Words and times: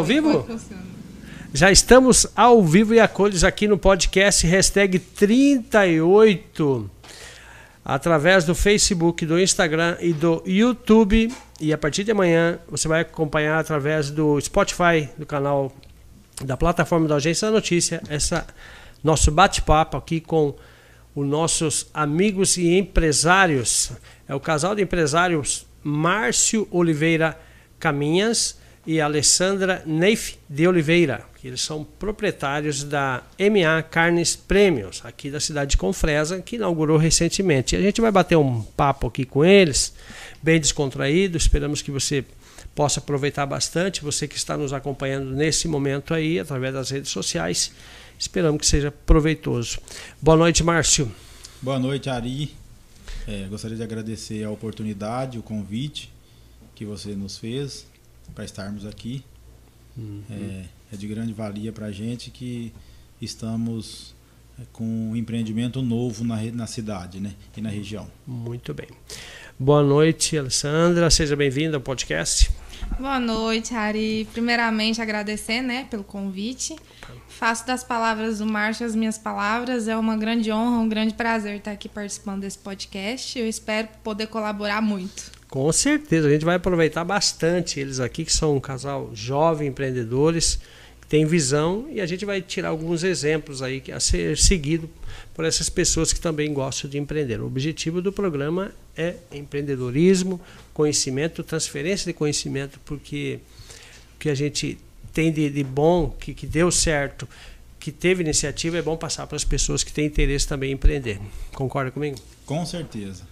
ao 0.00 0.04
vivo? 0.04 0.46
Já 1.52 1.70
estamos 1.70 2.26
ao 2.34 2.64
vivo 2.64 2.94
e 2.94 3.00
a 3.00 3.06
cores 3.06 3.44
aqui 3.44 3.68
no 3.68 3.76
podcast 3.76 4.46
hashtag 4.46 4.98
38 4.98 6.90
através 7.84 8.44
do 8.44 8.54
Facebook, 8.54 9.26
do 9.26 9.38
Instagram 9.38 9.98
e 10.00 10.14
do 10.14 10.42
YouTube. 10.46 11.30
E 11.60 11.70
a 11.70 11.76
partir 11.76 12.04
de 12.04 12.12
amanhã 12.12 12.58
você 12.66 12.88
vai 12.88 13.02
acompanhar 13.02 13.58
através 13.58 14.10
do 14.10 14.40
Spotify, 14.40 15.06
do 15.18 15.26
canal 15.26 15.70
da 16.42 16.56
plataforma 16.56 17.06
da 17.06 17.16
Agência 17.16 17.48
da 17.48 17.52
Notícia, 17.52 18.02
essa 18.08 18.46
nosso 19.04 19.30
bate-papo 19.30 19.98
aqui 19.98 20.18
com 20.18 20.54
os 21.14 21.26
nossos 21.26 21.88
amigos 21.92 22.56
e 22.56 22.78
empresários. 22.78 23.92
É 24.26 24.34
o 24.34 24.40
casal 24.40 24.74
de 24.74 24.82
empresários 24.82 25.66
Márcio 25.84 26.66
Oliveira 26.70 27.38
Caminhas 27.78 28.59
e 28.86 29.00
Alessandra 29.00 29.82
Neif 29.84 30.36
de 30.48 30.66
Oliveira, 30.66 31.24
que 31.40 31.48
eles 31.48 31.60
são 31.60 31.84
proprietários 31.84 32.82
da 32.82 33.22
MA 33.38 33.82
Carnes 33.82 34.34
Prêmios, 34.34 35.02
aqui 35.04 35.30
da 35.30 35.38
cidade 35.40 35.72
de 35.72 35.76
Confresa, 35.76 36.40
que 36.40 36.56
inaugurou 36.56 36.96
recentemente. 36.96 37.76
A 37.76 37.80
gente 37.80 38.00
vai 38.00 38.10
bater 38.10 38.36
um 38.36 38.62
papo 38.62 39.06
aqui 39.06 39.24
com 39.24 39.44
eles, 39.44 39.94
bem 40.42 40.58
descontraído, 40.58 41.36
esperamos 41.36 41.82
que 41.82 41.90
você 41.90 42.24
possa 42.74 43.00
aproveitar 43.00 43.44
bastante, 43.46 44.02
você 44.02 44.26
que 44.26 44.36
está 44.36 44.56
nos 44.56 44.72
acompanhando 44.72 45.30
nesse 45.30 45.68
momento 45.68 46.14
aí, 46.14 46.38
através 46.38 46.72
das 46.72 46.90
redes 46.90 47.10
sociais, 47.10 47.72
esperamos 48.18 48.60
que 48.60 48.66
seja 48.66 48.90
proveitoso. 48.90 49.78
Boa 50.20 50.36
noite, 50.36 50.62
Márcio. 50.62 51.10
Boa 51.60 51.78
noite, 51.78 52.08
Ari. 52.08 52.54
É, 53.26 53.46
gostaria 53.48 53.76
de 53.76 53.82
agradecer 53.82 54.42
a 54.44 54.50
oportunidade, 54.50 55.38
o 55.38 55.42
convite 55.42 56.10
que 56.74 56.84
você 56.86 57.14
nos 57.14 57.36
fez 57.36 57.89
para 58.34 58.44
estarmos 58.44 58.86
aqui. 58.86 59.24
Uhum. 59.96 60.22
É, 60.30 60.64
é, 60.92 60.96
de 60.96 61.06
grande 61.06 61.32
valia 61.32 61.72
para 61.72 61.86
a 61.86 61.92
gente 61.92 62.30
que 62.30 62.72
estamos 63.20 64.14
é, 64.58 64.62
com 64.72 64.84
um 64.84 65.16
empreendimento 65.16 65.82
novo 65.82 66.24
na, 66.24 66.40
na 66.52 66.66
cidade 66.66 67.20
né, 67.20 67.34
e 67.56 67.60
na 67.60 67.68
região. 67.68 68.08
Muito 68.26 68.72
bem. 68.72 68.88
Boa 69.58 69.82
noite, 69.82 70.38
Alessandra. 70.38 71.10
Seja 71.10 71.36
bem-vinda 71.36 71.76
ao 71.76 71.80
podcast. 71.80 72.50
Boa 72.98 73.20
noite, 73.20 73.74
Ari. 73.74 74.26
Primeiramente, 74.32 75.02
agradecer 75.02 75.60
né, 75.60 75.86
pelo 75.90 76.02
convite. 76.02 76.76
Faço 77.28 77.66
das 77.66 77.84
palavras 77.84 78.38
do 78.38 78.46
Márcio 78.46 78.86
as 78.86 78.94
minhas 78.94 79.18
palavras. 79.18 79.88
É 79.88 79.96
uma 79.96 80.16
grande 80.16 80.50
honra, 80.50 80.78
um 80.78 80.88
grande 80.88 81.14
prazer 81.14 81.56
estar 81.56 81.72
aqui 81.72 81.88
participando 81.88 82.40
desse 82.40 82.58
podcast. 82.58 83.38
Eu 83.38 83.48
espero 83.48 83.88
poder 84.02 84.26
colaborar 84.26 84.80
muito. 84.80 85.39
Com 85.50 85.72
certeza, 85.72 86.28
a 86.28 86.30
gente 86.30 86.44
vai 86.44 86.54
aproveitar 86.54 87.04
bastante 87.04 87.80
eles 87.80 87.98
aqui, 87.98 88.24
que 88.24 88.32
são 88.32 88.56
um 88.56 88.60
casal 88.60 89.10
jovem, 89.12 89.66
empreendedores, 89.66 90.60
que 91.00 91.08
tem 91.08 91.26
visão, 91.26 91.88
e 91.90 92.00
a 92.00 92.06
gente 92.06 92.24
vai 92.24 92.40
tirar 92.40 92.68
alguns 92.68 93.02
exemplos 93.02 93.60
aí 93.60 93.82
a 93.92 93.98
ser 93.98 94.38
seguido 94.38 94.88
por 95.34 95.44
essas 95.44 95.68
pessoas 95.68 96.12
que 96.12 96.20
também 96.20 96.54
gostam 96.54 96.88
de 96.88 96.98
empreender. 96.98 97.40
O 97.40 97.46
objetivo 97.46 98.00
do 98.00 98.12
programa 98.12 98.72
é 98.96 99.16
empreendedorismo, 99.32 100.40
conhecimento, 100.72 101.42
transferência 101.42 102.06
de 102.06 102.12
conhecimento, 102.12 102.78
porque 102.84 103.40
o 104.14 104.18
que 104.20 104.30
a 104.30 104.36
gente 104.36 104.78
tem 105.12 105.32
de, 105.32 105.50
de 105.50 105.64
bom, 105.64 106.10
que, 106.10 106.32
que 106.32 106.46
deu 106.46 106.70
certo, 106.70 107.28
que 107.80 107.90
teve 107.90 108.22
iniciativa, 108.22 108.78
é 108.78 108.82
bom 108.82 108.96
passar 108.96 109.26
para 109.26 109.34
as 109.34 109.44
pessoas 109.44 109.82
que 109.82 109.92
têm 109.92 110.06
interesse 110.06 110.46
também 110.46 110.70
em 110.70 110.74
empreender. 110.74 111.18
Concorda 111.52 111.90
comigo? 111.90 112.18
Com 112.46 112.64
certeza. 112.64 113.24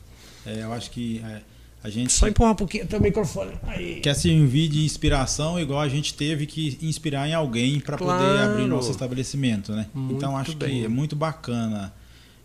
É, 0.45 0.63
eu 0.63 0.73
acho 0.73 0.91
que 0.91 1.23
é, 1.25 1.43
a 1.83 1.91
gente. 1.91 2.13
Só 2.13 2.29
empurrar 2.29 2.53
um 2.53 2.57
pouquinho 2.57 2.87
o 2.91 3.01
microfone. 3.01 3.53
Aí. 3.63 4.01
Quer 4.01 4.15
servir 4.15 4.69
de 4.69 4.85
inspiração, 4.85 5.59
igual 5.59 5.81
a 5.81 5.89
gente 5.89 6.15
teve 6.15 6.47
que 6.47 6.79
inspirar 6.83 7.29
em 7.29 7.35
alguém 7.35 7.81
para 7.81 7.97
claro. 7.97 8.25
poder 8.25 8.43
abrir 8.43 8.67
nosso 8.67 8.91
estabelecimento, 8.91 9.73
né? 9.73 9.87
Muito 9.95 10.17
então 10.17 10.37
acho 10.37 10.57
bem. 10.57 10.81
que 10.81 10.85
é 10.85 10.89
muito 10.89 11.15
bacana 11.15 11.93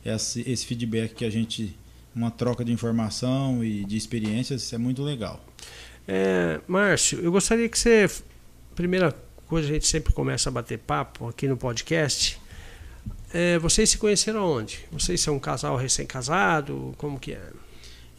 esse, 0.05 0.47
esse 0.49 0.65
feedback 0.65 1.13
que 1.13 1.25
a 1.25 1.29
gente. 1.29 1.75
Uma 2.15 2.29
troca 2.29 2.63
de 2.63 2.71
informação 2.71 3.63
e 3.63 3.83
de 3.85 3.97
experiências, 3.97 4.61
isso 4.61 4.75
é 4.75 4.77
muito 4.77 5.01
legal. 5.01 5.43
É, 6.07 6.61
Márcio, 6.67 7.19
eu 7.21 7.31
gostaria 7.31 7.67
que 7.67 7.77
você. 7.77 8.07
Primeira 8.75 9.15
coisa, 9.47 9.67
a 9.67 9.73
gente 9.73 9.87
sempre 9.87 10.13
começa 10.13 10.49
a 10.49 10.51
bater 10.51 10.77
papo 10.77 11.27
aqui 11.27 11.47
no 11.47 11.57
podcast. 11.57 12.39
É, 13.33 13.57
vocês 13.57 13.89
se 13.89 13.97
conheceram 13.97 14.45
onde? 14.45 14.81
Vocês 14.91 15.19
são 15.21 15.37
um 15.37 15.39
casal 15.39 15.75
recém-casado? 15.75 16.93
Como 16.99 17.19
que 17.19 17.31
é? 17.31 17.49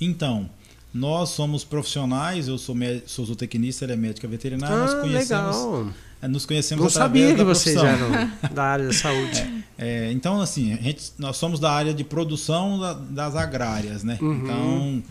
Então, 0.00 0.50
nós 0.94 1.30
somos 1.30 1.64
profissionais, 1.64 2.46
eu 2.46 2.56
sou, 2.56 2.76
sou 3.04 3.24
zootecnista, 3.26 3.84
ele 3.84 3.94
é 3.94 3.96
médica 3.96 4.28
veterinária, 4.28 4.76
ah, 4.76 4.78
nós 4.78 4.94
conhecemos. 4.94 5.56
Legal. 5.56 5.88
É, 6.22 6.28
nos 6.28 6.46
conhecemos 6.46 6.82
Não 6.82 6.88
através 6.88 7.24
sabia 7.24 7.34
que 7.34 7.38
da 7.38 7.44
vocês 7.44 7.76
eram 7.76 8.30
da 8.54 8.62
área 8.62 8.86
da 8.86 8.92
saúde. 8.92 9.64
É, 9.76 10.06
é, 10.06 10.12
então, 10.12 10.40
assim, 10.40 10.72
a 10.72 10.76
gente, 10.76 11.12
nós 11.18 11.36
somos 11.36 11.58
da 11.58 11.72
área 11.72 11.92
de 11.92 12.04
produção 12.04 12.78
da, 12.78 12.92
das 12.92 13.34
agrárias, 13.34 14.04
né? 14.04 14.18
Uhum. 14.22 14.34
Então, 14.36 15.02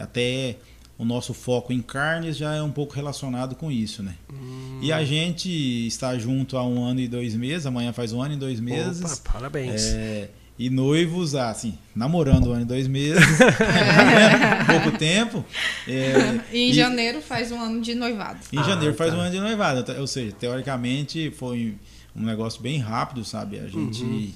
até 0.00 0.56
o 0.96 1.04
nosso 1.04 1.34
foco 1.34 1.72
em 1.72 1.82
carnes 1.82 2.36
já 2.36 2.54
é 2.54 2.62
um 2.62 2.70
pouco 2.70 2.94
relacionado 2.94 3.56
com 3.56 3.72
isso, 3.72 4.04
né? 4.04 4.14
Uhum. 4.32 4.78
E 4.80 4.92
a 4.92 5.04
gente 5.04 5.48
está 5.48 6.16
junto 6.16 6.56
há 6.56 6.64
um 6.64 6.84
ano 6.84 7.00
e 7.00 7.08
dois 7.08 7.34
meses, 7.34 7.66
amanhã 7.66 7.92
faz 7.92 8.12
um 8.12 8.22
ano 8.22 8.34
e 8.34 8.36
dois 8.36 8.60
meses. 8.60 9.18
Opa, 9.18 9.32
parabéns. 9.32 9.82
É, 9.86 10.30
e 10.58 10.70
noivos, 10.70 11.34
assim, 11.34 11.76
namorando 11.94 12.48
um 12.48 12.52
ano 12.52 12.62
e 12.62 12.64
dois 12.64 12.86
meses, 12.86 13.20
é. 13.40 14.64
pouco 14.64 14.96
tempo. 14.96 15.44
É, 15.88 16.40
e 16.52 16.58
em 16.58 16.70
e, 16.70 16.72
janeiro 16.72 17.20
faz 17.20 17.50
um 17.50 17.60
ano 17.60 17.80
de 17.80 17.94
noivado. 17.94 18.38
Em 18.52 18.58
ah, 18.58 18.62
janeiro 18.62 18.94
faz 18.94 19.10
tá. 19.10 19.16
um 19.16 19.20
ano 19.20 19.30
de 19.32 19.40
noivado, 19.40 19.84
ou 20.00 20.06
seja, 20.06 20.32
teoricamente 20.32 21.32
foi 21.32 21.74
um 22.14 22.22
negócio 22.22 22.62
bem 22.62 22.78
rápido, 22.78 23.24
sabe? 23.24 23.58
A 23.58 23.66
gente 23.66 24.04
uhum. 24.04 24.32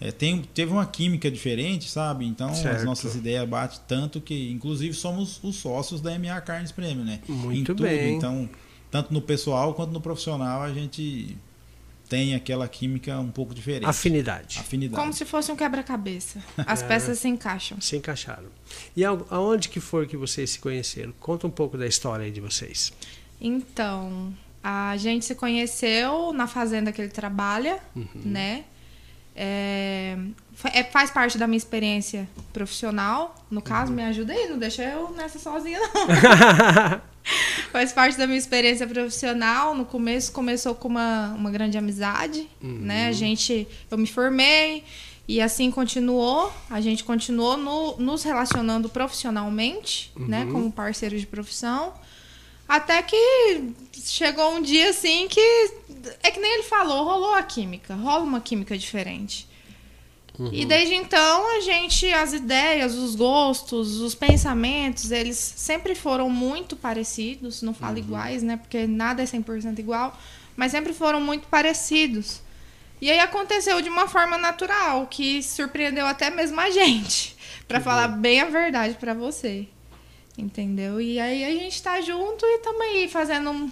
é, 0.00 0.12
tem, 0.12 0.40
teve 0.54 0.70
uma 0.70 0.86
química 0.86 1.28
diferente, 1.28 1.90
sabe? 1.90 2.24
Então 2.24 2.54
certo. 2.54 2.76
as 2.76 2.84
nossas 2.84 3.16
ideias 3.16 3.48
batem 3.48 3.80
tanto 3.88 4.20
que, 4.20 4.52
inclusive, 4.52 4.94
somos 4.94 5.40
os 5.42 5.56
sócios 5.56 6.00
da 6.00 6.16
MA 6.16 6.40
Carnes 6.42 6.70
Prêmio, 6.70 7.04
né? 7.04 7.18
Muito 7.28 7.74
bem. 7.74 8.14
Então, 8.14 8.48
tanto 8.88 9.12
no 9.12 9.20
pessoal 9.20 9.74
quanto 9.74 9.90
no 9.90 10.00
profissional, 10.00 10.62
a 10.62 10.72
gente 10.72 11.36
tem 12.12 12.34
aquela 12.34 12.68
química 12.68 13.18
um 13.18 13.30
pouco 13.30 13.54
diferente. 13.54 13.86
Afinidade. 13.86 14.58
Afinidade. 14.58 15.00
Como 15.00 15.14
se 15.14 15.24
fosse 15.24 15.50
um 15.50 15.56
quebra-cabeça. 15.56 16.44
As 16.58 16.82
é, 16.82 16.86
peças 16.86 17.18
se 17.18 17.26
encaixam. 17.26 17.80
Se 17.80 17.96
encaixaram. 17.96 18.50
E 18.94 19.02
aonde 19.02 19.70
que 19.70 19.80
foi 19.80 20.06
que 20.06 20.14
vocês 20.14 20.50
se 20.50 20.58
conheceram? 20.58 21.14
Conta 21.18 21.46
um 21.46 21.50
pouco 21.50 21.78
da 21.78 21.86
história 21.86 22.26
aí 22.26 22.30
de 22.30 22.38
vocês. 22.38 22.92
Então, 23.40 24.30
a 24.62 24.94
gente 24.98 25.24
se 25.24 25.34
conheceu 25.34 26.34
na 26.34 26.46
fazenda 26.46 26.92
que 26.92 27.00
ele 27.00 27.10
trabalha, 27.10 27.78
uhum. 27.96 28.06
né? 28.26 28.64
É, 29.34 30.16
é, 30.64 30.84
faz 30.84 31.10
parte 31.10 31.38
da 31.38 31.46
minha 31.46 31.56
experiência 31.56 32.28
profissional. 32.52 33.34
No 33.50 33.62
caso, 33.62 33.90
uhum. 33.90 33.96
me 33.96 34.04
ajuda 34.04 34.32
aí, 34.32 34.48
não 34.48 34.58
deixa 34.58 34.82
eu 34.82 35.10
nessa 35.10 35.38
sozinha, 35.38 35.78
não. 35.78 37.02
Faz 37.70 37.92
parte 37.92 38.18
da 38.18 38.26
minha 38.26 38.38
experiência 38.38 38.86
profissional. 38.86 39.74
No 39.74 39.84
começo 39.84 40.32
começou 40.32 40.74
com 40.74 40.88
uma, 40.88 41.32
uma 41.34 41.50
grande 41.50 41.78
amizade, 41.78 42.48
uhum. 42.60 42.78
né? 42.80 43.08
A 43.08 43.12
gente, 43.12 43.66
eu 43.90 43.96
me 43.96 44.06
formei 44.06 44.84
e 45.26 45.40
assim 45.40 45.70
continuou. 45.70 46.52
A 46.68 46.80
gente 46.80 47.04
continuou 47.04 47.56
no, 47.56 47.96
nos 47.98 48.22
relacionando 48.24 48.88
profissionalmente, 48.88 50.12
uhum. 50.16 50.26
né? 50.26 50.48
Como 50.50 50.70
parceiros 50.70 51.20
de 51.20 51.26
profissão. 51.26 51.94
Até 52.72 53.02
que 53.02 53.74
chegou 54.02 54.54
um 54.54 54.62
dia 54.62 54.88
assim 54.88 55.28
que 55.28 55.38
é 56.22 56.30
que 56.30 56.40
nem 56.40 56.54
ele 56.54 56.62
falou, 56.62 57.04
rolou 57.04 57.34
a 57.34 57.42
química, 57.42 57.94
rola 57.94 58.24
uma 58.24 58.40
química 58.40 58.78
diferente. 58.78 59.46
Uhum. 60.38 60.48
E 60.50 60.64
desde 60.64 60.94
então 60.94 61.54
a 61.54 61.60
gente, 61.60 62.10
as 62.10 62.32
ideias, 62.32 62.94
os 62.94 63.14
gostos, 63.14 64.00
os 64.00 64.14
pensamentos, 64.14 65.10
eles 65.10 65.36
sempre 65.36 65.94
foram 65.94 66.30
muito 66.30 66.74
parecidos, 66.74 67.60
não 67.60 67.74
falo 67.74 67.98
uhum. 67.98 68.04
iguais, 68.04 68.42
né? 68.42 68.56
Porque 68.56 68.86
nada 68.86 69.22
é 69.22 69.26
100% 69.26 69.78
igual, 69.78 70.18
mas 70.56 70.72
sempre 70.72 70.94
foram 70.94 71.20
muito 71.20 71.48
parecidos. 71.48 72.40
E 73.02 73.10
aí 73.10 73.20
aconteceu 73.20 73.82
de 73.82 73.90
uma 73.90 74.08
forma 74.08 74.38
natural, 74.38 75.08
que 75.08 75.42
surpreendeu 75.42 76.06
até 76.06 76.30
mesmo 76.30 76.58
a 76.58 76.70
gente, 76.70 77.36
para 77.68 77.82
falar 77.82 78.08
bem 78.08 78.40
a 78.40 78.46
verdade 78.46 78.94
para 78.94 79.12
você. 79.12 79.68
Entendeu? 80.36 81.00
E 81.00 81.18
aí 81.18 81.44
a 81.44 81.50
gente 81.50 81.82
tá 81.82 82.00
junto 82.00 82.44
e 82.44 82.56
estamos 82.56 82.80
aí 82.80 83.08
fazendo 83.08 83.50
um... 83.50 83.70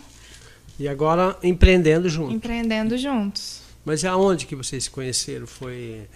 E 0.79 0.89
agora 0.89 1.37
empreendendo 1.43 2.09
juntos. 2.09 2.35
Empreendendo 2.35 2.97
juntos. 2.97 3.61
Mas 3.85 4.05
aonde 4.05 4.47
que 4.47 4.57
vocês 4.57 4.85
se 4.85 4.91
conheceram? 4.91 5.47
Foi 5.47 6.07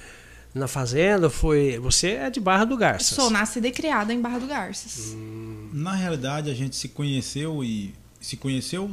na 0.54 0.68
fazenda? 0.68 1.28
Foi 1.28 1.78
você 1.78 2.12
é 2.12 2.30
de 2.30 2.40
Barra 2.40 2.64
do 2.64 2.76
Garças? 2.76 3.16
Sou 3.16 3.30
nascida 3.30 3.68
e 3.68 3.72
criada 3.72 4.12
em 4.12 4.20
Barra 4.20 4.38
do 4.38 4.46
Garças. 4.46 5.14
Hum. 5.14 5.70
Na 5.72 5.94
realidade 5.94 6.50
a 6.50 6.54
gente 6.54 6.76
se 6.76 6.88
conheceu 6.88 7.64
e 7.64 7.94
se 8.20 8.36
conheceu 8.36 8.90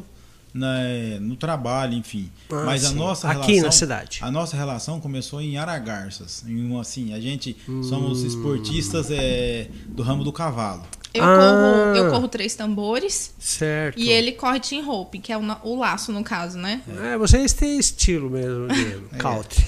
na, 0.53 0.79
no 1.19 1.35
trabalho, 1.35 1.93
enfim. 1.93 2.29
Ah, 2.51 2.63
Mas 2.65 2.81
sim. 2.81 2.87
a 2.87 2.91
nossa 2.91 3.29
aqui 3.29 3.53
relação, 3.53 3.65
na 3.65 3.71
cidade. 3.71 4.19
A 4.21 4.31
nossa 4.31 4.57
relação 4.57 4.99
começou 4.99 5.41
em 5.41 5.57
Aragarças. 5.57 6.43
Em, 6.47 6.79
assim, 6.79 7.13
a 7.13 7.19
gente 7.19 7.55
hum. 7.67 7.83
somos 7.83 8.23
esportistas 8.23 9.09
é, 9.09 9.69
do 9.87 10.03
ramo 10.03 10.23
do 10.23 10.33
cavalo. 10.33 10.83
Eu, 11.13 11.23
Ah. 11.23 11.37
corro, 11.37 11.95
eu 11.97 12.09
corro 12.11 12.27
três 12.27 12.55
tambores 12.55 13.33
Certo. 13.37 13.99
e 13.99 14.09
ele 14.09 14.31
corre 14.31 14.59
team 14.61 14.85
rope, 14.85 15.19
que 15.19 15.31
é 15.33 15.37
o, 15.37 15.41
o 15.63 15.77
laço, 15.79 16.11
no 16.11 16.23
caso, 16.23 16.57
né? 16.57 16.81
É, 17.03 17.17
vocês 17.17 17.51
têm 17.53 17.77
estilo 17.77 18.29
mesmo 18.29 18.67
de 18.69 18.95
country. 19.19 19.65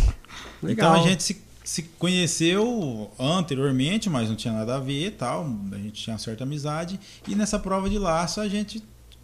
Legal. 0.62 0.96
Então 0.96 1.04
a 1.04 1.08
gente 1.10 1.22
se, 1.24 1.42
se 1.64 1.84
conheceu 2.00 3.12
anteriormente, 3.20 4.10
mas 4.10 4.30
não 4.30 4.36
tinha 4.36 4.54
nada 4.54 4.76
a 4.76 4.80
ver 4.80 5.08
e 5.08 5.12
tal. 5.12 5.46
A 5.72 5.76
gente 5.76 6.02
tinha 6.04 6.14
uma 6.14 6.20
certa 6.20 6.44
amizade. 6.44 7.00
E 7.28 7.36
nessa 7.36 7.60
prova 7.60 7.90
de 7.90 7.98
laço 8.00 8.40
a 8.40 8.48
gente 8.48 8.82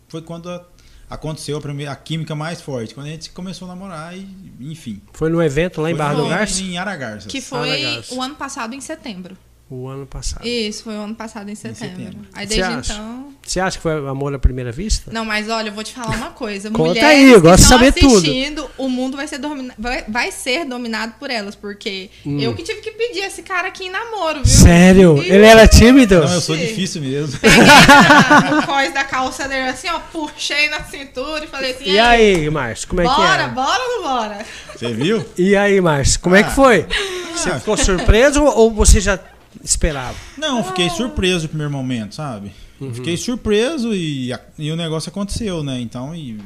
foi 0.10 0.22
quando 0.22 0.50
a- 0.50 0.66
aconteceu 1.10 1.58
a, 1.58 1.62
primeira, 1.62 1.92
a 1.92 1.96
química 1.96 2.36
mais 2.36 2.62
forte. 2.62 2.94
Quando 2.94 3.08
a 3.08 3.10
gente 3.12 3.30
começou 3.32 3.66
a 3.68 3.70
namorar 3.70 4.18
e, 4.18 4.28
enfim. 4.60 5.02
Foi 5.14 5.30
no 5.30 5.42
evento 5.42 5.82
lá 5.82 5.90
em 5.90 5.96
Barra 5.96 6.16
do 6.16 6.26
em- 6.26 6.30
Garça? 6.30 6.62
Em 6.62 6.78
Aragarças. 6.78 7.32
Que 7.32 7.40
foi 7.42 7.86
Aragarça. 7.86 8.14
o 8.14 8.22
ano 8.22 8.36
passado 8.36 8.74
em 8.76 8.82
setembro. 8.82 9.38
O 9.72 9.88
ano 9.88 10.08
passado. 10.08 10.48
Isso, 10.48 10.84
foi 10.84 10.96
o 10.96 11.02
ano 11.02 11.14
passado 11.14 11.48
em 11.48 11.54
setembro. 11.54 11.96
setembro. 11.98 12.20
Aí 12.34 12.48
desde 12.48 12.64
acha? 12.64 12.94
então. 12.94 13.30
Você 13.46 13.60
acha 13.60 13.78
que 13.78 13.84
foi 13.84 13.94
amor 14.10 14.34
à 14.34 14.40
primeira 14.40 14.72
vista? 14.72 15.12
Não, 15.14 15.24
mas 15.24 15.48
olha, 15.48 15.70
eu 15.70 15.74
vou 15.74 15.84
te 15.84 15.94
falar 15.94 16.16
uma 16.16 16.32
coisa. 16.32 16.70
Conta 16.74 16.88
Mulheres 16.90 17.04
aí, 17.10 17.30
eu 17.30 17.36
que 17.36 17.42
gosto 17.48 17.62
de 17.64 17.70
saber 17.70 17.92
tudo. 17.94 18.18
assistindo, 18.18 18.68
o 18.80 18.90
mundo 18.90 19.16
vai 19.16 19.28
ser, 19.28 19.38
domina- 19.38 19.76
vai, 19.78 20.04
vai 20.08 20.32
ser 20.32 20.66
dominado 20.66 21.14
por 21.20 21.30
elas. 21.30 21.54
Porque 21.54 22.10
Hum. 22.26 22.40
eu 22.40 22.56
que 22.56 22.64
tive 22.64 22.82
que 22.82 22.90
pedir 22.92 23.20
esse 23.20 23.44
cara 23.44 23.68
aqui 23.68 23.86
em 23.86 23.90
namoro, 23.92 24.38
viu? 24.44 24.46
Sério? 24.46 25.18
Ih, 25.22 25.30
Ele 25.32 25.46
era 25.46 25.68
tímido? 25.68 26.16
Não, 26.20 26.34
eu 26.34 26.42
sou 26.42 26.58
difícil 26.58 27.02
mesmo. 27.04 27.38
Peguei 27.40 27.58
na- 27.64 28.50
no 28.62 28.64
cós 28.66 28.92
da 28.92 29.04
calça 29.04 29.48
dele 29.48 29.70
assim, 29.70 29.88
ó, 29.90 30.00
puxei 30.12 30.68
na 30.70 30.84
cintura 30.84 31.46
e 31.46 31.48
falei 31.48 31.72
assim: 31.74 31.84
E 31.92 32.00
aí, 32.00 32.50
Márcio, 32.50 32.88
como 32.88 33.02
é 33.02 33.04
que 33.08 33.16
bora, 33.16 33.44
é? 33.44 33.48
bora 33.50 33.80
ou 33.84 34.02
não 34.02 34.04
bora? 34.04 34.46
Você 34.76 34.92
viu? 34.94 35.24
E 35.38 35.56
aí, 35.56 35.80
Márcio, 35.80 36.20
como 36.22 36.36
é 36.36 36.42
que 36.42 36.50
Ah. 36.50 36.54
foi? 36.54 36.88
Você 37.36 37.54
ficou 37.60 37.78
surpreso 37.78 38.44
ou 38.44 38.72
você 38.74 39.00
já 39.00 39.20
esperava? 39.64 40.18
Não, 40.38 40.64
fiquei 40.64 40.90
surpreso 40.90 41.44
no 41.44 41.50
primeiro 41.50 41.72
momento, 41.72 42.16
sabe? 42.16 42.52
Uhum. 42.80 42.94
Fiquei 42.94 43.18
surpreso 43.18 43.94
e, 43.94 44.32
e 44.58 44.72
o 44.72 44.76
negócio 44.76 45.10
aconteceu, 45.10 45.64
né? 45.64 45.80
Então, 45.80 46.16
e 46.16 46.40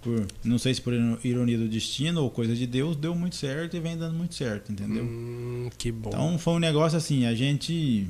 por, 0.00 0.26
não 0.44 0.58
sei 0.58 0.72
se 0.74 0.80
por 0.80 0.92
ironia 1.24 1.58
do 1.58 1.68
destino 1.68 2.22
ou 2.22 2.30
coisa 2.30 2.54
de 2.54 2.66
Deus, 2.66 2.96
deu 2.96 3.14
muito 3.14 3.36
certo 3.36 3.76
e 3.76 3.80
vem 3.80 3.96
dando 3.96 4.14
muito 4.16 4.34
certo, 4.34 4.70
entendeu? 4.72 5.04
Hum, 5.04 5.68
que 5.76 5.90
bom. 5.90 6.08
Então 6.10 6.38
foi 6.38 6.54
um 6.54 6.58
negócio 6.58 6.96
assim, 6.96 7.26
a 7.26 7.34
gente 7.34 8.06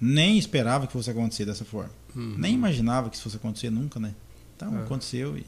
nem 0.00 0.38
esperava 0.38 0.86
que 0.86 0.92
fosse 0.92 1.10
acontecer 1.10 1.44
dessa 1.44 1.64
forma. 1.64 1.90
Uhum. 2.14 2.34
Nem 2.36 2.54
imaginava 2.54 3.08
que 3.08 3.16
isso 3.16 3.22
fosse 3.24 3.36
acontecer 3.36 3.70
nunca, 3.70 3.98
né? 3.98 4.14
Então 4.56 4.78
É. 4.78 4.82
aconteceu 4.82 5.36
e 5.38 5.44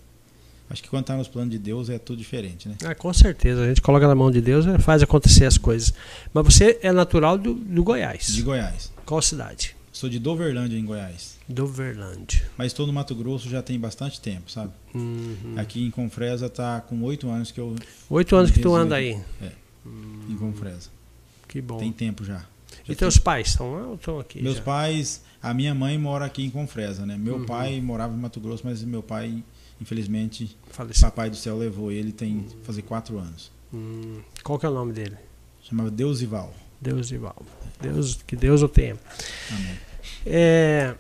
acho 0.72 0.82
que 0.82 0.88
quando 0.88 1.04
tá 1.04 1.16
nos 1.16 1.28
planos 1.28 1.50
de 1.50 1.58
Deus 1.58 1.88
é 1.90 1.98
tudo 1.98 2.18
diferente, 2.18 2.68
né? 2.68 2.76
Ah, 2.84 2.94
com 2.94 3.12
certeza, 3.12 3.62
a 3.62 3.68
gente 3.68 3.80
coloca 3.82 4.08
na 4.08 4.14
mão 4.14 4.30
de 4.30 4.40
Deus 4.40 4.64
e 4.66 4.78
faz 4.78 5.02
acontecer 5.02 5.44
as 5.44 5.58
coisas. 5.58 5.92
Mas 6.32 6.44
você 6.44 6.78
é 6.82 6.90
natural 6.90 7.36
do, 7.38 7.54
do 7.54 7.84
Goiás. 7.84 8.26
De 8.28 8.42
Goiás. 8.42 8.90
Qual 9.04 9.20
cidade? 9.22 9.76
Sou 9.92 10.08
de 10.08 10.18
Doverlândia 10.18 10.78
em 10.78 10.84
Goiás, 10.86 11.36
Do 11.46 11.66
Verlândia. 11.66 12.42
mas 12.56 12.68
estou 12.68 12.86
no 12.86 12.92
Mato 12.94 13.14
Grosso 13.14 13.46
já 13.50 13.60
tem 13.62 13.78
bastante 13.78 14.18
tempo, 14.20 14.50
sabe? 14.50 14.72
Uhum. 14.94 15.54
Aqui 15.58 15.84
em 15.84 15.90
Confresa 15.90 16.48
tá 16.48 16.80
com 16.80 17.02
oito 17.02 17.28
anos 17.28 17.50
que 17.50 17.60
eu 17.60 17.76
Oito 18.08 18.34
anos 18.34 18.50
que 18.50 18.58
tu 18.60 18.74
anda 18.74 18.96
aí. 18.96 19.20
em 20.30 20.36
Confresa. 20.36 20.88
Que 21.46 21.60
bom. 21.60 21.76
Tem 21.76 21.92
tempo 21.92 22.24
já. 22.24 22.44
E 22.88 22.92
Já 22.92 22.98
teus 23.00 23.18
pais 23.18 23.48
estão 23.48 23.74
lá 23.74 23.86
ou 23.88 23.94
estão 23.96 24.18
aqui? 24.18 24.42
Meus 24.42 24.56
já? 24.56 24.62
pais, 24.62 25.22
a 25.42 25.52
minha 25.52 25.74
mãe 25.74 25.98
mora 25.98 26.24
aqui 26.24 26.42
em 26.42 26.48
Confresa, 26.50 27.04
né? 27.04 27.16
Meu 27.18 27.36
Uhum. 27.36 27.44
pai 27.46 27.78
morava 27.80 28.14
em 28.14 28.18
Mato 28.18 28.40
Grosso, 28.40 28.62
mas 28.64 28.82
meu 28.82 29.02
pai, 29.02 29.44
infelizmente, 29.82 30.56
Faleceu. 30.70 31.08
Papai 31.10 31.28
do 31.28 31.36
Céu 31.36 31.58
levou 31.58 31.92
ele 31.92 32.12
tem 32.12 32.46
fazer 32.62 32.82
quatro 32.82 33.18
anos. 33.18 33.50
Hum, 33.74 34.20
qual 34.42 34.58
que 34.58 34.64
é 34.64 34.68
o 34.68 34.72
nome 34.72 34.92
dele? 34.92 35.16
Chamava 35.62 35.90
Deusival. 35.90 36.52
Deus 36.80 37.10
Ivaldo. 37.12 37.46
Deus, 37.80 38.18
que 38.26 38.34
Deus 38.34 38.62
o 38.62 38.68
tenha. 38.68 38.96
Amém. 39.50 39.78
É, 40.26 40.94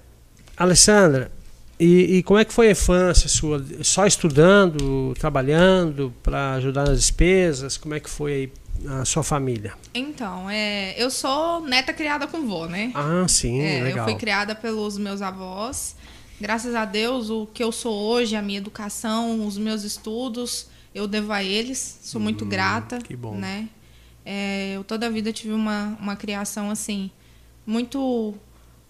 Alessandra, 0.56 1.30
e, 1.78 2.18
e 2.18 2.22
como 2.22 2.38
é 2.38 2.44
que 2.44 2.52
foi 2.52 2.68
a 2.68 2.70
infância 2.70 3.28
sua? 3.28 3.64
Só 3.82 4.06
estudando, 4.06 5.12
trabalhando 5.18 6.14
para 6.22 6.54
ajudar 6.54 6.86
nas 6.86 6.98
despesas? 6.98 7.76
Como 7.76 7.94
é 7.94 8.00
que 8.00 8.08
foi 8.08 8.32
aí 8.32 8.52
a 9.00 9.04
sua 9.04 9.22
família? 9.24 9.74
Então, 9.92 10.48
é, 10.48 10.94
eu 11.02 11.10
sou 11.10 11.60
neta 11.60 11.92
criada 11.92 12.26
com 12.28 12.46
vô, 12.46 12.66
né? 12.66 12.92
Ah, 12.94 13.26
sim, 13.28 13.60
É, 13.60 13.80
eu 13.80 13.84
legal. 13.84 14.04
fui 14.04 14.14
criada 14.16 14.54
pelos 14.54 14.96
meus 14.98 15.20
avós. 15.20 15.96
Graças 16.42 16.74
a 16.74 16.84
Deus, 16.84 17.30
o 17.30 17.46
que 17.46 17.62
eu 17.62 17.70
sou 17.70 17.94
hoje, 17.94 18.34
a 18.34 18.42
minha 18.42 18.58
educação, 18.58 19.46
os 19.46 19.56
meus 19.56 19.84
estudos, 19.84 20.66
eu 20.92 21.06
devo 21.06 21.32
a 21.32 21.40
eles. 21.40 22.00
Sou 22.02 22.20
muito 22.20 22.44
Hum, 22.44 22.48
grata. 22.48 22.98
que 22.98 23.14
bom. 23.14 23.36
Né? 23.36 23.68
É, 24.26 24.72
eu 24.74 24.82
toda 24.82 25.06
a 25.06 25.08
vida 25.08 25.32
tive 25.32 25.52
uma, 25.52 25.96
uma 26.00 26.16
criação 26.16 26.68
assim, 26.68 27.12
muito 27.64 28.34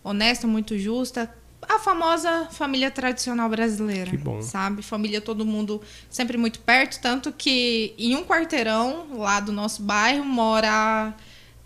honesta, 0.03 0.47
muito 0.47 0.79
justa. 0.79 1.31
A 1.69 1.79
famosa 1.79 2.49
família 2.51 2.91
tradicional 2.91 3.51
brasileira. 3.51 4.11
Que 4.11 4.17
bom. 4.17 4.41
Sabe? 4.41 4.81
Família, 4.81 5.21
todo 5.21 5.45
mundo 5.45 5.79
sempre 6.09 6.39
muito 6.39 6.59
perto. 6.59 7.03
Tanto 7.03 7.31
que 7.33 7.93
em 7.99 8.17
um 8.17 8.25
quarteirão 8.25 9.09
lá 9.19 9.41
do 9.41 9.53
nosso 9.53 9.83
bairro 9.83 10.25
mora. 10.25 11.15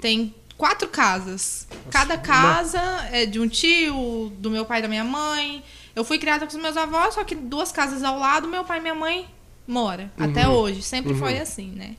Tem 0.00 0.34
quatro 0.56 0.88
casas. 0.88 1.66
Cada 1.90 2.14
uma- 2.14 2.22
casa 2.22 2.80
é 3.12 3.26
de 3.26 3.38
um 3.40 3.48
tio, 3.48 4.32
do 4.38 4.50
meu 4.50 4.64
pai 4.64 4.78
e 4.78 4.82
da 4.82 4.88
minha 4.88 5.04
mãe. 5.04 5.62
Eu 5.94 6.04
fui 6.04 6.18
criada 6.18 6.46
com 6.46 6.54
os 6.56 6.62
meus 6.62 6.76
avós, 6.76 7.14
só 7.14 7.24
que 7.24 7.34
duas 7.34 7.72
casas 7.72 8.02
ao 8.02 8.18
lado, 8.18 8.46
meu 8.48 8.64
pai 8.64 8.78
e 8.78 8.82
minha 8.82 8.94
mãe 8.94 9.26
mora. 9.66 10.12
Até 10.18 10.46
hoje. 10.48 10.82
Sempre 10.82 11.12
Uhum. 11.12 11.18
foi 11.18 11.38
assim, 11.38 11.70
né? 11.70 11.96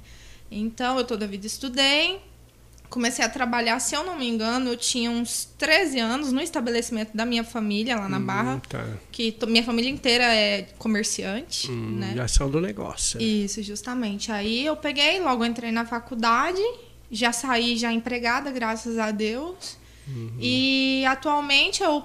Então, 0.52 0.98
eu 0.98 1.04
toda 1.04 1.26
a 1.26 1.28
vida 1.28 1.46
estudei. 1.48 2.22
Comecei 2.90 3.26
a 3.26 3.28
trabalhar, 3.28 3.78
se 3.80 3.94
eu 3.96 4.04
não 4.06 4.18
me 4.18 4.26
engano, 4.30 4.70
eu 4.70 4.78
tinha 4.78 5.12
uns 5.12 5.44
13 5.58 6.00
anos 6.00 6.32
no 6.32 6.40
estabelecimento 6.40 7.12
da 7.18 7.26
minha 7.26 7.44
família 7.44 7.98
lá 7.98 8.08
na 8.08 8.18
Barra. 8.18 8.56
Hum, 8.56 8.62
tá. 8.70 8.86
Que 9.12 9.36
minha 9.46 9.64
família 9.64 9.90
inteira 9.92 10.24
é 10.24 10.62
comerciante, 10.78 11.70
Hum, 11.70 11.98
né? 12.00 12.14
Já 12.16 12.28
são 12.30 12.50
do 12.50 12.62
negócio. 12.62 13.22
Isso, 13.22 13.62
justamente. 13.62 14.32
Aí 14.32 14.66
eu 14.66 14.78
peguei, 14.78 15.20
logo 15.20 15.44
entrei 15.44 15.70
na 15.70 15.86
faculdade, 15.86 16.62
já 17.12 17.32
saí 17.32 17.78
já 17.78 17.92
empregada, 17.92 18.52
graças 18.52 18.98
a 18.98 19.12
Deus. 19.12 19.78
Uhum. 20.08 20.32
E 20.40 21.04
atualmente 21.08 21.84
eu 21.84 22.04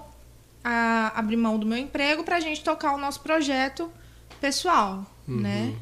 a, 0.64 1.12
abri 1.18 1.36
mão 1.36 1.58
do 1.58 1.66
meu 1.66 1.78
emprego 1.78 2.22
pra 2.24 2.40
gente 2.40 2.62
tocar 2.62 2.94
o 2.94 2.98
nosso 2.98 3.20
projeto 3.20 3.90
pessoal, 4.40 5.04
né? 5.26 5.72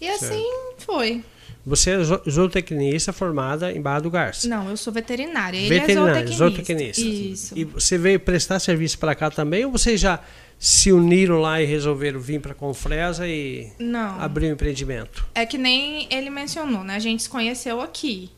E 0.00 0.08
Uhum. 0.08 0.18
Certo. 0.18 0.24
assim 0.32 0.44
foi. 0.78 1.24
Você 1.66 1.90
é 1.90 2.02
zo- 2.04 2.22
zootecnista 2.28 3.12
formada 3.12 3.70
em 3.72 3.80
Barra 3.82 4.00
do 4.00 4.10
Garça. 4.10 4.48
Não, 4.48 4.70
eu 4.70 4.76
sou 4.76 4.90
veterinária. 4.92 5.58
Ele 5.58 5.68
Veterinária, 5.68 6.20
é 6.22 6.26
zootecnista. 6.26 7.02
zootecnista. 7.02 7.02
Isso. 7.02 7.58
E 7.58 7.64
você 7.64 7.98
veio 7.98 8.18
prestar 8.20 8.58
serviço 8.58 8.98
para 8.98 9.14
cá 9.14 9.30
também 9.30 9.64
ou 9.66 9.72
vocês 9.72 10.00
já 10.00 10.20
se 10.58 10.90
uniram 10.92 11.40
lá 11.40 11.60
e 11.60 11.66
resolveram 11.66 12.18
vir 12.20 12.40
para 12.40 12.54
Confresa 12.54 13.28
e 13.28 13.70
Não. 13.78 14.18
abrir 14.20 14.46
um 14.48 14.52
empreendimento? 14.52 15.26
É 15.34 15.44
que 15.44 15.58
nem 15.58 16.06
ele 16.10 16.30
mencionou, 16.30 16.82
né? 16.84 16.94
A 16.94 16.98
gente 17.00 17.22
se 17.22 17.28
conheceu 17.28 17.80
aqui, 17.82 18.30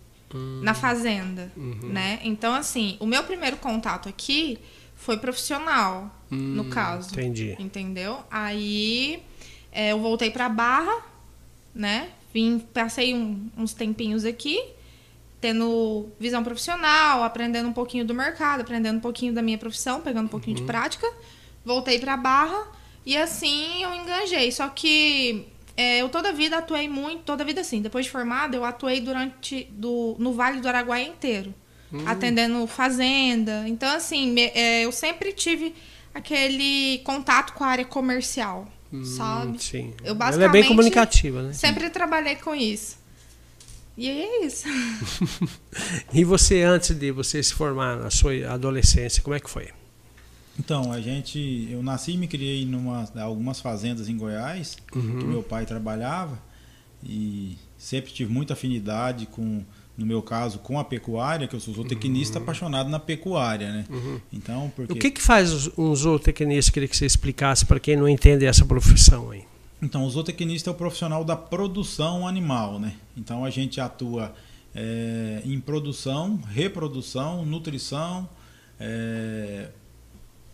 Na 0.62 0.74
fazenda, 0.74 1.50
Uhum. 1.56 1.78
né? 1.88 2.20
Então, 2.22 2.54
assim, 2.54 2.96
o 3.00 3.06
meu 3.06 3.24
primeiro 3.24 3.56
contato 3.56 4.08
aqui 4.08 4.58
foi 4.94 5.16
profissional, 5.16 6.10
no 6.30 6.62
Hum, 6.64 6.70
caso. 6.70 7.10
Entendi. 7.12 7.56
Entendeu? 7.58 8.20
Aí 8.30 9.22
é, 9.72 9.92
eu 9.92 9.98
voltei 10.00 10.30
pra 10.30 10.48
Barra, 10.48 10.94
né? 11.74 12.10
Vim, 12.32 12.58
passei 12.60 13.12
um- 13.14 13.48
uns 13.56 13.72
tempinhos 13.74 14.24
aqui, 14.24 14.62
tendo 15.40 16.08
visão 16.18 16.44
profissional, 16.44 17.22
aprendendo 17.24 17.68
um 17.68 17.72
pouquinho 17.72 18.04
do 18.04 18.14
mercado, 18.14 18.60
aprendendo 18.60 18.98
um 18.98 19.00
pouquinho 19.00 19.32
da 19.32 19.42
minha 19.42 19.58
profissão, 19.58 20.00
pegando 20.00 20.26
um 20.26 20.28
pouquinho 20.28 20.56
Uhum. 20.56 20.62
de 20.62 20.66
prática. 20.66 21.06
Voltei 21.64 21.98
pra 21.98 22.16
Barra 22.16 22.66
e 23.06 23.16
assim 23.16 23.82
eu 23.82 23.94
enganjei. 23.94 24.52
Só 24.52 24.68
que 24.68 25.46
eu 26.00 26.08
toda 26.08 26.32
vida 26.32 26.58
atuei 26.58 26.88
muito, 26.88 27.22
toda 27.22 27.44
vida 27.44 27.60
assim. 27.60 27.80
Depois 27.82 28.04
de 28.06 28.10
formada, 28.10 28.56
eu 28.56 28.64
atuei 28.64 29.00
durante 29.00 29.64
do, 29.70 30.16
no 30.18 30.32
Vale 30.32 30.60
do 30.60 30.68
Araguaia 30.68 31.06
inteiro, 31.06 31.54
Hum. 31.92 32.02
atendendo 32.06 32.66
fazenda. 32.66 33.64
Então, 33.66 33.88
assim, 33.94 34.30
me- 34.30 34.50
é, 34.54 34.84
eu 34.84 34.92
sempre 34.92 35.32
tive 35.32 35.74
aquele 36.14 36.98
contato 37.04 37.52
com 37.52 37.64
a 37.64 37.68
área 37.68 37.84
comercial, 37.84 38.68
sabe? 39.16 39.52
Hum, 39.52 39.58
Sim. 39.58 39.94
Eu 40.04 40.14
Ela 40.14 40.14
é 40.14 40.16
bem 40.16 40.16
basicamente 40.18 40.68
comunicativa, 40.68 41.42
né? 41.42 41.52
Sempre 41.52 41.90
trabalhei 41.90 42.36
com 42.36 42.54
isso. 42.54 42.98
E 43.96 44.08
é 44.08 44.44
isso. 44.46 44.66
E 46.12 46.24
você, 46.24 46.62
antes 46.62 46.94
de 46.96 47.10
você 47.12 47.42
se 47.42 47.52
formar 47.54 47.96
na 47.96 48.10
sua 48.10 48.32
adolescência, 48.52 49.22
como 49.22 49.34
é 49.34 49.40
que 49.40 49.48
foi? 49.50 49.68
Então, 50.60 50.92
a 50.92 51.00
gente. 51.00 51.68
Eu 51.70 51.82
nasci 51.82 52.12
e 52.12 52.16
me 52.18 52.28
criei 52.28 52.62
em 52.62 52.74
algumas 53.20 53.60
fazendas 53.60 54.08
em 54.10 54.16
Goiás, 54.16 54.76
que 54.92 54.98
Uhum. 54.98 55.26
meu 55.26 55.42
pai 55.42 55.64
trabalhava, 55.64 56.38
e 57.02 57.56
sempre 57.78 58.12
tive 58.12 58.30
muita 58.30 58.52
afinidade 58.52 59.24
com, 59.26 59.62
no 59.96 60.04
meu 60.04 60.20
caso, 60.20 60.58
com 60.58 60.78
a 60.78 60.84
pecuária, 60.84 61.48
que 61.48 61.56
eu 61.56 61.60
sou 61.60 61.72
zootecnista 61.72 62.38
apaixonado 62.38 62.90
na 62.90 62.98
pecuária, 62.98 63.72
né? 63.72 63.84
Então, 64.30 64.70
porque. 64.76 64.92
Uhum. 64.92 64.98
O 64.98 65.00
que, 65.00 65.10
que 65.10 65.22
faz 65.22 65.70
um 65.78 65.94
zootecnista? 65.96 66.70
Queria 66.70 66.88
que 66.88 66.96
você 66.96 67.06
explicasse 67.06 67.64
para 67.64 67.80
quem 67.80 67.96
não 67.96 68.06
entende 68.08 68.44
essa 68.44 68.64
profissão 68.66 69.30
aí. 69.30 69.44
Então, 69.82 70.04
o 70.04 70.10
zootecnista 70.10 70.68
é 70.68 70.72
o 70.72 70.76
profissional 70.76 71.24
da 71.24 71.34
produção 71.36 72.28
animal, 72.28 72.78
né? 72.78 72.96
Então, 73.16 73.46
a 73.46 73.50
gente 73.50 73.80
atua 73.80 74.34
eh, 74.74 75.40
em 75.42 75.58
produção, 75.58 76.38
reprodução, 76.52 77.46
nutrição, 77.46 78.28
eh, 78.78 79.70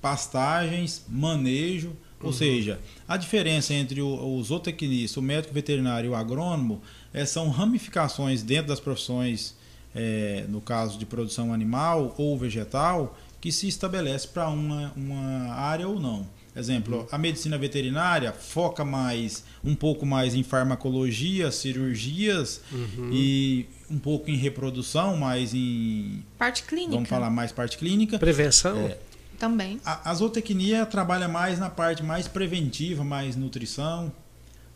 pastagens, 0.07 1.05
manejo, 1.09 1.93
ou 2.23 2.33
seja, 2.33 2.79
a 3.09 3.17
diferença 3.17 3.75
entre 3.75 4.01
o, 4.01 4.07
o 4.07 4.43
zootecnista, 4.43 5.19
o 5.19 5.23
médico 5.23 5.53
veterinário 5.53 6.07
e 6.07 6.11
o 6.11 6.15
agrônomo 6.15 6.81
é, 7.13 7.27
são 7.27 7.51
ramificações 7.51 8.41
dentro 8.41 8.69
das 8.69 8.79
profissões, 8.79 9.57
é, 9.93 10.45
no 10.49 10.61
caso 10.61 10.97
de 10.97 11.05
produção 11.05 11.53
animal 11.53 12.15
ou 12.17 12.39
vegetal, 12.39 13.19
que 13.41 13.51
se 13.51 13.67
estabelece 13.67 14.29
para 14.29 14.49
uma, 14.49 14.93
uma 14.97 15.53
área 15.55 15.89
ou 15.89 15.99
não. 15.99 16.25
Exemplo, 16.55 17.07
a 17.13 17.19
medicina 17.19 17.59
veterinária 17.59 18.33
foca 18.33 18.83
mais, 18.85 19.45
um 19.63 19.75
pouco 19.75 20.07
mais 20.07 20.35
em 20.35 20.43
farmacologia, 20.43 21.51
cirurgias 21.51 22.63
Uhum. 22.73 23.11
e 23.13 23.67
um 23.91 23.99
pouco 23.99 24.31
em 24.31 24.37
reprodução, 24.37 25.17
mais 25.19 25.53
em. 25.53 26.25
Parte 26.39 26.63
clínica 26.63 26.93
Vamos 26.95 27.09
falar 27.09 27.29
mais 27.29 27.53
parte 27.53 27.77
clínica. 27.77 28.19
Prevenção? 28.19 28.79
É. 28.79 28.97
também. 29.37 29.81
A, 29.85 30.11
a 30.11 30.15
zootecnia 30.15 30.85
trabalha 30.87 31.29
mais 31.29 31.59
na 31.59 31.71
parte 31.71 32.03
mais 32.03 32.27
preventiva, 32.27 33.05
mais 33.05 33.37
nutrição, 33.37 34.13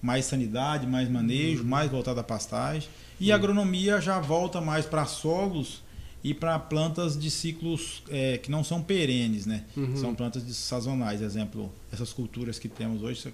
mais 0.00 0.24
sanidade, 0.24 0.86
mais 0.86 1.08
manejo, 1.08 1.64
mais 1.64 1.90
voltada 1.90 2.20
à 2.20 2.24
pastagem. 2.24 2.88
E 3.18 3.30
a 3.30 3.34
agronomia 3.34 4.00
já 4.00 4.18
volta 4.18 4.60
mais 4.60 4.86
para 4.86 5.04
solos 5.04 5.82
e 6.22 6.34
para 6.34 6.58
plantas 6.58 7.18
de 7.18 7.30
ciclos 7.30 8.02
é, 8.08 8.38
que 8.38 8.50
não 8.50 8.62
são 8.62 8.82
perenes, 8.82 9.46
né? 9.46 9.64
Uhum. 9.76 9.96
São 9.96 10.14
plantas 10.14 10.46
de 10.46 10.54
sazonais, 10.54 11.20
exemplo, 11.20 11.72
essas 11.92 12.12
culturas 12.12 12.58
que 12.58 12.68
temos 12.68 13.02
hoje, 13.02 13.32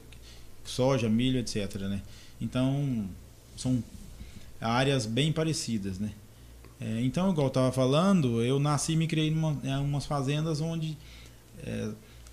soja, 0.65 1.09
milho, 1.09 1.39
etc. 1.39 1.75
Né? 1.83 2.03
Então, 2.41 3.09
são 3.57 3.83
áreas 4.61 5.07
bem 5.07 5.33
parecidas, 5.33 5.99
né? 5.99 6.13
É, 6.81 7.01
então, 7.03 7.31
igual 7.31 7.47
eu 7.47 7.49
estava 7.49 7.73
falando, 7.73 8.43
eu 8.43 8.59
nasci 8.59 8.93
e 8.93 8.97
me 8.97 9.07
criei 9.07 9.29
em 9.29 9.35
uma, 9.35 9.59
em 9.65 9.77
umas 9.79 10.05
fazendas 10.05 10.61
onde 10.61 10.97
é, 11.65 11.89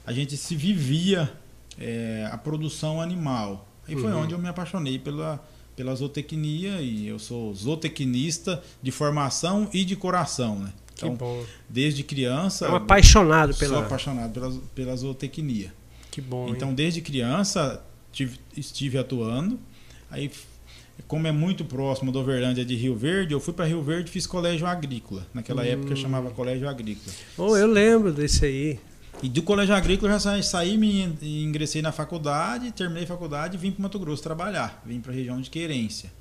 a 0.05 0.11
gente 0.13 0.35
se 0.37 0.55
vivia 0.55 1.31
é, 1.79 2.27
a 2.31 2.37
produção 2.37 3.01
animal. 3.01 3.67
Aí 3.87 3.95
foi 3.95 4.11
Uhum. 4.11 4.21
onde 4.21 4.33
eu 4.33 4.39
me 4.39 4.47
apaixonei 4.47 4.97
pela, 4.99 5.43
pela 5.75 5.93
zootecnia 5.95 6.81
e 6.81 7.07
eu 7.07 7.19
sou 7.19 7.53
zootecnista 7.53 8.61
de 8.81 8.91
formação 8.91 9.69
e 9.73 9.83
de 9.83 9.95
coração, 9.95 10.59
né? 10.59 10.73
Que 10.95 11.05
Então, 11.05 11.15
bom. 11.15 11.43
desde 11.67 12.03
criança, 12.03 12.67
É 12.67 12.69
um 12.69 12.75
apaixonado 12.75 13.51
sou 13.53 13.59
pela. 13.67 13.79
apaixonado 13.85 14.31
pela, 14.33 14.51
pela 14.75 14.95
zootecnia. 14.95 15.73
Que 16.11 16.21
bom. 16.21 16.47
hein? 16.47 16.53
Então, 16.55 16.73
desde 16.73 17.01
criança, 17.01 17.83
tive- 18.11 18.37
estive 18.55 18.97
atuando. 18.99 19.59
Aí, 20.11 20.29
como 21.07 21.25
é 21.25 21.31
muito 21.31 21.65
próximo 21.65 22.11
da 22.11 22.19
Overlândia 22.19 22.63
de 22.63 22.75
Rio 22.75 22.95
Verde, 22.95 23.33
eu 23.33 23.39
fui 23.39 23.51
para 23.53 23.65
Rio 23.65 23.81
Verde 23.81 24.09
e 24.09 24.13
fiz 24.13 24.27
colégio 24.27 24.67
agrícola. 24.67 25.25
Naquela 25.33 25.63
Hum. 25.63 25.65
época 25.65 25.95
chamava 25.95 26.29
colégio 26.29 26.69
agrícola. 26.69 27.13
Oh, 27.35 27.57
eu 27.57 27.65
lembro 27.67 28.13
desse 28.13 28.45
aí. 28.45 28.79
E 29.21 29.29
do 29.29 29.41
colégio 29.41 29.73
agrícola 29.73 30.11
eu 30.13 30.19
já 30.19 30.41
saí, 30.43 30.77
me 30.77 31.03
ingressei 31.21 31.81
na 31.81 31.91
faculdade, 31.91 32.71
terminei 32.71 33.03
a 33.03 33.07
faculdade 33.07 33.55
e 33.55 33.59
vim 33.59 33.71
para 33.71 33.83
Mato 33.83 33.97
Grosso 33.99 34.21
trabalhar. 34.21 34.81
Vim 34.85 34.99
para 34.99 35.11
a 35.11 35.15
região 35.15 35.39
de 35.39 35.49
Querência. 35.49 36.11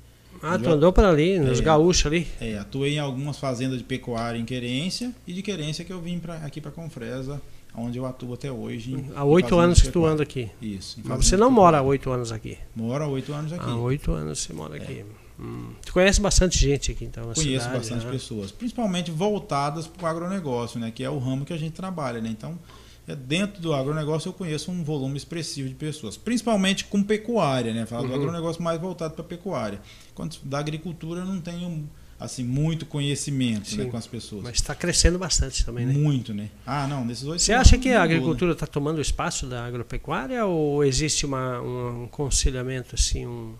Ah, 0.41 0.57
tu 0.57 0.69
andou 0.69 0.91
para 0.91 1.09
ali, 1.09 1.37
nos 1.39 1.59
É. 1.59 1.63
gaúchos 1.63 2.05
ali. 2.05 2.27
É, 2.39 2.57
atuei 2.57 2.95
em 2.95 2.99
algumas 2.99 3.37
fazendas 3.37 3.77
de 3.77 3.83
pecuária 3.83 4.37
em 4.37 4.45
Querência 4.45 5.13
e 5.27 5.33
de 5.33 5.41
Querência 5.41 5.83
que 5.85 5.91
eu 5.93 6.01
vim 6.01 6.17
pra, 6.19 6.35
aqui 6.37 6.59
para 6.61 6.71
Confresa, 6.71 7.41
onde 7.75 7.97
eu 7.97 8.05
atuo 8.05 8.33
até 8.33 8.51
hoje. 8.51 8.93
em- 8.93 9.11
Há 9.15 9.23
oito 9.25 9.57
anos 9.59 9.81
que 9.81 9.89
tu 9.89 10.05
anda 10.05 10.23
aqui. 10.23 10.49
Isso. 10.61 10.99
Mas 11.03 11.25
você 11.25 11.35
não 11.37 11.51
mora 11.51 11.79
há 11.79 11.81
oito 11.81 12.09
anos 12.09 12.31
aqui. 12.31 12.57
Moro 12.75 13.03
há 13.03 13.07
oito 13.07 13.33
anos 13.33 13.51
aqui. 13.53 13.65
Há 13.69 13.75
oito 13.75 14.11
anos 14.13 14.39
você 14.39 14.53
mora 14.53 14.75
aqui. 14.77 15.03
Hum. 15.39 15.71
Tu 15.85 15.91
conhece 15.91 16.21
bastante 16.21 16.57
gente 16.57 16.91
aqui, 16.91 17.05
então, 17.05 17.27
na 17.27 17.33
Conheço 17.33 17.65
cidade, 17.65 17.77
bastante 17.79 18.05
né? 18.05 18.11
pessoas, 18.11 18.51
principalmente 18.51 19.11
voltadas 19.11 19.87
para 19.87 20.03
o 20.05 20.07
agronegócio, 20.07 20.79
né, 20.79 20.91
que 20.91 21.03
é 21.03 21.09
o 21.09 21.17
ramo 21.17 21.43
que 21.45 21.51
a 21.53 21.57
gente 21.57 21.73
trabalha. 21.73 22.21
Né? 22.21 22.29
Então, 22.29 22.51
é, 22.51 22.82
dentro 23.05 23.61
do 23.61 23.73
agronegócio 23.73 24.29
eu 24.29 24.33
conheço 24.33 24.71
um 24.71 24.83
volume 24.83 25.17
expressivo 25.17 25.67
de 25.67 25.75
pessoas, 25.75 26.15
principalmente 26.15 26.85
com 26.85 27.03
pecuária, 27.03 27.73
né? 27.73 27.85
Falar 27.85 28.03
do 28.03 28.09
Uhum. 28.09 28.15
agronegócio 28.15 28.61
mais 28.63 28.79
voltado 28.79 29.13
para 29.13 29.23
pecuária. 29.23 29.81
Quanto 30.15 30.39
da 30.45 30.59
agricultura 30.59 31.21
eu 31.21 31.25
não 31.25 31.41
tenho 31.41 31.89
assim 32.19 32.43
muito 32.45 32.85
conhecimento 32.85 33.75
né, 33.75 33.83
com 33.85 33.97
as 33.97 34.07
pessoas. 34.07 34.43
Mas 34.43 34.53
está 34.55 34.73
crescendo 34.73 35.19
bastante 35.19 35.65
também, 35.65 35.85
né? 35.85 35.91
Muito, 35.93 36.33
né? 36.33 36.49
Ah, 36.65 36.87
não, 36.87 37.03
nesses 37.03 37.25
oito 37.25 37.41
Você 37.41 37.51
acha 37.51 37.77
que 37.77 37.89
a 37.89 37.91
mudou, 37.99 38.07
né? 38.07 38.15
agricultura 38.15 38.51
está 38.53 38.65
tomando 38.65 38.99
o 38.99 39.01
espaço 39.01 39.45
da 39.47 39.65
agropecuária 39.65 40.45
ou 40.45 40.85
existe 40.85 41.25
uma, 41.25 41.59
um 41.61 42.07
conciliamento, 42.09 42.95
assim, 42.95 43.25
um, 43.27 43.53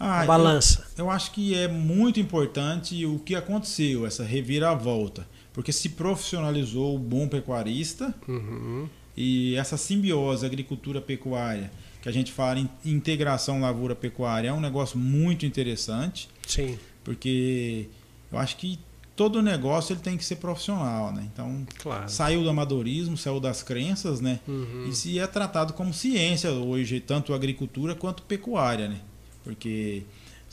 Ah, 0.00 0.06
uma 0.06 0.22
eu- 0.24 0.26
balança? 0.26 0.84
Eu 0.98 1.08
acho 1.08 1.30
que 1.30 1.54
é 1.54 1.68
muito 1.68 2.18
importante 2.18 3.06
o 3.06 3.20
que 3.20 3.36
aconteceu, 3.36 4.04
essa 4.04 4.24
reviravolta. 4.24 5.24
Porque 5.54 5.72
se 5.72 5.88
profissionalizou 5.90 6.94
o 6.94 6.98
bom 6.98 7.26
pecuarista 7.28 8.14
Uhum. 8.28 8.86
e 9.16 9.54
essa 9.54 9.76
simbiose 9.78 10.44
agricultura-pecuária, 10.44 11.70
que 12.02 12.08
a 12.08 12.12
gente 12.12 12.30
fala 12.32 12.58
em 12.58 12.68
integração 12.84 13.60
lavoura-pecuária, 13.60 14.48
é 14.48 14.52
um 14.52 14.60
negócio 14.60 14.98
muito 14.98 15.46
interessante, 15.46 16.28
Sim, 16.46 16.78
porque 17.02 17.88
eu 18.30 18.38
acho 18.38 18.56
que 18.56 18.78
todo 19.16 19.40
negócio 19.40 19.92
ele 19.94 20.00
tem 20.00 20.16
que 20.16 20.24
ser 20.24 20.36
profissional, 20.36 21.12
né? 21.12 21.26
Então, 21.32 21.64
claro. 21.78 22.08
saiu 22.10 22.42
do 22.42 22.50
amadorismo, 22.50 23.16
saiu 23.16 23.38
das 23.38 23.62
crenças, 23.62 24.20
né? 24.20 24.40
Uhum. 24.46 24.88
E 24.88 24.92
se 24.94 25.18
é 25.20 25.26
tratado 25.26 25.72
como 25.72 25.94
ciência 25.94 26.50
hoje, 26.50 26.98
tanto 26.98 27.32
agricultura 27.32 27.94
quanto 27.94 28.24
pecuária, 28.24 28.88
né? 28.88 29.00
Porque 29.44 30.02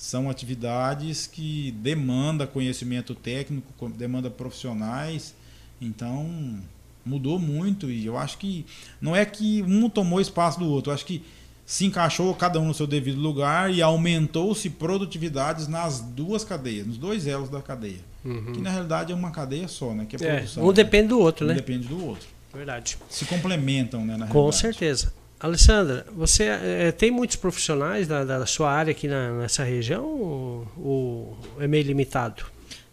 são 0.02 0.32
atividades 0.32 1.28
que 1.28 1.72
demandam 1.80 2.48
conhecimento 2.48 3.14
técnico, 3.14 3.72
co- 3.78 3.88
demanda 3.88 4.32
profissionais. 4.32 5.36
Então, 5.80 6.58
mudou 7.06 7.38
muito 7.38 7.88
e 7.90 8.04
eu 8.06 8.18
acho 8.18 8.40
que 8.40 8.66
não 9.00 9.16
é 9.16 9.24
que 9.24 9.62
um 9.62 9.88
tomou 9.88 10.20
espaço 10.20 10.58
do 10.60 10.68
outro, 10.68 10.90
eu 10.90 10.96
acho 10.96 11.06
que 11.06 11.24
se 11.68 11.86
encaixou 11.86 12.34
cada 12.34 12.60
um 12.60 12.66
no 12.70 12.74
seu 12.74 12.88
devido 12.88 13.20
lugar 13.20 13.72
e 13.72 13.80
aumentou-se 13.82 14.68
produtividades 14.72 15.68
nas 15.68 16.00
duas 16.02 16.44
cadeias, 16.44 16.88
nos 16.88 16.98
dois 16.98 17.28
elos 17.28 17.50
da 17.50 17.62
cadeia. 17.62 18.00
Uhum. 18.26 18.54
Que 18.54 18.60
na 18.62 18.72
realidade 18.72 19.12
é 19.12 19.16
uma 19.16 19.30
cadeia 19.30 19.68
só, 19.68 19.94
né? 19.94 20.06
Que 20.10 20.16
é 20.16 20.28
É, 20.28 20.36
produção. 20.38 20.64
um 20.64 20.68
né? 20.70 20.74
depende 20.74 21.08
do 21.10 21.20
outro, 21.20 21.46
Um 21.46 21.50
né? 21.50 21.54
depende 21.54 21.88
do 21.88 22.04
outro. 22.06 22.28
Verdade. 22.54 22.98
Se 23.08 23.24
complementam, 23.26 24.04
né? 24.06 24.18
Na 24.18 24.26
Com 24.28 24.34
realidade. 24.34 24.62
certeza. 24.62 25.14
Alessandra, 25.42 26.06
você 26.16 26.44
eh, 26.46 26.92
tem 26.92 27.10
muitos 27.12 27.36
profissionais 27.36 28.08
da, 28.08 28.24
da 28.24 28.46
sua 28.46 28.72
área 28.72 28.92
aqui 28.92 29.08
na- 29.08 29.32
nessa 29.40 29.64
região 29.64 30.06
ou, 30.06 30.68
ou 30.78 31.38
é 31.60 31.68
meio 31.68 31.84
limitado? 31.84 32.44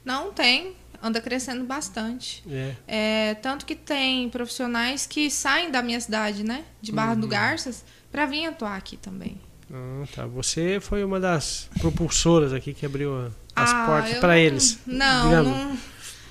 Não 0.05 0.33
tem, 0.33 0.73
anda 1.03 1.21
crescendo 1.21 1.65
bastante. 1.65 2.43
É. 2.51 2.75
É, 2.87 3.35
tanto 3.35 3.67
que 3.67 3.75
tem 3.75 4.29
profissionais 4.31 5.07
que 5.07 5.31
saem 5.31 5.71
da 5.71 5.83
minha 5.83 6.01
cidade, 6.01 6.43
né? 6.43 6.65
De 6.81 6.91
Barra 6.91 7.13
Uhum. 7.13 7.21
do 7.21 7.29
Garças, 7.29 7.85
para 8.11 8.25
vir 8.25 8.47
atuar 8.47 8.77
aqui 8.77 8.97
também. 8.97 9.39
Ah, 9.71 10.05
tá. 10.15 10.25
Você 10.27 10.79
foi 10.81 11.05
uma 11.05 11.21
das 11.21 11.69
propulsoras 11.81 12.55
aqui 12.55 12.73
que 12.73 12.87
abriu 12.87 13.31
as 13.55 13.71
Ah, 13.71 13.85
portas 13.87 14.19
para 14.19 14.39
eles. 14.39 14.79
Não, 14.87 15.25
digamos. 15.29 15.53
não, 15.53 15.79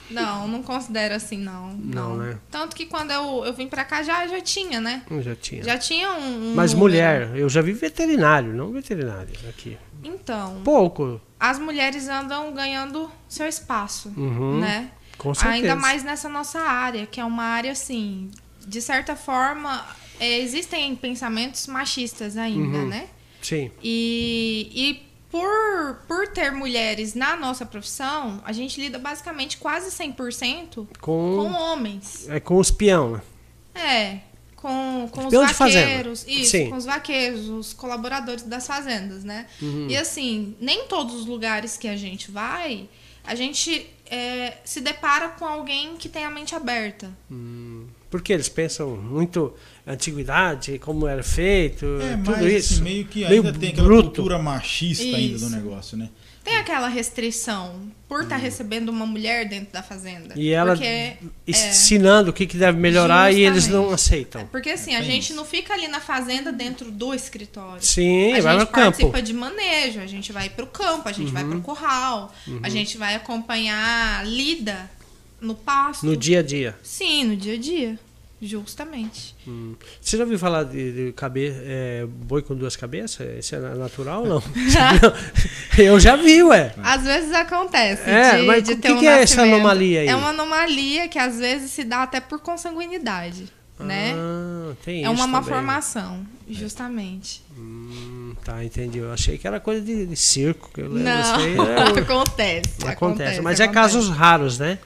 não, 0.10 0.48
não 0.48 0.64
considero 0.64 1.16
assim, 1.16 1.38
não. 1.38 1.70
Não, 1.74 2.10
Não, 2.10 2.18
né? 2.18 2.38
Tanto 2.52 2.76
que 2.76 2.86
quando 2.86 3.12
eu, 3.12 3.44
eu 3.46 3.54
vim 3.54 3.68
pra 3.68 3.84
cá 3.86 4.02
já, 4.04 4.26
já 4.28 4.40
tinha, 4.42 4.80
né? 4.82 5.04
Já 5.22 5.36
tinha. 5.36 5.64
Já 5.64 5.78
tinha 5.78 6.12
um. 6.14 6.52
um 6.52 6.56
Mas 6.56 6.74
mulher, 6.74 7.36
eu 7.36 7.48
já 7.50 7.62
vi 7.62 7.74
veterinário, 7.74 8.54
não 8.54 8.72
veterinário 8.72 9.34
aqui. 9.50 9.78
Então, 10.04 10.62
Pouco. 10.64 11.20
as 11.40 11.58
mulheres 11.60 12.08
andam 12.08 12.54
ganhando 12.54 13.10
seu 13.28 13.48
espaço, 13.48 14.14
Uhum, 14.16 14.60
né? 14.60 14.92
Com 15.18 15.34
certeza. 15.34 15.56
Ainda 15.56 15.76
mais 15.76 16.04
nessa 16.04 16.30
nossa 16.30 16.60
área, 16.60 17.06
que 17.08 17.20
é 17.20 17.26
uma 17.26 17.44
área 17.44 17.72
assim, 17.72 18.30
de 18.68 18.80
certa 18.82 19.16
forma, 19.16 19.84
é, 20.20 20.40
existem 20.40 20.96
pensamentos 20.96 21.66
machistas 21.68 22.38
ainda, 22.38 22.78
Uhum. 22.78 22.88
né? 22.88 23.08
Sim. 23.42 23.72
E, 23.84 24.70
e 24.74 25.07
por, 25.40 25.96
por 26.08 26.28
ter 26.28 26.52
mulheres 26.52 27.14
na 27.14 27.36
nossa 27.36 27.66
profissão, 27.66 28.42
a 28.46 28.52
gente 28.52 28.80
lida 28.80 28.98
basicamente 29.00 29.58
quase 29.58 29.90
100% 29.92 30.88
com 31.00 31.36
Com, 31.38 31.52
homens. 31.54 32.28
é 32.30 32.40
com 32.40 32.58
os 32.58 32.72
peão, 32.72 33.12
né? 33.12 33.22
É, 33.76 34.20
com, 34.56 35.08
com 35.12 35.28
os 35.28 35.34
vaqueiros. 35.34 36.26
Isso, 36.28 36.52
Sim. 36.52 36.70
com 36.70 36.76
os 36.78 36.86
vaqueiros, 36.86 37.48
os 37.48 37.74
colaboradores 37.74 38.44
das 38.44 38.66
fazendas, 38.66 39.24
né? 39.24 39.46
Uhum. 39.62 39.88
E 39.90 39.96
assim, 39.96 40.56
nem 40.60 40.86
todos 40.88 41.14
os 41.14 41.26
lugares 41.26 41.78
que 41.78 41.88
a 41.88 41.96
gente 41.96 42.32
vai, 42.32 42.90
a 43.24 43.36
gente 43.36 43.88
é, 44.10 44.58
se 44.66 44.82
depara 44.82 45.30
com 45.30 45.46
alguém 45.46 45.96
que 45.98 46.10
tem 46.10 46.26
a 46.26 46.30
mente 46.30 46.56
aberta. 46.56 47.12
Porque 48.10 48.32
eles 48.32 48.48
pensam 48.48 48.96
muito 48.96 49.54
antiguidade, 49.86 50.80
como 50.80 51.08
era 51.08 51.24
feito, 51.24 51.86
É, 52.02 52.16
tudo 52.18 52.32
mas 52.32 52.54
isso. 52.54 52.74
assim, 52.76 52.84
meio 52.84 53.06
que 53.06 53.20
Meio 53.28 53.44
ainda 53.46 53.54
tem 53.60 53.70
aquela 53.70 53.88
bruto. 53.88 54.04
cultura 54.06 54.40
machista 54.40 55.04
ainda 55.04 55.36
Isso. 55.36 55.46
do 55.50 55.56
negócio, 55.56 55.98
né? 55.98 56.10
Tem 56.44 56.56
aquela 56.56 56.88
restrição 56.88 57.92
por 58.08 58.24
estar 58.24 58.38
recebendo 58.38 58.88
uma 58.88 59.06
mulher 59.06 59.50
dentro 59.50 59.74
da 59.74 59.84
fazenda. 59.84 60.34
Hum. 60.34 60.38
E 60.40 60.52
ela 60.54 60.72
Porque, 60.72 60.86
é, 60.88 61.18
ensinando 61.46 62.30
o 62.30 62.34
que, 62.34 62.48
que 62.48 62.56
deve 62.56 62.80
melhorar 62.80 63.34
e 63.34 63.42
eles 63.42 63.68
não 63.68 63.90
Justamente. 63.90 63.94
aceitam. 63.96 64.48
porque 64.48 64.70
assim, 64.70 64.94
É 64.94 64.98
a 64.98 65.02
gente 65.02 65.24
isso. 65.26 65.36
não 65.36 65.44
fica 65.44 65.74
ali 65.74 65.90
na 65.90 66.00
fazenda 66.00 66.54
dentro 66.54 66.90
do 66.90 67.14
escritório. 67.14 67.84
Sim, 67.84 68.32
a 68.34 68.42
vai 68.42 68.54
gente 68.54 68.60
no 68.62 68.68
campo. 68.68 68.72
participa 68.92 69.22
de 69.22 69.34
manejo, 69.34 70.00
a 70.00 70.08
gente 70.08 70.32
vai 70.32 70.50
para 70.50 70.64
o 70.64 70.68
campo, 70.68 71.10
a 71.10 71.12
gente 71.12 71.34
vai 71.34 71.44
Uhum. 71.44 71.50
para 71.50 71.58
o 71.60 71.62
curral, 71.62 72.34
a 72.64 72.70
gente 72.70 72.98
vai 72.98 73.16
acompanhar 73.16 74.26
lida 74.26 74.90
no 75.42 75.56
pasto. 75.56 76.06
No 76.06 76.16
dia 76.16 76.40
a 76.40 76.44
dia. 76.44 76.76
Sim, 76.84 77.24
no 77.26 77.36
dia 77.36 77.54
a 77.54 77.58
dia. 77.58 78.00
Justamente. 78.40 79.36
Hum. 79.48 79.74
Você 80.00 80.16
já 80.16 80.24
ouviu 80.24 80.38
falar 80.38 80.64
de, 80.64 81.08
de 81.08 81.14
cabe, 81.14 81.52
é, 81.52 82.06
boi 82.08 82.44
com 82.44 82.54
duas 82.54 82.76
cabeças? 82.76 83.28
Isso 83.40 83.56
é 83.56 83.60
natural 83.60 84.22
ou 84.22 84.28
não? 84.30 84.44
Eu 85.76 86.00
já 86.00 86.16
vi, 86.16 86.44
ué. 86.44 86.72
Às 86.84 87.04
vezes 87.04 87.34
acontece. 87.34 88.08
É, 88.08 88.38
de, 88.40 88.46
mas 88.46 88.64
de 88.64 88.74
o 88.74 88.78
que, 88.78 88.92
um 88.92 89.00
que 89.00 89.08
é 89.08 89.24
essa 89.24 89.42
anomalia 89.42 90.02
aí? 90.02 90.08
É 90.08 90.16
uma 90.16 90.30
anomalia 90.30 91.08
que 91.08 91.18
às 91.18 91.40
vezes 91.40 91.72
se 91.72 91.84
dá 91.84 92.04
até 92.04 92.20
por 92.20 92.40
consanguinidade, 92.40 93.46
né? 93.80 94.14
Ah, 94.16 94.74
tem 94.86 95.04
É 95.04 95.10
uma 95.10 95.18
também. 95.18 95.32
malformação, 95.32 96.24
justamente. 96.48 97.42
Hum, 97.58 98.36
tá, 98.46 98.64
entendi. 98.64 99.00
Eu 99.00 99.12
achei 99.12 99.40
que 99.40 99.48
era 99.48 99.60
coisa 99.60 99.82
de, 99.82 100.06
de 100.06 100.16
circo. 100.16 100.70
Que 100.74 100.82
eu 100.82 100.90
lembro. 100.90 101.04
Não, 101.06 101.36
aí 101.38 101.56
é- 101.98 102.00
acontece, 102.02 102.88
acontece. 102.88 103.42
Mas 103.42 103.60
é 103.60 103.64
acontece. 103.64 103.74
casos 103.96 104.10
raros, 104.10 104.60
né? 104.60 104.78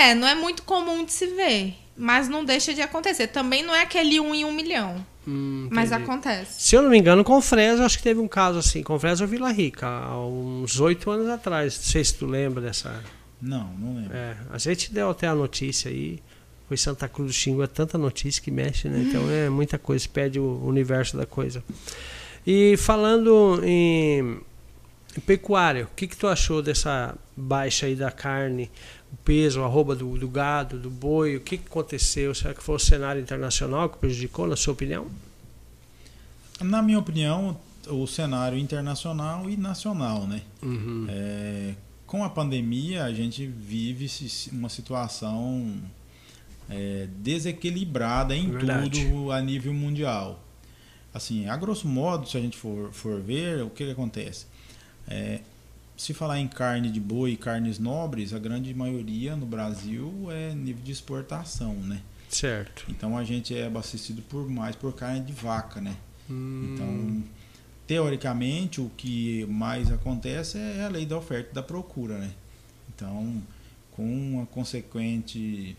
É, 0.00 0.14
não 0.14 0.26
é 0.26 0.34
muito 0.34 0.62
comum 0.62 1.04
de 1.04 1.12
se 1.12 1.26
ver, 1.28 1.74
mas 1.96 2.28
não 2.28 2.44
deixa 2.44 2.74
de 2.74 2.82
acontecer. 2.82 3.28
Também 3.28 3.62
não 3.62 3.74
é 3.74 3.82
aquele 3.82 4.20
um 4.20 4.34
em 4.34 4.44
um 4.44 4.52
milhão, 4.52 5.04
Hum, 5.26 5.68
mas 5.70 5.90
acontece. 5.90 6.62
Se 6.62 6.76
eu 6.76 6.82
não 6.82 6.90
me 6.90 6.98
engano, 6.98 7.24
com 7.24 7.40
Fresa, 7.40 7.84
acho 7.84 7.96
que 7.96 8.04
teve 8.04 8.20
um 8.20 8.28
caso 8.28 8.58
assim, 8.58 8.82
com 8.82 8.98
Fresa 8.98 9.24
ou 9.24 9.28
Vila 9.28 9.50
Rica, 9.50 9.86
há 9.86 10.20
uns 10.26 10.78
oito 10.80 11.10
anos 11.10 11.28
atrás. 11.28 11.76
Não 11.76 11.82
sei 11.84 12.04
se 12.04 12.14
tu 12.14 12.26
lembra 12.26 12.60
dessa. 12.60 13.02
Não, 13.40 13.72
não 13.78 13.96
lembro. 13.96 14.14
É, 14.16 14.36
a 14.50 14.58
gente 14.58 14.92
deu 14.92 15.10
até 15.10 15.26
a 15.26 15.34
notícia 15.34 15.90
aí. 15.90 16.22
Foi 16.68 16.76
Santa 16.78 17.08
Cruz 17.08 17.30
do 17.30 17.34
Xingu, 17.34 17.62
é 17.62 17.66
tanta 17.66 17.98
notícia 17.98 18.42
que 18.42 18.50
mexe, 18.50 18.88
né? 18.88 19.04
Então 19.06 19.30
é 19.30 19.50
muita 19.50 19.78
coisa, 19.78 20.08
perde 20.08 20.40
o 20.40 20.64
universo 20.64 21.16
da 21.16 21.26
coisa. 21.26 21.62
E 22.46 22.74
falando 22.78 23.60
em, 23.62 24.40
em 25.16 25.20
pecuária, 25.26 25.84
o 25.84 25.94
que, 25.94 26.06
que 26.06 26.16
tu 26.16 26.26
achou 26.26 26.62
dessa 26.62 27.14
baixa 27.36 27.84
aí 27.84 27.94
da 27.94 28.10
carne, 28.10 28.70
o 29.14 29.16
peso, 29.24 29.62
a 29.62 29.66
arroba 29.66 29.94
do, 29.94 30.18
do 30.18 30.28
gado, 30.28 30.78
do 30.78 30.90
boi? 30.90 31.36
O 31.36 31.40
que, 31.40 31.54
aconteceu? 31.54 32.34
Será 32.34 32.52
que 32.52 32.62
foi 32.62 32.74
o 32.74 32.78
cenário 32.78 33.22
internacional 33.22 33.88
que 33.88 33.98
prejudicou, 33.98 34.46
na 34.46 34.56
sua 34.56 34.72
opinião? 34.72 35.06
Na 36.60 36.82
minha 36.82 36.98
opinião, 36.98 37.56
o 37.88 38.06
cenário 38.06 38.58
internacional 38.58 39.48
e 39.48 39.56
nacional, 39.56 40.26
né? 40.26 40.42
Uhum. 40.62 41.06
É, 41.08 41.74
com 42.06 42.24
a 42.24 42.30
pandemia, 42.30 43.04
a 43.04 43.12
gente 43.12 43.46
vive 43.46 44.10
uma 44.52 44.68
situação 44.68 45.76
é, 46.68 47.08
desequilibrada 47.18 48.34
em 48.34 48.50
Verdade. 48.50 49.04
tudo 49.04 49.30
a 49.30 49.40
nível 49.40 49.72
mundial. 49.72 50.42
Assim, 51.12 51.48
a 51.48 51.56
grosso 51.56 51.86
modo, 51.86 52.28
se 52.28 52.36
a 52.36 52.40
gente 52.40 52.56
for, 52.56 52.92
for 52.92 53.20
ver, 53.20 53.62
o 53.62 53.70
que, 53.70 53.84
que 53.84 53.92
acontece? 53.92 54.46
É, 55.06 55.40
se 55.96 56.12
falar 56.12 56.38
em 56.40 56.48
carne 56.48 56.90
de 56.90 57.00
boi 57.00 57.32
e 57.32 57.36
carnes 57.36 57.78
nobres, 57.78 58.32
a 58.32 58.38
grande 58.38 58.74
maioria 58.74 59.36
no 59.36 59.46
Brasil 59.46 60.12
é 60.30 60.54
nível 60.54 60.82
de 60.82 60.92
exportação, 60.92 61.74
né? 61.74 62.00
Certo. 62.28 62.84
Então 62.88 63.16
a 63.16 63.22
gente 63.24 63.56
é 63.56 63.66
abastecido 63.66 64.20
por 64.22 64.48
mais 64.48 64.74
por 64.74 64.92
carne 64.94 65.20
de 65.20 65.32
vaca, 65.32 65.80
né? 65.80 65.96
Hum, 66.28 66.74
Então, 66.74 67.22
teoricamente, 67.86 68.80
o 68.80 68.90
que 68.96 69.44
mais 69.46 69.90
acontece 69.92 70.58
é 70.58 70.84
a 70.84 70.88
lei 70.88 71.06
da 71.06 71.16
oferta 71.16 71.50
e 71.50 71.54
da 71.54 71.62
procura, 71.62 72.18
né? 72.18 72.30
Então, 72.94 73.40
com 73.92 74.04
uma 74.04 74.46
consequente 74.46 75.76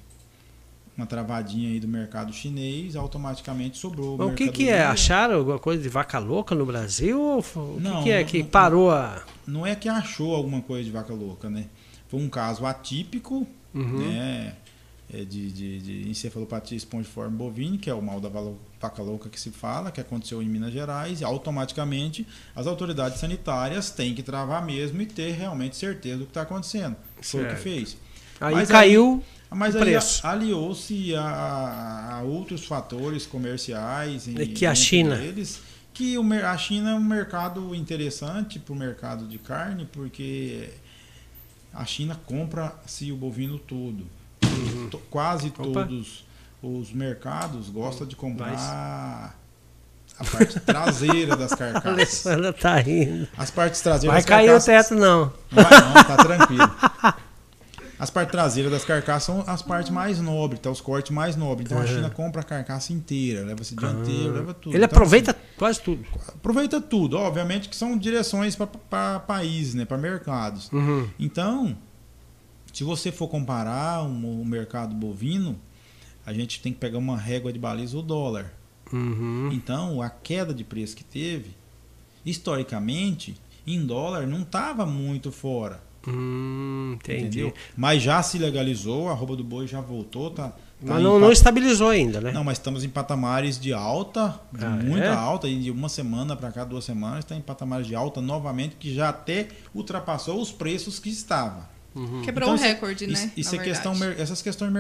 uma 0.98 1.06
travadinha 1.06 1.70
aí 1.70 1.80
do 1.80 1.88
mercado 1.88 2.32
chinês, 2.32 2.96
automaticamente 2.96 3.78
sobrou 3.78 4.18
Mas 4.18 4.28
o 4.30 4.34
que, 4.34 4.50
que 4.50 4.70
é? 4.70 4.84
Acharam 4.84 5.36
alguma 5.36 5.60
coisa 5.60 5.82
de 5.84 5.90
vaca 5.90 6.18
louca 6.20 6.56
no 6.56 6.66
Brasil? 6.66 7.20
Ou 7.22 7.42
f- 7.42 7.60
o 7.60 7.76
que, 7.76 7.82
Não, 7.84 8.04
que 8.04 8.12
é 8.12 8.20
não, 8.22 8.26
que 8.30 8.40
não. 8.40 8.46
parou 8.48 8.92
a. 8.92 9.24
Não 9.46 9.66
é 9.66 9.76
que 9.76 9.90
achou 9.90 10.34
alguma 10.34 10.62
coisa 10.62 10.84
de 10.86 10.92
vaca 10.92 11.14
louca, 11.14 11.50
né? 11.50 11.66
Foi 12.08 12.20
um 12.20 12.30
caso 12.30 12.66
atípico, 12.66 13.46
Uhum. 13.74 14.00
né? 14.08 14.56
É 15.14 15.24
de, 15.24 15.52
de, 15.52 15.80
de 15.82 16.10
encefalopatia 16.10 16.76
espongiforme 16.76 17.38
bovina, 17.38 17.78
que 17.78 17.90
é 17.90 17.94
o 17.94 18.02
mal 18.02 18.20
da 18.20 18.28
vaca 18.82 19.04
louca 19.04 19.30
que 19.30 19.40
se 19.40 19.52
fala, 19.52 19.92
que 19.92 20.02
aconteceu 20.02 20.42
em 20.42 20.48
Minas 20.48 20.74
Gerais, 20.74 21.22
e 21.22 21.24
automaticamente 21.24 22.26
as 22.56 22.66
autoridades 22.66 23.20
sanitárias 23.20 23.92
têm 23.92 24.16
que 24.16 24.24
travar 24.24 24.66
mesmo 24.66 25.00
e 25.02 25.06
ter 25.06 25.32
realmente 25.34 25.76
certeza 25.76 26.18
do 26.18 26.24
que 26.26 26.32
está 26.32 26.42
acontecendo. 26.42 26.96
Foi 27.22 27.44
o 27.44 27.50
que 27.50 27.56
fez. 27.56 27.98
Aí 28.42 28.56
Mas 28.56 28.70
caiu. 28.70 29.24
Mas 29.50 29.76
aí 29.76 29.96
aliou-se 30.24 31.16
a, 31.16 32.18
a 32.18 32.22
outros 32.24 32.66
fatores 32.66 33.26
comerciais. 33.26 34.28
em- 34.28 34.40
É 34.42 34.46
que 34.46 34.66
a 34.66 34.76
China. 34.76 35.16
Eles, 35.16 35.62
que 35.94 36.18
o, 36.18 36.24
a 36.46 36.58
China 36.58 36.92
é 36.92 36.96
um 36.96 37.04
mercado 37.04 37.74
interessante 37.74 38.60
para 38.60 38.74
o 38.74 38.76
mercado 38.76 39.26
de 39.28 39.38
carne, 39.38 39.88
porque 39.92 40.70
a 41.74 41.86
China 41.86 42.20
compra-se 42.26 43.12
o 43.12 43.16
bovino 43.16 43.58
todo. 43.60 44.06
To- 44.92 44.98
Quase 45.10 45.54
Uhum. 45.58 45.70
Opa. 45.72 45.84
todos 45.86 46.26
os 46.62 46.92
mercados 46.92 47.70
gostam 47.70 48.06
de 48.08 48.16
comprar 48.16 49.34
a 50.18 50.24
parte 50.24 50.60
traseira 50.62 51.36
das 51.36 51.52
A 51.54 51.56
carcaças. 51.58 51.92
Alessandra 51.92 52.52
tá 52.54 52.76
rindo. 52.78 53.28
As 53.38 53.52
partes 53.52 53.82
traseiras 53.82 54.14
Vai 54.14 54.22
das 54.22 54.26
cair 54.26 54.50
o 54.56 54.64
teto, 54.64 54.96
não. 54.96 55.32
não 55.52 55.64
vai 55.64 55.82
não, 55.82 55.94
tá 56.04 56.18
tranquilo. 56.18 56.72
As 57.98 58.10
partes 58.10 58.32
traseiras 58.32 58.72
das 58.72 58.84
carcaças 58.84 59.24
são 59.24 59.44
as 59.48 59.62
partes 59.62 59.90
mais 59.92 60.20
nobres, 60.20 60.60
tá? 60.60 60.70
Os 60.70 60.82
cortes 60.82 61.12
mais 61.12 61.36
nobres. 61.36 61.66
Então 61.68 61.78
a 61.78 61.82
Uhum. 61.82 61.88
China 61.88 62.10
compra 62.10 62.42
a 62.42 62.44
carcaça 62.44 62.92
inteira, 62.92 63.42
leva-se 63.46 63.76
dianteiro, 63.76 64.34
leva 64.34 64.54
tudo. 64.54 64.76
Ele 64.76 64.84
Então, 64.84 64.96
aproveita 64.98 65.36
quase 65.58 65.82
tudo. 65.82 66.06
assim, 66.16 66.32
aproveita 66.36 66.82
tudo. 66.82 67.18
Obviamente 67.18 67.70
que 67.70 67.76
são 67.76 67.98
direções 67.98 68.56
para 68.90 69.20
países, 69.22 69.74
né? 69.76 69.86
Para 69.86 69.98
mercados. 69.98 70.70
Uhum. 70.74 71.08
Então, 71.18 71.78
se 72.74 72.84
você 72.84 73.12
for 73.14 73.28
comparar 73.30 74.04
um- 74.04 74.42
o 74.42 74.46
mercado 74.46 74.94
bovino, 74.94 75.58
a 76.26 76.34
gente 76.34 76.62
tem 76.62 76.74
que 76.74 76.80
pegar 76.80 76.98
uma 76.98 77.18
régua 77.18 77.54
de 77.54 77.60
baliza 77.60 77.98
o 77.98 78.02
dólar. 78.02 78.52
Uhum. 78.92 79.50
Então, 79.54 80.02
a 80.02 80.10
queda 80.10 80.54
de 80.54 80.64
preço 80.66 80.96
que 80.98 81.04
teve, 81.04 81.56
historicamente, 82.26 83.36
em 83.66 83.86
dólar, 83.86 84.28
não 84.28 84.42
estava 84.42 84.86
muito 84.86 85.32
fora. 85.32 85.82
Hum, 86.08 86.94
entendi. 86.96 87.22
Entendeu? 87.26 87.54
Mas 87.76 88.02
já 88.02 88.22
se 88.22 88.38
legalizou, 88.38 89.10
a 89.10 89.14
roupa 89.14 89.36
do 89.36 89.44
boi 89.44 89.68
já 89.68 89.82
voltou, 89.82 90.30
tá? 90.32 90.50
tá 90.50 90.56
Mas 90.82 91.02
não, 91.04 91.14
pa- 91.14 91.20
não 91.20 91.32
estabilizou 91.32 91.90
ainda, 91.90 92.22
né? 92.22 92.32
Não, 92.32 92.44
mas 92.44 92.58
estamos 92.58 92.84
em 92.84 92.90
patamares 92.90 93.60
de 93.60 93.74
alta, 93.74 94.40
de 94.52 94.64
Ah, 94.66 94.70
muita 94.70 95.06
é? 95.08 95.14
alta, 95.14 95.48
e 95.48 95.58
de 95.60 95.72
uma 95.72 95.90
semana 95.90 96.36
para 96.36 96.52
cá, 96.52 96.64
duas 96.64 96.86
semanas, 96.86 97.20
está 97.20 97.36
em 97.36 97.42
patamares 97.42 97.88
de 97.88 97.96
alta 97.96 98.22
novamente, 98.22 98.76
que 98.76 98.94
já 98.94 99.10
até 99.10 99.48
ultrapassou 99.74 100.40
os 100.42 100.52
preços 100.52 101.00
que 101.00 101.10
estava. 101.10 101.70
Uhum. 101.96 102.22
Quebrou 102.24 102.50
um 102.52 102.56
isso- 102.56 102.64
recorde, 102.64 103.06
isso- 103.12 103.26
né? 103.26 103.32
Isso 103.38 103.56
é 103.56 103.58
questão, 103.60 103.94
essas 104.18 104.42
questões 104.42 104.72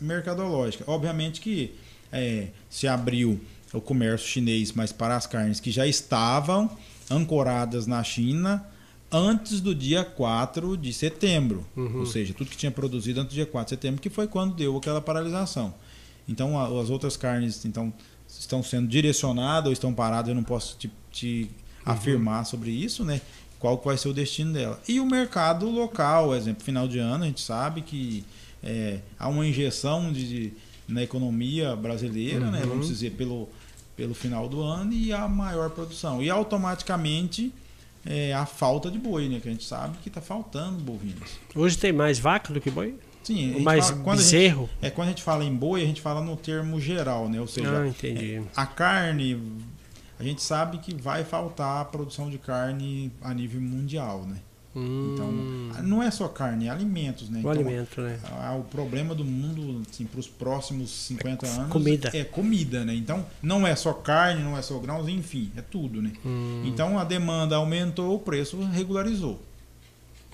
mercadológicas. 0.00 0.86
Obviamente 0.88 1.40
que 1.40 1.74
é, 2.12 2.48
se 2.70 2.86
abriu 2.88 3.40
o 3.72 3.80
comércio 3.80 4.26
chinês, 4.28 4.72
mas 4.72 4.92
para 4.92 5.16
as 5.16 5.26
carnes 5.26 5.58
que 5.60 5.70
já 5.70 5.86
estavam 5.86 6.70
ancoradas 7.10 7.86
na 7.86 8.02
China 8.02 8.64
antes 9.10 9.60
do 9.60 9.74
dia 9.74 10.04
4 10.04 10.76
de 10.76 10.92
setembro. 10.92 11.66
Uhum. 11.76 12.00
Ou 12.00 12.06
seja, 12.06 12.34
tudo 12.34 12.50
que 12.50 12.56
tinha 12.56 12.70
produzido 12.72 13.20
antes 13.20 13.32
do 13.32 13.34
dia 13.36 13.46
4 13.46 13.66
de 13.66 13.70
setembro, 13.70 14.00
que 14.00 14.10
foi 14.10 14.26
quando 14.26 14.54
deu 14.54 14.76
aquela 14.76 15.00
paralisação. 15.00 15.74
Então, 16.28 16.58
a- 16.58 16.82
as 16.82 16.90
outras 16.90 17.16
carnes 17.16 17.64
então, 17.64 17.92
estão 18.28 18.62
sendo 18.62 18.88
direcionadas 18.88 19.66
ou 19.66 19.72
estão 19.72 19.94
paradas, 19.94 20.28
eu 20.30 20.34
não 20.34 20.42
posso 20.42 20.76
te, 20.76 20.90
te 21.12 21.42
Uhum. 21.86 21.92
afirmar 21.92 22.44
sobre 22.44 22.70
isso, 22.70 23.04
né? 23.04 23.20
Qual 23.60 23.80
vai 23.82 23.96
ser 23.96 24.08
o 24.08 24.12
destino 24.12 24.52
dela. 24.52 24.80
E 24.88 24.98
o 25.00 25.06
mercado 25.06 25.70
local, 25.70 26.34
exemplo, 26.34 26.62
final 26.64 26.86
de 26.88 26.98
ano, 26.98 27.24
a 27.24 27.26
gente 27.26 27.40
sabe 27.40 27.80
que 27.82 28.24
é, 28.62 28.98
há 29.18 29.28
uma 29.28 29.46
injeção 29.46 30.12
de, 30.12 30.28
de- 30.28 30.52
na 30.88 31.02
economia 31.02 31.76
brasileira, 31.76 32.50
né? 32.50 32.62
Uhum. 32.62 32.68
Vamos 32.70 32.88
dizer, 32.88 33.12
pelo, 33.12 33.48
pelo 33.96 34.14
final 34.14 34.48
do 34.48 34.60
ano 34.60 34.92
e 34.92 35.12
a 35.12 35.26
maior 35.28 35.70
produção. 35.70 36.20
E 36.22 36.28
automaticamente 36.28 37.52
é, 38.06 38.32
a 38.32 38.46
falta 38.46 38.90
de 38.90 38.98
boi, 38.98 39.28
né? 39.28 39.40
Que 39.40 39.48
a 39.48 39.52
gente 39.52 39.64
sabe 39.64 39.98
que 39.98 40.08
está 40.08 40.20
faltando 40.20 40.78
bovinos. 40.82 41.38
Hoje 41.54 41.76
tem 41.76 41.92
mais 41.92 42.18
vaca 42.18 42.52
do 42.52 42.60
que 42.60 42.70
boi? 42.70 42.94
Sim, 43.22 43.54
Ou 43.54 43.60
mais 43.60 43.88
fala- 43.88 44.02
quando 44.02 44.18
a 44.20 44.22
gente- 44.22 44.32
bezerro? 44.32 44.70
é 44.80 44.88
quando 44.90 45.08
a 45.08 45.10
gente 45.10 45.22
fala 45.22 45.44
em 45.44 45.52
boi, 45.54 45.82
a 45.82 45.86
gente 45.86 46.00
fala 46.00 46.20
no 46.22 46.36
termo 46.36 46.80
geral, 46.80 47.28
né? 47.28 47.40
Ou 47.40 47.48
seja, 47.48 47.82
Ah, 47.82 47.88
entendi. 47.88 48.40
a 48.56 48.64
carne, 48.66 49.42
a 50.18 50.22
gente 50.22 50.40
sabe 50.42 50.78
que 50.78 50.94
vai 50.94 51.24
faltar 51.24 51.80
a 51.82 51.84
produção 51.84 52.30
de 52.30 52.38
carne 52.38 53.10
a 53.20 53.34
nível 53.34 53.60
mundial, 53.60 54.24
né? 54.24 54.36
Hum, 54.76 55.12
Então, 55.14 55.82
não 55.82 56.02
é 56.02 56.10
só 56.10 56.28
carne, 56.28 56.66
é 56.66 56.70
alimentos, 56.70 57.30
né? 57.30 57.38
o 57.38 57.40
Então, 57.40 57.50
alimento, 57.50 58.00
né? 58.02 58.18
ah, 58.30 58.54
o 58.58 58.62
problema 58.64 59.14
do 59.14 59.24
mundo 59.24 59.82
assim, 59.90 60.04
para 60.04 60.20
os 60.20 60.28
próximos 60.28 60.90
50 60.90 61.46
anos 61.46 61.70
comida. 61.72 62.10
é 62.12 62.22
comida, 62.24 62.84
né? 62.84 62.94
Então, 62.94 63.24
não 63.42 63.66
é 63.66 63.74
só 63.74 63.92
carne, 63.92 64.42
não 64.42 64.56
é 64.56 64.60
só 64.62 64.78
grãos, 64.78 65.08
enfim, 65.08 65.50
é 65.56 65.62
tudo, 65.62 66.02
né? 66.02 66.12
Hum, 66.24 66.62
Então, 66.66 66.98
a 66.98 67.04
demanda 67.04 67.56
aumentou, 67.56 68.14
o 68.14 68.18
preço 68.18 68.60
regularizou. 68.64 69.40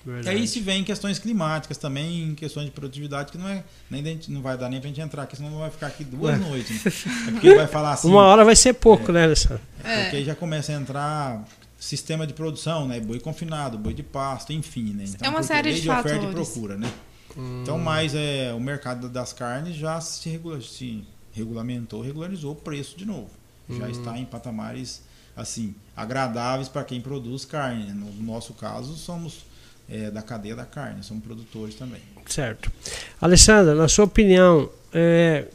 E 0.05 0.09
verdade. 0.09 0.35
aí 0.37 0.45
se 0.45 0.59
vem 0.59 0.83
questões 0.83 1.17
climáticas 1.17 1.77
também, 1.77 2.23
em 2.31 2.35
questões 2.35 2.65
de 2.65 2.71
produtividade, 2.73 3.31
que 3.31 3.37
não 3.37 3.47
é 3.47 3.63
nem 3.89 4.19
não 4.27 4.41
vai 4.41 4.57
dar 4.57 4.67
nem 4.67 4.81
pra 4.81 4.89
gente 4.89 4.99
entrar 4.99 5.23
aqui, 5.23 5.37
senão 5.37 5.49
não 5.49 5.59
vai 5.59 5.69
ficar 5.69 5.87
aqui 5.87 6.03
duas 6.03 6.35
É. 6.35 6.37
noites. 6.39 6.83
Né? 6.83 6.91
É 7.27 7.31
porque 7.31 7.55
vai 7.55 7.67
falar 7.67 7.93
assim, 7.93 8.09
Uma 8.09 8.23
hora 8.23 8.43
vai 8.43 8.55
ser 8.57 8.73
pouco, 8.73 9.13
né, 9.13 9.23
Alessandra? 9.23 9.61
É. 9.81 10.01
porque 10.03 10.17
aí 10.17 10.25
já 10.25 10.35
começa 10.35 10.73
a 10.73 10.75
entrar 10.75 11.45
sistema 11.83 12.25
de 12.25 12.33
produção, 12.33 12.87
né? 12.87 12.99
Boi 12.99 13.19
confinado, 13.19 13.77
boi 13.77 13.93
de 13.93 14.03
pasto, 14.03 14.53
enfim, 14.53 14.93
né? 14.93 15.03
Então, 15.07 15.27
É 15.27 15.29
uma 15.29 15.39
porque 15.39 15.53
série 15.53 15.71
lei 15.71 15.81
de 15.81 15.89
oferta 15.89 16.09
e 16.09 16.13
fatores. 16.13 16.33
procura, 16.49 16.77
né? 16.77 16.91
Hum. 17.37 17.61
Então, 17.61 17.77
mais 17.77 18.15
é, 18.15 18.53
o 18.53 18.59
mercado 18.59 19.09
das 19.09 19.33
carnes 19.33 19.75
já 19.75 19.99
se 19.99 20.29
regula, 20.29 20.61
se 20.61 21.03
regulamentou, 21.33 22.01
regularizou 22.01 22.53
o 22.53 22.55
preço 22.55 22.97
de 22.97 23.05
novo. 23.05 23.29
Já 23.69 23.89
está 23.89 24.17
em 24.17 24.25
patamares 24.25 25.01
assim 25.35 25.73
agradáveis 25.95 26.69
para 26.69 26.83
quem 26.83 27.01
produz 27.01 27.43
carne. 27.43 27.91
No 27.91 28.11
nosso 28.23 28.53
caso, 28.53 28.95
somos 28.95 29.45
é, 29.89 30.11
da 30.11 30.21
cadeia 30.21 30.55
da 30.55 30.65
carne, 30.65 31.03
somos 31.03 31.23
produtores 31.23 31.75
também. 31.75 32.01
Certo. 32.27 32.71
Alessandra, 33.19 33.73
na 33.75 33.87
sua 33.87 34.05
opinião, 34.05 34.69
é, 34.93 35.47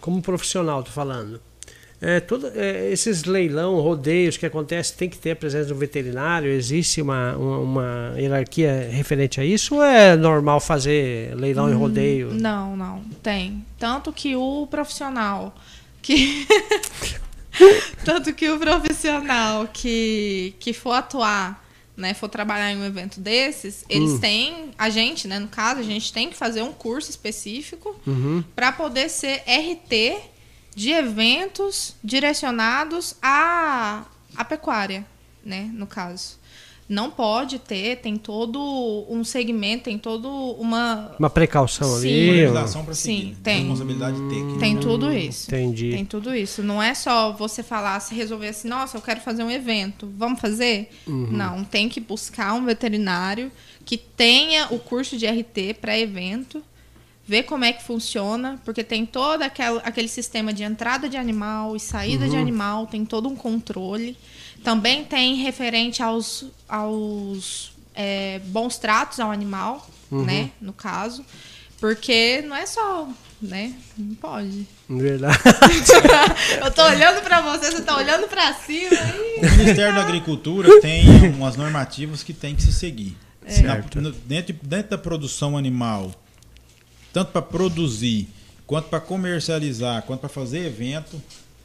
como 0.00 0.20
profissional, 0.22 0.82
tô 0.82 0.90
falando, 0.90 1.40
é, 2.04 2.18
todo, 2.18 2.50
é, 2.56 2.90
esses 2.90 3.22
leilão, 3.24 3.80
rodeios 3.80 4.36
que 4.36 4.44
acontecem, 4.44 4.96
tem 4.96 5.08
que 5.08 5.16
ter 5.16 5.30
a 5.30 5.36
presença 5.36 5.68
do 5.68 5.76
veterinário? 5.76 6.50
Existe 6.50 7.00
uma, 7.00 7.36
uma, 7.36 7.58
uma 7.58 8.14
hierarquia 8.18 8.88
referente 8.90 9.40
a 9.40 9.44
isso 9.44 9.76
ou 9.76 9.82
é 9.84 10.16
normal 10.16 10.58
fazer 10.60 11.32
leilão 11.36 11.70
e 11.70 11.74
rodeio? 11.74 12.34
Não, 12.34 12.76
não, 12.76 13.04
tem. 13.22 13.64
Tanto 13.78 14.12
que 14.12 14.34
o 14.34 14.66
profissional 14.68 15.54
que. 16.02 16.44
Tanto 18.04 18.32
que 18.32 18.48
o 18.50 18.58
profissional 18.58 19.68
que, 19.72 20.54
que 20.58 20.72
for 20.72 20.92
atuar, 20.94 21.62
né, 21.96 22.14
for 22.14 22.28
trabalhar 22.28 22.72
em 22.72 22.78
um 22.78 22.84
evento 22.84 23.20
desses, 23.20 23.84
eles 23.88 24.12
Hum. 24.12 24.18
têm, 24.18 24.70
a 24.76 24.88
gente, 24.90 25.28
né, 25.28 25.38
no 25.38 25.48
caso, 25.48 25.78
a 25.80 25.84
gente 25.84 26.12
tem 26.12 26.30
que 26.30 26.36
fazer 26.36 26.62
um 26.62 26.72
curso 26.72 27.10
específico 27.10 27.94
Uhum. 28.06 28.42
para 28.56 28.72
poder 28.72 29.08
ser 29.10 29.42
RT 29.46 30.31
de 30.74 30.90
eventos 30.90 31.94
direcionados 32.02 33.16
à, 33.22 34.04
à 34.36 34.44
pecuária, 34.44 35.04
né, 35.44 35.70
no 35.74 35.86
caso. 35.86 36.40
Não 36.88 37.10
pode 37.10 37.58
ter, 37.58 37.98
tem 37.98 38.16
todo 38.18 39.06
um 39.08 39.24
segmento, 39.24 39.84
tem 39.84 39.96
todo 39.96 40.28
uma 40.58 41.14
Uma 41.18 41.30
precaução 41.30 41.86
Sim. 41.88 41.92
Uma 41.94 41.98
ali? 41.98 42.30
legislação 42.32 42.84
para 42.84 42.92
Sim, 42.94 43.16
seguir. 43.20 43.36
tem. 43.36 43.58
Responsabilidade 43.60 44.16
técnica. 44.28 44.58
tem 44.60 44.76
tudo 44.76 45.10
isso. 45.12 45.48
Entendi. 45.48 45.90
Tem 45.92 46.04
tudo 46.04 46.34
isso. 46.34 46.62
Não 46.62 46.82
é 46.82 46.92
só 46.92 47.32
você 47.32 47.62
falar, 47.62 47.98
se 48.00 48.14
resolver 48.14 48.48
assim, 48.48 48.68
nossa, 48.68 48.98
eu 48.98 49.00
quero 49.00 49.20
fazer 49.20 49.42
um 49.42 49.50
evento, 49.50 50.12
vamos 50.18 50.38
fazer? 50.40 50.90
Uhum. 51.06 51.28
Não, 51.30 51.64
tem 51.64 51.88
que 51.88 52.00
buscar 52.00 52.52
um 52.52 52.64
veterinário 52.66 53.50
que 53.86 53.96
tenha 53.96 54.66
o 54.70 54.78
curso 54.78 55.16
de 55.16 55.26
RT 55.26 55.74
para 55.80 55.98
evento, 55.98 56.62
ver 57.32 57.44
como 57.44 57.64
é 57.64 57.72
que 57.72 57.82
funciona, 57.82 58.60
porque 58.62 58.84
tem 58.84 59.06
todo 59.06 59.40
aquele, 59.40 59.80
aquele 59.84 60.06
sistema 60.08 60.52
de 60.52 60.62
entrada 60.64 61.08
de 61.08 61.16
animal 61.16 61.74
e 61.74 61.80
saída 61.80 62.24
Uhum. 62.26 62.30
de 62.30 62.36
animal, 62.36 62.86
tem 62.86 63.06
todo 63.06 63.26
um 63.26 63.34
controle. 63.34 64.18
Também 64.62 65.02
tem 65.02 65.36
referente 65.36 66.02
aos, 66.02 66.44
aos 66.68 67.72
é, 67.94 68.38
bons 68.46 68.76
tratos 68.76 69.18
ao 69.18 69.30
animal, 69.30 69.88
Uhum. 70.10 70.24
né? 70.26 70.50
No 70.60 70.74
caso. 70.74 71.24
Porque 71.80 72.42
não 72.46 72.54
é 72.54 72.66
só, 72.66 73.08
né? 73.40 73.72
Não 73.96 74.14
pode. 74.14 74.68
Verdade. 74.88 75.38
Eu 76.62 76.70
tô 76.70 76.82
olhando 76.84 77.22
pra 77.22 77.40
você, 77.40 77.70
você 77.72 77.80
tá 77.82 77.96
olhando 77.96 78.28
pra 78.28 78.52
cima. 78.54 78.90
aí. 78.90 79.48
O 79.48 79.56
Ministério 79.56 79.94
da 79.94 80.02
Agricultura 80.04 80.80
tem 80.82 81.02
umas 81.34 81.56
normativas 81.56 82.22
que 82.22 82.34
tem 82.34 82.54
que 82.54 82.62
se 82.62 82.72
seguir. 82.74 83.16
Na- 83.42 83.50
Certo. 83.50 84.00
no- 84.02 84.12
dentro, 84.12 84.54
dentro 84.62 84.90
da 84.90 84.98
produção 84.98 85.56
animal, 85.56 86.12
tanto 87.12 87.30
para 87.32 87.42
produzir, 87.42 88.28
quanto 88.66 88.88
para 88.88 89.00
comercializar, 89.00 90.02
quanto 90.02 90.20
para 90.20 90.28
fazer 90.28 90.66
evento, 90.66 91.20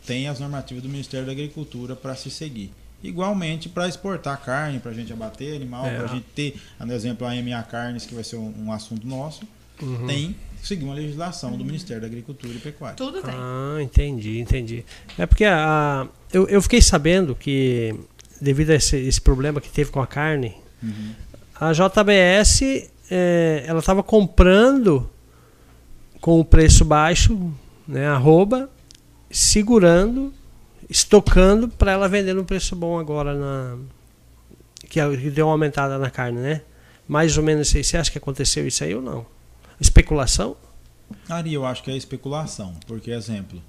tem 0.06 0.28
as 0.28 0.40
normativas 0.40 0.84
do 0.84 0.90
Ministério 0.90 1.26
da 1.26 1.32
Agricultura 1.32 1.96
para 1.96 2.16
se 2.16 2.30
seguir. 2.30 2.72
Igualmente 3.04 3.70
para 3.70 3.88
exportar 3.88 4.42
carne, 4.44 4.80
para 4.80 4.92
a 4.92 4.94
gente 4.94 5.14
abater 5.14 5.56
animal, 5.56 5.86
É. 5.86 5.96
para 5.98 6.06
a 6.06 6.08
gente 6.08 6.26
ter, 6.36 6.60
por 6.78 6.90
exemplo, 6.92 7.28
a 7.28 7.36
MA 7.36 7.62
Carnes, 7.64 8.06
que 8.06 8.16
vai 8.16 8.24
ser 8.24 8.38
um, 8.38 8.54
um 8.66 8.72
assunto 8.72 9.06
nosso, 9.08 9.44
Uhum. 9.82 10.08
tem 10.08 10.36
que 10.60 10.68
seguir 10.68 10.84
uma 10.86 10.96
legislação 10.96 11.56
do 11.56 11.64
Ministério 11.64 12.02
da 12.02 12.08
Agricultura 12.08 12.52
e 12.54 12.58
Pecuária. 12.58 12.96
Tudo 12.98 13.22
tem. 13.22 13.36
Ah, 13.36 13.78
entendi, 13.82 14.40
entendi. 14.40 14.84
É 15.18 15.28
porque 15.28 15.46
a, 15.46 16.08
eu, 16.34 16.48
eu 16.48 16.60
fiquei 16.64 16.82
sabendo 16.82 17.36
que, 17.36 17.94
devido 18.42 18.72
a 18.72 18.76
esse, 18.76 18.98
esse 18.98 19.22
problema 19.22 19.62
que 19.62 19.70
teve 19.70 19.92
com 19.92 20.02
a 20.02 20.08
carne, 20.08 20.56
Uhum. 20.82 21.12
a 21.60 21.72
JBS 21.74 22.90
é, 23.12 23.64
ela 23.68 23.80
estava 23.80 24.02
comprando 24.04 25.08
com 26.22 26.40
o 26.40 26.46
preço 26.46 26.84
baixo, 26.86 27.52
né, 27.88 28.08
arroba, 28.08 28.70
segurando, 29.30 30.34
estocando 30.90 31.68
para 31.68 31.92
ela 31.92 32.08
vender 32.08 32.34
no 32.34 32.44
preço 32.46 32.76
bom 32.76 32.98
agora 32.98 33.34
na 33.36 33.78
que, 34.90 35.00
é- 35.00 35.18
que 35.18 35.30
deu 35.30 35.48
uma 35.48 35.54
aumentada 35.54 35.98
na 35.98 36.10
carne, 36.10 36.40
né? 36.40 36.62
Mais 37.08 37.38
ou 37.38 37.44
menos 37.44 37.68
isso 37.68 37.78
aí. 37.78 37.84
Você 37.84 37.98
acha 37.98 38.12
que 38.12 38.18
aconteceu 38.18 38.66
isso 38.68 38.84
aí 38.84 38.96
ou 38.96 39.02
não? 39.02 39.26
Especulação? 39.80 40.56
Ari, 41.30 41.54
eu 41.54 41.66
acho 41.66 41.84
que 41.84 41.92
é 41.92 41.96
especulação, 41.96 42.74
porque, 42.86 43.12
exemplo, 43.12 43.62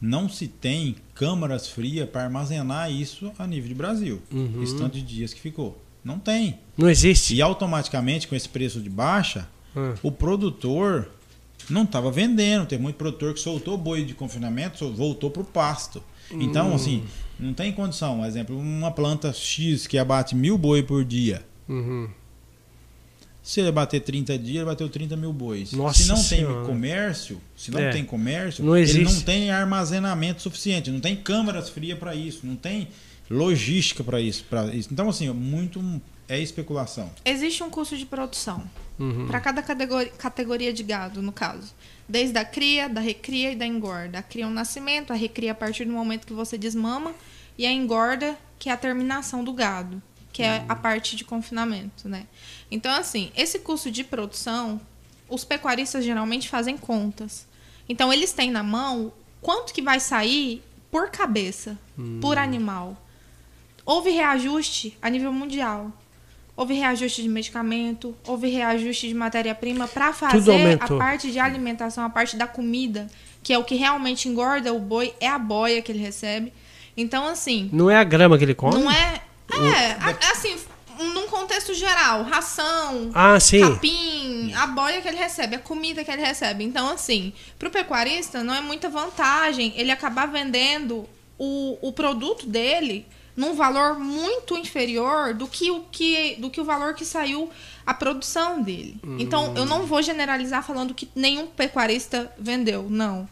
não 0.00 0.28
se 0.28 0.46
tem 0.48 0.96
câmaras 1.14 1.68
frias 1.68 2.08
para 2.08 2.24
armazenar 2.24 2.90
isso 2.90 3.32
a 3.38 3.46
nível 3.46 3.68
de 3.68 3.74
Brasil. 3.74 4.20
Uhum. 4.32 4.62
Esse 4.62 4.76
tanto 4.76 4.94
de 4.94 5.02
dias 5.02 5.32
que 5.32 5.40
ficou. 5.40 5.80
Não 6.04 6.18
tem. 6.18 6.58
Não 6.76 6.88
existe. 6.90 7.34
E 7.34 7.42
automaticamente, 7.42 8.28
com 8.28 8.34
esse 8.34 8.48
preço 8.48 8.80
de 8.80 8.90
baixa, 8.90 9.48
Ah, 9.76 9.94
o 10.02 10.12
produtor 10.12 11.08
não 11.70 11.82
estava 11.84 12.10
vendendo. 12.10 12.66
Tem 12.66 12.78
muito 12.78 12.96
produtor 12.96 13.34
que 13.34 13.40
soltou 13.40 13.76
boi 13.78 14.04
de 14.04 14.14
confinamento, 14.14 14.90
voltou 14.92 15.30
para 15.30 15.42
o 15.42 15.44
pasto. 15.44 16.02
Então, 16.30 16.70
Hum. 16.70 16.74
assim, 16.74 17.04
não 17.38 17.52
tem 17.52 17.70
condição. 17.72 18.18
Por 18.18 18.26
exemplo, 18.26 18.58
uma 18.58 18.90
planta 18.90 19.32
X 19.32 19.86
que 19.86 19.98
abate 19.98 20.34
mil 20.34 20.56
boi 20.58 20.82
por 20.82 21.04
dia. 21.04 21.44
uhum. 21.68 22.08
Se 23.42 23.60
ele 23.60 23.70
bater 23.70 24.00
30 24.00 24.38
dias, 24.38 24.56
ele 24.56 24.64
bateu 24.64 24.88
30 24.88 25.16
mil 25.18 25.30
bois. 25.30 25.72
Nossa 25.72 26.02
se 26.02 26.08
não 26.08 26.16
Senhora. 26.16 26.54
tem 26.54 26.64
comércio, 26.64 27.38
se 27.54 27.70
não 27.70 27.78
É. 27.78 27.90
tem 27.90 28.02
comércio, 28.02 28.64
Não 28.64 28.74
ele 28.74 29.04
não 29.04 29.20
tem 29.20 29.50
armazenamento 29.50 30.40
suficiente, 30.40 30.90
não 30.90 30.98
tem 30.98 31.14
câmaras 31.14 31.68
frias 31.68 31.98
para 31.98 32.14
isso, 32.14 32.40
não 32.46 32.56
tem 32.56 32.88
logística 33.30 34.02
para 34.02 34.18
isso, 34.18 34.44
pra 34.48 34.74
isso. 34.74 34.88
Então, 34.90 35.10
assim, 35.10 35.28
muito 35.28 36.00
é 36.26 36.40
especulação. 36.40 37.10
Existe 37.22 37.62
um 37.62 37.68
custo 37.68 37.98
de 37.98 38.06
produção 38.06 38.62
Uhum. 38.98 39.26
para 39.26 39.40
cada 39.40 39.60
categoria, 39.60 40.12
categoria 40.12 40.72
de 40.72 40.82
gado, 40.82 41.20
no 41.20 41.32
caso. 41.32 41.74
Desde 42.08 42.38
a 42.38 42.44
cria, 42.44 42.88
da 42.88 43.00
recria 43.00 43.50
e 43.50 43.56
da 43.56 43.66
engorda. 43.66 44.18
A 44.18 44.22
cria 44.22 44.44
é 44.44 44.46
o 44.46 44.50
nascimento, 44.50 45.12
a 45.12 45.16
recria 45.16 45.52
a 45.52 45.54
partir 45.54 45.84
do 45.84 45.92
momento 45.92 46.26
que 46.26 46.32
você 46.32 46.56
desmama 46.56 47.12
e 47.58 47.66
a 47.66 47.72
engorda, 47.72 48.38
que 48.58 48.68
é 48.68 48.72
a 48.72 48.76
terminação 48.76 49.42
do 49.42 49.52
gado, 49.52 50.02
que 50.32 50.42
é 50.42 50.64
a 50.68 50.76
parte 50.76 51.16
de 51.16 51.24
confinamento, 51.24 52.08
né? 52.08 52.26
Então, 52.70 52.92
assim, 52.92 53.30
esse 53.36 53.58
custo 53.58 53.90
de 53.90 54.04
produção, 54.04 54.80
os 55.28 55.44
pecuaristas 55.44 56.04
geralmente 56.04 56.48
fazem 56.48 56.76
contas. 56.76 57.46
Então, 57.88 58.12
eles 58.12 58.32
têm 58.32 58.50
na 58.50 58.62
mão 58.62 59.12
quanto 59.40 59.72
que 59.72 59.82
vai 59.82 60.00
sair 60.00 60.62
por 60.90 61.10
cabeça, 61.10 61.78
por 62.20 62.38
animal. 62.38 62.96
Houve 63.84 64.10
reajuste 64.10 64.96
a 65.02 65.10
nível 65.10 65.32
mundial. 65.32 65.92
Houve 66.56 66.74
reajuste 66.74 67.20
de 67.22 67.28
medicamento, 67.28 68.14
houve 68.26 68.48
reajuste 68.48 69.08
de 69.08 69.14
matéria-prima 69.14 69.88
para 69.88 70.12
fazer 70.12 70.78
a 70.80 70.86
parte 70.96 71.30
de 71.32 71.38
alimentação, 71.40 72.04
a 72.04 72.10
parte 72.10 72.36
da 72.36 72.46
comida, 72.46 73.08
que 73.42 73.52
é 73.52 73.58
o 73.58 73.64
que 73.64 73.74
realmente 73.74 74.28
engorda 74.28 74.72
o 74.72 74.78
boi, 74.78 75.12
é 75.20 75.28
a 75.28 75.38
boia 75.38 75.82
que 75.82 75.90
ele 75.90 75.98
recebe. 75.98 76.52
Então, 76.96 77.26
assim, 77.26 77.68
Não 77.72 77.90
é 77.90 77.96
a 77.96 78.04
grama 78.04 78.38
que 78.38 78.44
ele 78.44 78.54
come? 78.54 78.78
não 78.78 78.88
é. 78.90 79.20
É, 79.52 79.92
a- 80.00 80.32
assim, 80.32 80.56
num 81.12 81.26
contexto 81.26 81.74
geral, 81.74 82.22
ração, 82.22 83.10
Ah, 83.12 83.38
sim. 83.40 83.60
capim, 83.60 84.52
a 84.54 84.66
boia 84.68 85.02
que 85.02 85.08
ele 85.08 85.16
recebe, 85.18 85.56
a 85.56 85.58
comida 85.58 86.04
que 86.04 86.10
ele 86.10 86.22
recebe. 86.24 86.62
Então, 86.62 86.88
assim, 86.88 87.32
pro 87.58 87.68
pecuarista 87.68 88.44
não 88.44 88.54
é 88.54 88.60
muita 88.60 88.88
vantagem 88.88 89.72
ele 89.76 89.90
acabar 89.90 90.26
vendendo 90.26 91.04
o, 91.36 91.76
o 91.82 91.92
produto 91.92 92.46
dele 92.46 93.04
num 93.36 93.54
valor 93.54 93.98
muito 93.98 94.56
inferior 94.56 95.34
do 95.34 95.46
que 95.46 95.70
o 95.70 95.80
que 95.90 96.36
do 96.36 96.50
que 96.50 96.60
o 96.60 96.64
valor 96.64 96.94
que 96.94 97.04
saiu 97.04 97.50
a 97.84 97.92
produção 97.92 98.62
dele. 98.62 98.98
Então, 99.18 99.54
eu 99.56 99.66
não 99.66 99.84
vou 99.84 100.00
generalizar 100.00 100.64
falando 100.64 100.94
que 100.94 101.10
nenhum 101.14 101.46
pecuarista 101.46 102.32
vendeu, 102.38 102.86
não. 102.88 103.28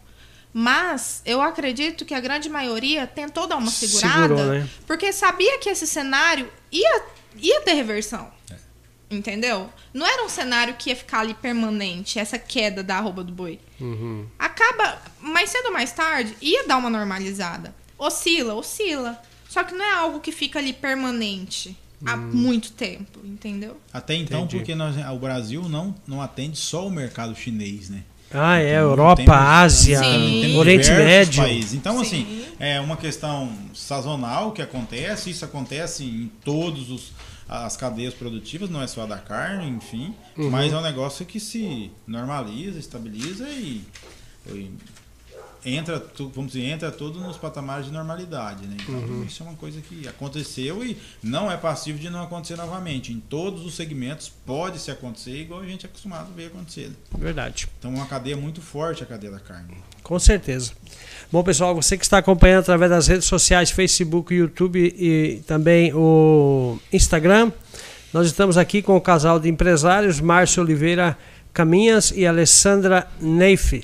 Mas 0.53 1.23
eu 1.25 1.41
acredito 1.41 2.05
que 2.05 2.13
a 2.13 2.21
grande 2.21 2.51
maioria 2.51 3.07
tentou 3.07 3.47
dar 3.47 3.57
uma 3.57 3.71
segurada, 3.71 4.37
Segurou, 4.37 4.53
né? 4.53 4.69
porque 4.87 5.11
sabia 5.13 5.59
que 5.59 5.71
esse 5.71 5.87
cenário 5.87 6.51
ia, 6.71 7.03
ia 7.37 7.63
ter 7.63 7.73
reversão. 7.73 8.31
Entendeu? 9.11 9.71
Não 9.93 10.07
era 10.07 10.25
um 10.25 10.29
cenário 10.29 10.75
que 10.75 10.91
ia 10.91 10.97
ficar 10.97 11.21
ali 11.21 11.35
permanente, 11.35 12.19
essa 12.19 12.39
queda 12.39 12.83
da 12.83 12.97
arroba 12.97 13.23
do 13.23 13.33
boi. 13.33 13.61
Uhum. 13.79 14.27
Acaba, 14.39 15.01
mais 15.21 15.51
cedo 15.51 15.67
ou 15.67 15.73
mais 15.73 15.93
tarde, 15.93 16.35
ia 16.41 16.67
dar 16.67 16.79
uma 16.79 16.89
normalizada. 16.89 17.75
Oscila, 17.99 18.55
oscila. 18.55 19.21
Só 19.53 19.63
que 19.65 19.75
não 19.75 19.85
é 19.85 19.93
algo 19.97 20.19
que 20.21 20.33
fica 20.33 20.59
ali 20.59 20.73
permanente 20.73 21.77
há 22.07 22.17
muito 22.17 22.73
tempo, 22.73 23.21
entendeu? 23.23 23.77
Até 23.93 24.15
então, 24.15 24.41
Entendi. 24.45 24.57
porque 24.57 24.75
nós, 24.75 24.97
o 25.15 25.19
Brasil 25.19 25.69
não, 25.69 25.95
não 26.07 26.23
atende 26.23 26.57
só 26.57 26.87
o 26.87 26.91
mercado 26.91 27.37
chinês, 27.37 27.91
né? 27.91 28.03
Ah, 28.33 28.57
é. 28.59 28.71
Então, 28.71 28.81
Europa, 28.89 29.17
temos- 29.23 29.39
Ásia, 29.39 30.01
temos 30.01 30.57
Oriente 30.57 30.89
Médio. 30.91 31.43
países. 31.43 31.75
Então, 31.75 31.97
Sim. 32.03 32.23
assim, 32.23 32.45
é 32.59 32.81
uma 32.81 32.97
questão 32.97 33.53
sazonal 33.75 34.53
que 34.53 34.63
acontece, 34.63 35.29
isso 35.29 35.45
acontece 35.45 36.03
em 36.03 36.33
todos 36.43 36.91
os 36.91 37.13
as 37.49 37.77
cadeias 37.77 38.15
produtivas, 38.15 38.71
não 38.71 38.81
é 38.81 38.87
só 38.87 39.03
a 39.03 39.07
da 39.07 39.19
carne, 39.19 39.69
enfim, 39.69 40.15
Uhum. 40.39 40.49
mas 40.49 40.73
é 40.73 40.77
um 40.79 40.81
negócio 40.81 41.27
que 41.27 41.39
se 41.39 41.91
normaliza, 42.07 42.79
estabiliza 42.79 43.47
e, 43.51 43.85
e 44.47 44.71
entra, 45.65 46.01
tu, 46.01 46.31
vamos 46.35 46.53
dizer, 46.53 46.67
entra 46.67 46.91
tudo 46.91 47.21
nos 47.21 47.37
patamares 47.37 47.87
de 47.87 47.93
normalidade, 47.93 48.67
né? 48.67 48.77
Então 48.81 48.95
uhum. 48.95 49.25
isso 49.25 49.43
é 49.43 49.47
uma 49.47 49.55
coisa 49.55 49.81
que 49.81 50.07
aconteceu 50.09 50.85
e 50.85 50.97
não 51.23 51.51
é 51.51 51.57
passivo 51.57 51.99
de 51.99 52.11
não 52.11 52.23
acontecer 52.23 52.57
novamente. 52.57 53.13
Em 53.13 53.21
todos 53.21 53.65
os 53.65 53.75
segmentos 53.75 54.31
pode 54.45 54.79
se 54.79 54.91
acontecer 54.91 55.41
igual 55.41 55.61
a 55.61 55.67
gente 55.67 55.87
é 55.87 55.89
acostumado 55.89 56.29
a 56.33 56.37
ver 56.37 56.47
acontecer. 56.47 56.89
Né? 56.89 56.95
Verdade. 57.17 57.69
Então 57.79 57.93
é 57.93 57.97
uma 57.97 58.07
cadeia 58.07 58.37
muito 58.37 58.61
forte 58.61 59.03
a 59.03 59.07
cadeia 59.07 59.33
da 59.33 59.41
carne. 59.41 59.77
Com 60.03 60.19
certeza. 60.19 60.73
Bom, 61.31 61.43
pessoal, 61.43 61.75
você 61.75 61.97
que 61.97 62.05
está 62.05 62.19
acompanhando 62.19 62.61
através 62.61 62.91
das 62.91 63.07
redes 63.07 63.27
sociais, 63.27 63.71
Facebook, 63.71 64.35
YouTube 64.35 64.95
e 64.99 65.43
também 65.47 65.93
o 65.95 66.79
Instagram, 66.93 67.53
nós 68.13 68.27
estamos 68.27 68.59
aqui 68.59 68.83
com 68.83 68.97
o 68.97 69.01
casal 69.01 69.39
de 69.39 69.49
empresários, 69.49 70.21
Márcio 70.21 70.63
Oliveira 70.63 71.17
Caminhas 71.53 72.13
e 72.15 72.27
Alessandra 72.27 73.07
Neif. 73.21 73.83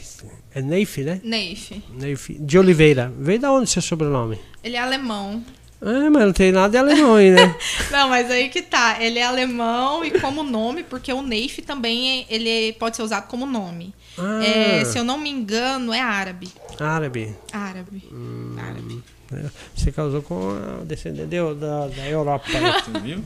É 0.54 0.62
Neif, 0.62 1.02
né? 1.02 1.20
Neif. 1.22 1.82
Neif. 1.92 2.36
De 2.38 2.58
Oliveira. 2.58 3.12
Veio 3.18 3.38
da 3.38 3.52
onde 3.52 3.68
seu 3.68 3.82
sobrenome? 3.82 4.38
Ele 4.62 4.76
é 4.76 4.80
alemão. 4.80 5.44
Ah, 5.80 6.10
mas 6.10 6.24
não 6.24 6.32
tem 6.32 6.50
nada 6.50 6.70
de 6.70 6.76
alemão 6.76 7.14
aí, 7.14 7.30
né? 7.30 7.54
não, 7.92 8.08
mas 8.08 8.30
aí 8.30 8.48
que 8.48 8.62
tá. 8.62 8.96
Ele 9.00 9.18
é 9.18 9.24
alemão 9.24 10.04
e 10.04 10.10
como 10.18 10.42
nome, 10.42 10.82
porque 10.82 11.12
o 11.12 11.22
Neif 11.22 11.62
também 11.62 12.26
é, 12.28 12.34
ele 12.34 12.72
pode 12.74 12.96
ser 12.96 13.02
usado 13.02 13.28
como 13.28 13.46
nome. 13.46 13.94
Ah. 14.18 14.42
É, 14.42 14.84
se 14.84 14.98
eu 14.98 15.04
não 15.04 15.18
me 15.18 15.30
engano, 15.30 15.92
é 15.92 16.00
árabe. 16.00 16.48
Árabe. 16.80 17.34
Árabe. 17.52 18.08
Hum. 18.12 18.56
Árabe. 18.58 19.02
É, 19.32 19.44
você 19.74 19.92
casou 19.92 20.22
com 20.22 20.50
a 20.50 20.84
descendente 20.84 21.28
da, 21.28 21.86
da 21.88 22.08
Europa. 22.08 22.46
Você 22.48 23.00
viu? 23.00 23.22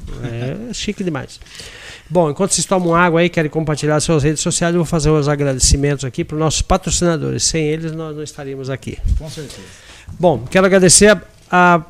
É 0.71 0.73
chique 0.75 1.05
demais. 1.05 1.39
Bom, 2.11 2.31
enquanto 2.31 2.53
vocês 2.53 2.67
tomam 2.67 2.95
água 2.95 3.21
aí, 3.21 3.29
querem 3.29 3.51
compartilhar 3.51 3.99
suas 4.01 4.23
redes 4.23 4.41
sociais, 4.41 4.75
eu 4.75 4.81
vou 4.81 4.87
fazer 4.87 5.11
os 5.11 5.29
agradecimentos 5.29 6.05
aqui 6.05 6.25
para 6.25 6.35
os 6.35 6.41
nossos 6.41 6.61
patrocinadores. 6.61 7.45
Sem 7.45 7.65
eles, 7.65 7.93
nós 7.93 8.15
não 8.17 8.23
estaríamos 8.23 8.69
aqui. 8.69 8.99
Com 9.17 9.31
certeza. 9.31 9.63
Bom, 10.19 10.45
quero 10.51 10.67
agradecer 10.67 11.09
a, 11.11 11.23
a, 11.51 11.83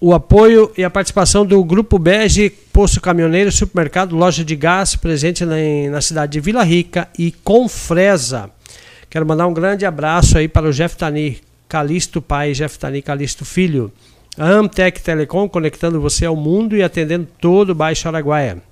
o 0.00 0.14
apoio 0.14 0.72
e 0.76 0.82
a 0.82 0.90
participação 0.90 1.44
do 1.44 1.62
Grupo 1.62 1.98
Bege, 1.98 2.50
Posto 2.72 3.00
Caminhoneiro, 3.00 3.52
Supermercado, 3.52 4.16
Loja 4.16 4.44
de 4.44 4.56
Gás, 4.56 4.96
presente 4.96 5.44
na, 5.44 5.56
na 5.90 6.00
cidade 6.00 6.32
de 6.32 6.40
Vila 6.40 6.64
Rica 6.64 7.08
e 7.18 7.30
Confresa. 7.30 8.50
Quero 9.10 9.26
mandar 9.26 9.46
um 9.46 9.54
grande 9.54 9.86
abraço 9.86 10.36
aí 10.36 10.48
para 10.48 10.68
o 10.68 10.72
Jeff 10.72 10.96
Tani, 10.96 11.40
Calisto 11.68 12.22
pai, 12.22 12.52
Jeff 12.52 12.78
Tani 12.78 13.02
Calisto 13.02 13.44
filho. 13.44 13.92
Amtec 14.38 15.02
Telecom 15.02 15.48
conectando 15.48 16.00
você 16.00 16.24
ao 16.24 16.36
mundo 16.36 16.76
e 16.76 16.82
atendendo 16.82 17.28
todo 17.40 17.70
o 17.70 17.74
Baixo 17.74 18.08
Araguaia. 18.08 18.62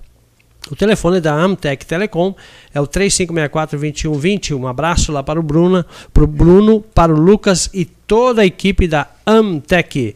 O 0.71 0.75
telefone 0.75 1.21
da 1.21 1.33
Amtec 1.33 1.85
Telecom 1.85 2.33
é 2.73 2.81
o 2.81 2.87
3564-2120. 2.87 4.55
Um 4.55 4.67
abraço 4.67 5.11
lá 5.11 5.21
para 5.21 5.39
o 5.39 5.43
Bruno, 5.43 5.85
para 6.13 6.23
o 6.23 6.27
Bruno, 6.27 6.81
para 6.81 7.13
o 7.13 7.19
Lucas 7.19 7.69
e 7.73 7.85
toda 7.85 8.41
a 8.41 8.45
equipe 8.45 8.87
da 8.87 9.07
Amtec. 9.25 10.15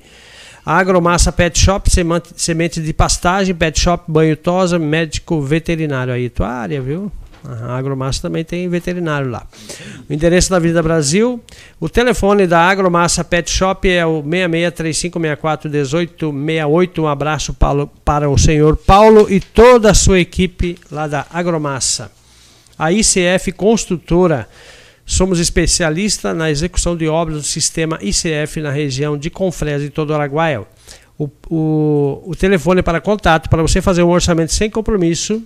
Agromassa 0.66 1.32
Pet 1.32 1.58
Shop, 1.58 1.90
semente 2.36 2.82
de 2.82 2.94
pastagem, 2.94 3.56
Pet 3.56 3.80
Shop, 3.80 4.04
banho 4.08 4.38
tosa, 4.38 4.78
médico 4.78 5.42
veterinário 5.42 6.14
aí, 6.14 6.30
tua 6.30 6.50
área, 6.50 6.82
viu? 6.82 7.12
A 7.44 7.76
Agromassa 7.76 8.22
também 8.22 8.44
tem 8.44 8.70
veterinário 8.70 9.28
lá. 9.30 9.48
O 10.08 10.14
endereço 10.14 10.52
da 10.52 10.58
Avenida 10.58 10.84
Brasil. 10.84 11.42
O 11.80 11.90
telefone 11.90 12.46
da 12.46 12.60
Agromassa 12.60 13.24
Pet 13.24 13.50
Shop 13.50 13.90
é 13.90 14.06
o 14.06 14.22
6635641868. 14.24 17.00
Um 17.00 17.08
abraço 17.08 17.56
para, 18.06 18.30
o 18.30 18.38
senhor 18.38 18.78
Paulo 18.78 19.26
e 19.32 19.40
toda 19.40 19.90
a 19.90 19.94
sua 19.94 20.20
equipe 20.20 20.78
lá 20.92 21.08
da 21.08 21.26
Agromassa. 21.32 22.12
A 22.78 22.92
ICF 22.92 23.54
Construtora. 23.54 24.50
Somos 25.04 25.40
especialistas 25.40 26.38
na 26.38 26.52
execução 26.52 26.96
de 26.96 27.08
obras 27.08 27.38
do 27.38 27.44
sistema 27.44 27.98
ICF 28.02 28.62
na 28.62 28.70
região 28.72 29.18
de 29.18 29.32
Confresa 29.32 29.84
e 29.84 29.90
todo 29.90 30.14
Araguaia. 30.14 30.62
O, 31.18 31.28
o, 31.50 32.22
o 32.28 32.36
telefone 32.36 32.84
para 32.84 33.02
contato 33.02 33.50
para 33.50 33.62
você 33.62 33.82
fazer 33.82 34.04
um 34.04 34.10
orçamento 34.10 34.54
sem 34.54 34.70
compromisso 34.70 35.44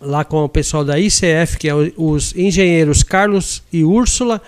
lá 0.00 0.24
com 0.24 0.44
o 0.44 0.48
pessoal 0.48 0.84
da 0.84 0.96
ICF, 0.98 1.58
que 1.58 1.68
é 1.68 1.74
os 1.74 2.34
engenheiros 2.36 3.02
Carlos 3.02 3.62
e 3.72 3.84
Úrsula, 3.84 4.40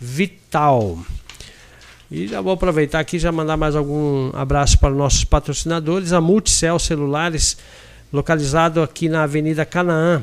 Vital. 0.00 1.00
E 2.12 2.26
já 2.26 2.42
vou 2.42 2.52
aproveitar 2.52 3.00
aqui 3.00 3.18
já 3.18 3.32
mandar 3.32 3.56
mais 3.56 3.74
algum 3.74 4.30
abraço 4.36 4.78
para 4.78 4.90
nossos 4.90 5.24
patrocinadores. 5.24 6.12
A 6.12 6.20
Multicel 6.20 6.78
Celulares, 6.78 7.56
localizado 8.12 8.82
aqui 8.82 9.08
na 9.08 9.22
Avenida 9.22 9.64
Canaã. 9.64 10.22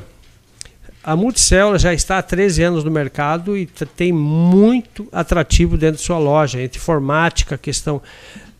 A 1.02 1.16
Multicel 1.16 1.76
já 1.80 1.92
está 1.92 2.18
há 2.18 2.22
13 2.22 2.62
anos 2.62 2.84
no 2.84 2.92
mercado 2.92 3.56
e 3.56 3.66
tem 3.96 4.12
muito 4.12 5.08
atrativo 5.10 5.76
dentro 5.76 5.96
de 5.96 6.06
sua 6.06 6.18
loja, 6.18 6.62
entre 6.62 6.78
informática, 6.78 7.58
questão 7.58 8.00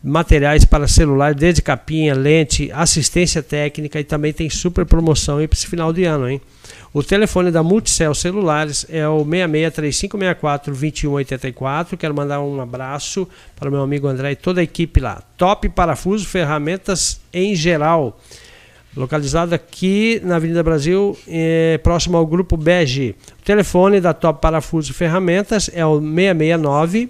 materiais 0.03 0.65
para 0.65 0.87
celular, 0.87 1.35
desde 1.35 1.61
capinha, 1.61 2.15
lente, 2.15 2.71
assistência 2.71 3.43
técnica 3.43 3.99
e 3.99 4.03
também 4.03 4.33
tem 4.33 4.49
super 4.49 4.83
promoção 4.85 5.35
para 5.35 5.53
esse 5.53 5.67
final 5.67 5.93
de 5.93 6.05
ano, 6.05 6.27
hein? 6.27 6.41
O 6.93 7.01
telefone 7.01 7.51
da 7.51 7.63
Multicel 7.63 8.13
Celulares 8.13 8.85
é 8.89 9.07
o 9.07 9.23
6635642184. 9.23 11.95
Quero 11.97 12.13
mandar 12.13 12.41
um 12.41 12.59
abraço 12.59 13.25
para 13.55 13.69
o 13.69 13.71
meu 13.71 13.81
amigo 13.81 14.07
André 14.07 14.31
e 14.31 14.35
toda 14.35 14.59
a 14.59 14.63
equipe 14.63 14.99
lá. 14.99 15.23
Top 15.37 15.69
Parafuso, 15.69 16.25
ferramentas 16.25 17.21
em 17.31 17.55
geral. 17.55 18.19
Localizado 18.95 19.55
aqui 19.55 20.21
na 20.21 20.35
Avenida 20.35 20.61
Brasil, 20.61 21.17
é, 21.25 21.79
próximo 21.81 22.17
ao 22.17 22.27
Grupo 22.27 22.57
Bege. 22.57 23.15
O 23.39 23.43
telefone 23.43 24.01
da 24.01 24.13
Top 24.13 24.41
Parafuso 24.41 24.93
Ferramentas 24.93 25.69
é 25.73 25.85
o 25.85 26.01
669 26.01 27.09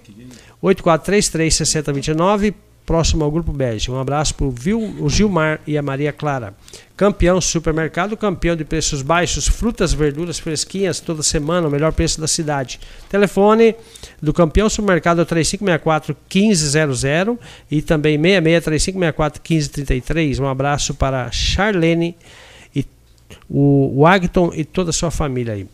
8433 0.60 1.54
6029 1.54 2.54
próximo 2.84 3.24
ao 3.24 3.30
Grupo 3.30 3.52
Bege. 3.52 3.90
Um 3.90 3.98
abraço 3.98 4.34
para 4.34 4.46
o 4.46 5.08
Gilmar 5.08 5.60
e 5.66 5.78
a 5.78 5.82
Maria 5.82 6.12
Clara. 6.12 6.54
Campeão 6.96 7.40
Supermercado, 7.40 8.16
campeão 8.16 8.54
de 8.54 8.64
preços 8.64 9.02
baixos, 9.02 9.48
frutas, 9.48 9.92
verduras 9.92 10.38
fresquinhas 10.38 11.00
toda 11.00 11.22
semana, 11.22 11.66
o 11.66 11.70
melhor 11.70 11.92
preço 11.92 12.20
da 12.20 12.28
cidade. 12.28 12.78
Telefone 13.08 13.74
do 14.20 14.32
Campeão 14.32 14.68
Supermercado 14.68 15.20
é 15.20 15.24
3564 15.24 16.16
1500 16.32 17.38
e 17.70 17.82
também 17.82 18.16
66 18.16 18.64
3564 18.64 19.40
1533. 19.40 20.38
Um 20.38 20.46
abraço 20.46 20.94
para 20.94 21.30
Charlene 21.32 22.16
e 22.74 22.86
o 23.48 24.02
Wagton 24.02 24.52
e 24.54 24.64
toda 24.64 24.90
a 24.90 24.92
sua 24.92 25.10
família 25.10 25.54
aí. 25.54 25.66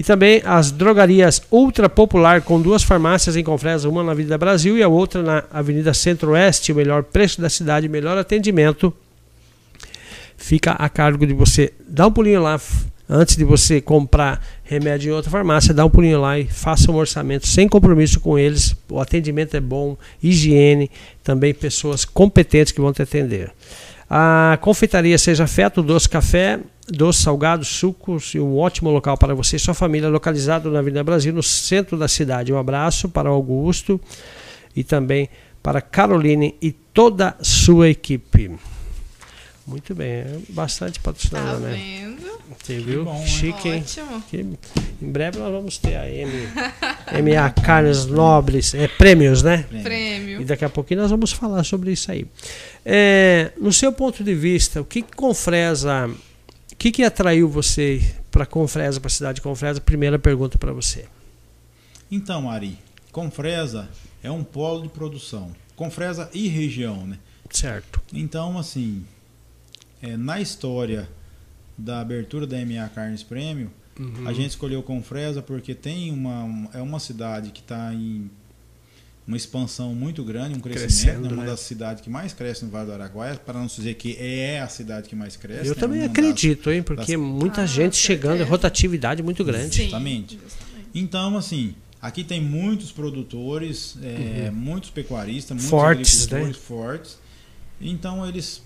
E 0.00 0.02
também 0.02 0.40
as 0.46 0.70
drogarias 0.70 1.42
Ultra 1.50 1.86
Popular, 1.86 2.40
com 2.40 2.58
duas 2.58 2.82
farmácias 2.82 3.36
em 3.36 3.44
Confresa, 3.44 3.86
uma 3.86 4.02
na 4.02 4.12
Avenida 4.12 4.38
Brasil 4.38 4.78
e 4.78 4.82
a 4.82 4.88
outra 4.88 5.22
na 5.22 5.44
Avenida 5.52 5.92
Centro-Oeste. 5.92 6.72
O 6.72 6.74
melhor 6.74 7.02
preço 7.02 7.38
da 7.38 7.50
cidade, 7.50 7.86
melhor 7.86 8.16
atendimento. 8.16 8.94
Fica 10.38 10.70
a 10.70 10.88
cargo 10.88 11.26
de 11.26 11.34
você 11.34 11.74
dar 11.86 12.06
um 12.06 12.12
pulinho 12.12 12.40
lá 12.40 12.58
antes 13.06 13.36
de 13.36 13.44
você 13.44 13.78
comprar 13.78 14.42
remédio 14.64 15.10
em 15.10 15.14
outra 15.14 15.30
farmácia, 15.30 15.74
dá 15.74 15.84
um 15.84 15.90
pulinho 15.90 16.18
lá 16.18 16.38
e 16.38 16.46
faça 16.46 16.90
um 16.90 16.96
orçamento 16.96 17.46
sem 17.46 17.68
compromisso 17.68 18.20
com 18.20 18.38
eles. 18.38 18.74
O 18.88 18.98
atendimento 18.98 19.54
é 19.54 19.60
bom, 19.60 19.98
higiene, 20.22 20.90
também 21.22 21.52
pessoas 21.52 22.06
competentes 22.06 22.72
que 22.72 22.80
vão 22.80 22.90
te 22.90 23.02
atender. 23.02 23.52
A 24.08 24.58
confeitaria 24.62 25.18
Seja 25.18 25.46
Feto, 25.46 25.82
Doce 25.82 26.08
Café, 26.08 26.58
doce 26.90 27.22
salgados, 27.22 27.68
sucos 27.68 28.34
e 28.34 28.40
um 28.40 28.58
ótimo 28.58 28.90
local 28.90 29.16
para 29.16 29.34
você 29.34 29.56
e 29.56 29.58
sua 29.58 29.74
família, 29.74 30.08
localizado 30.08 30.70
na 30.70 30.80
Avenida 30.80 31.04
Brasil, 31.04 31.32
no 31.32 31.42
centro 31.42 31.96
da 31.96 32.08
cidade. 32.08 32.52
Um 32.52 32.58
abraço 32.58 33.08
para 33.08 33.30
o 33.30 33.34
Augusto 33.34 34.00
e 34.74 34.84
também 34.84 35.28
para 35.62 35.80
Caroline 35.80 36.54
e 36.60 36.72
toda 36.72 37.36
a 37.38 37.44
sua 37.44 37.88
equipe. 37.88 38.50
Muito 39.66 39.94
bem, 39.94 40.08
é 40.08 40.38
bastante 40.48 40.98
patrocinador, 40.98 41.52
tá 41.52 41.58
né? 41.60 41.74
Vendo? 41.74 42.40
Você 42.58 42.78
viu? 42.78 43.04
bom? 43.04 43.24
Chique, 43.24 43.68
hein? 43.68 43.84
Ótimo. 43.84 44.22
Que 44.28 44.38
em 45.00 45.10
breve 45.10 45.38
nós 45.38 45.52
vamos 45.52 45.78
ter 45.78 45.96
a 45.96 46.10
M, 46.10 46.30
MA 47.22 47.50
Carnes 47.50 48.06
Nobres, 48.06 48.74
é, 48.74 48.88
prêmios, 48.88 49.42
né? 49.42 49.64
E 49.70 49.82
Prêmio. 49.82 50.44
daqui 50.44 50.64
a 50.64 50.68
pouquinho 50.68 51.00
nós 51.00 51.10
vamos 51.10 51.30
falar 51.30 51.62
sobre 51.62 51.92
isso 51.92 52.10
aí. 52.10 52.26
É, 52.84 53.52
no 53.60 53.72
seu 53.72 53.92
ponto 53.92 54.24
de 54.24 54.34
vista, 54.34 54.80
o 54.80 54.84
que, 54.84 55.02
que 55.02 55.14
Confresa, 55.14 56.10
que, 56.80 56.90
que 56.90 57.02
atraiu 57.04 57.48
você 57.48 58.00
para 58.30 58.46
Confresa, 58.46 58.98
para 59.00 59.08
a 59.08 59.10
cidade 59.10 59.36
de 59.36 59.42
Confresa? 59.42 59.80
Primeira 59.80 60.18
pergunta 60.18 60.56
para 60.58 60.72
você. 60.72 61.06
Então, 62.10 62.50
Ari, 62.50 62.78
Confresa 63.12 63.88
é 64.22 64.30
um 64.30 64.42
polo 64.42 64.82
de 64.82 64.88
produção. 64.88 65.52
Confresa 65.76 66.30
e 66.32 66.48
região, 66.48 67.06
né? 67.06 67.18
Certo. 67.50 68.00
Então, 68.12 68.58
assim, 68.58 69.04
é, 70.02 70.16
na 70.16 70.40
história 70.40 71.08
da 71.76 72.00
abertura 72.00 72.46
da 72.46 72.56
MA 72.64 72.88
Carnes 72.88 73.22
Prêmio, 73.22 73.70
Uhum. 73.98 74.26
a 74.26 74.32
gente 74.32 74.50
escolheu 74.50 74.82
Confresa 74.82 75.42
porque 75.42 75.74
tem 75.74 76.10
uma, 76.10 76.44
um- 76.44 76.68
é 76.72 76.80
uma 76.80 76.98
cidade 76.98 77.50
que 77.50 77.60
está 77.60 77.92
em 77.92 78.30
uma 79.30 79.36
expansão 79.36 79.94
muito 79.94 80.24
grande, 80.24 80.56
um 80.58 80.60
crescimento, 80.60 80.90
Crescendo, 80.92 81.26
é 81.28 81.32
uma 81.32 81.42
né? 81.44 81.50
das 81.50 81.60
cidades 81.60 82.02
que 82.02 82.10
mais 82.10 82.32
cresce 82.32 82.64
no 82.64 82.70
Vale 82.70 82.86
do 82.86 82.92
Araguaia, 82.92 83.36
para 83.36 83.58
não 83.58 83.66
dizer 83.66 83.94
que 83.94 84.16
é 84.18 84.60
a 84.60 84.66
cidade 84.68 85.08
que 85.08 85.14
mais 85.14 85.36
cresce. 85.36 85.68
Eu 85.68 85.74
né? 85.76 85.80
também 85.80 86.00
Uma 86.00 86.08
das- 86.08 86.18
acredito, 86.18 86.70
hein? 86.70 86.82
Porque 86.82 87.16
muita 87.16 87.62
Ah, 87.62 87.66
gente 87.66 87.96
chegando, 87.96 88.32
certeza. 88.38 88.50
rotatividade 88.50 89.22
muito 89.22 89.44
grande. 89.44 89.72
Sim, 89.74 89.82
Justamente. 89.84 90.34
justamente. 90.42 90.88
Então, 90.92 91.36
assim, 91.38 91.76
aqui 92.02 92.24
tem 92.24 92.40
muitos 92.42 92.90
produtores, 92.90 93.96
é, 94.02 94.50
muitos 94.50 94.90
pecuaristas, 94.90 95.50
muitos 95.56 95.70
Uhum. 95.72 95.78
Fortes, 95.78 96.18
né? 96.18 96.24
agricultores 96.38 96.56
fortes. 96.66 97.18
Então, 97.80 98.26
eles, 98.28 98.62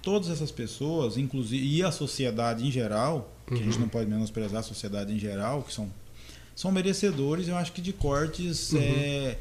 todas 0.00 0.30
essas 0.30 0.52
pessoas, 0.52 1.16
inclusive, 1.18 1.66
e 1.66 1.82
a 1.82 1.90
sociedade 1.90 2.64
em 2.64 2.70
geral, 2.70 3.34
que 3.48 3.54
a 3.54 3.56
gente 3.56 3.74
Uhum. 3.74 3.80
não 3.80 3.88
pode 3.88 4.08
menosprezar 4.08 4.60
a 4.60 4.62
sociedade 4.62 5.12
em 5.12 5.18
geral, 5.18 5.62
que 5.64 5.74
são, 5.74 5.90
são 6.54 6.70
merecedores, 6.70 7.48
eu 7.48 7.56
acho 7.56 7.72
que 7.72 7.82
de 7.82 7.92
cortes 7.92 8.70
Uhum. 8.72 8.78
é, 8.80 9.38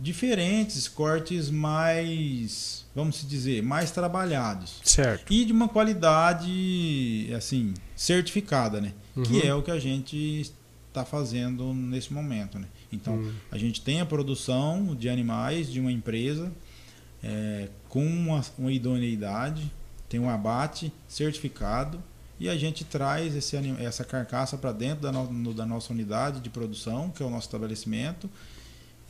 diferentes, 0.00 0.88
cortes 0.88 1.50
mais, 1.50 2.84
vamos 2.94 3.26
dizer, 3.28 3.62
mais 3.62 3.90
trabalhados. 3.90 4.80
Certo. 4.84 5.32
E 5.32 5.44
de 5.44 5.52
uma 5.52 5.68
qualidade, 5.68 7.30
assim, 7.36 7.74
certificada, 7.96 8.80
né? 8.80 8.92
Uhum. 9.16 9.22
Que 9.22 9.46
é 9.46 9.54
o 9.54 9.62
que 9.62 9.70
a 9.70 9.78
gente 9.78 10.50
está 10.88 11.04
fazendo 11.04 11.72
nesse 11.74 12.12
momento, 12.12 12.58
né? 12.58 12.66
Então, 12.92 13.14
Uhum. 13.14 13.32
a 13.50 13.58
gente 13.58 13.80
tem 13.80 14.00
a 14.00 14.06
produção 14.06 14.94
de 14.94 15.08
animais 15.08 15.70
de 15.70 15.80
uma 15.80 15.90
empresa 15.90 16.52
é, 17.22 17.68
com 17.88 18.04
uma, 18.04 18.44
uma 18.58 18.72
idoneidade, 18.72 19.70
tem 20.08 20.18
um 20.20 20.28
abate 20.28 20.92
certificado 21.08 22.02
e 22.38 22.48
a 22.48 22.56
gente 22.56 22.84
traz 22.84 23.34
esse, 23.36 23.56
essa 23.78 24.04
carcaça 24.04 24.58
para 24.58 24.72
dentro 24.72 25.00
da, 25.02 25.12
no- 25.12 25.54
da 25.54 25.64
nossa 25.64 25.92
unidade 25.92 26.40
de 26.40 26.50
produção, 26.50 27.10
que 27.10 27.22
é 27.22 27.26
o 27.26 27.30
nosso 27.30 27.46
estabelecimento, 27.46 28.28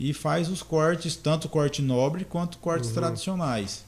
e 0.04 0.12
faz 0.12 0.48
os 0.48 0.62
cortes, 0.64 1.14
tanto 1.14 1.48
corte 1.48 1.80
nobre 1.80 2.24
quanto 2.24 2.58
cortes 2.58 2.88
Uhum. 2.88 2.94
tradicionais, 2.96 3.84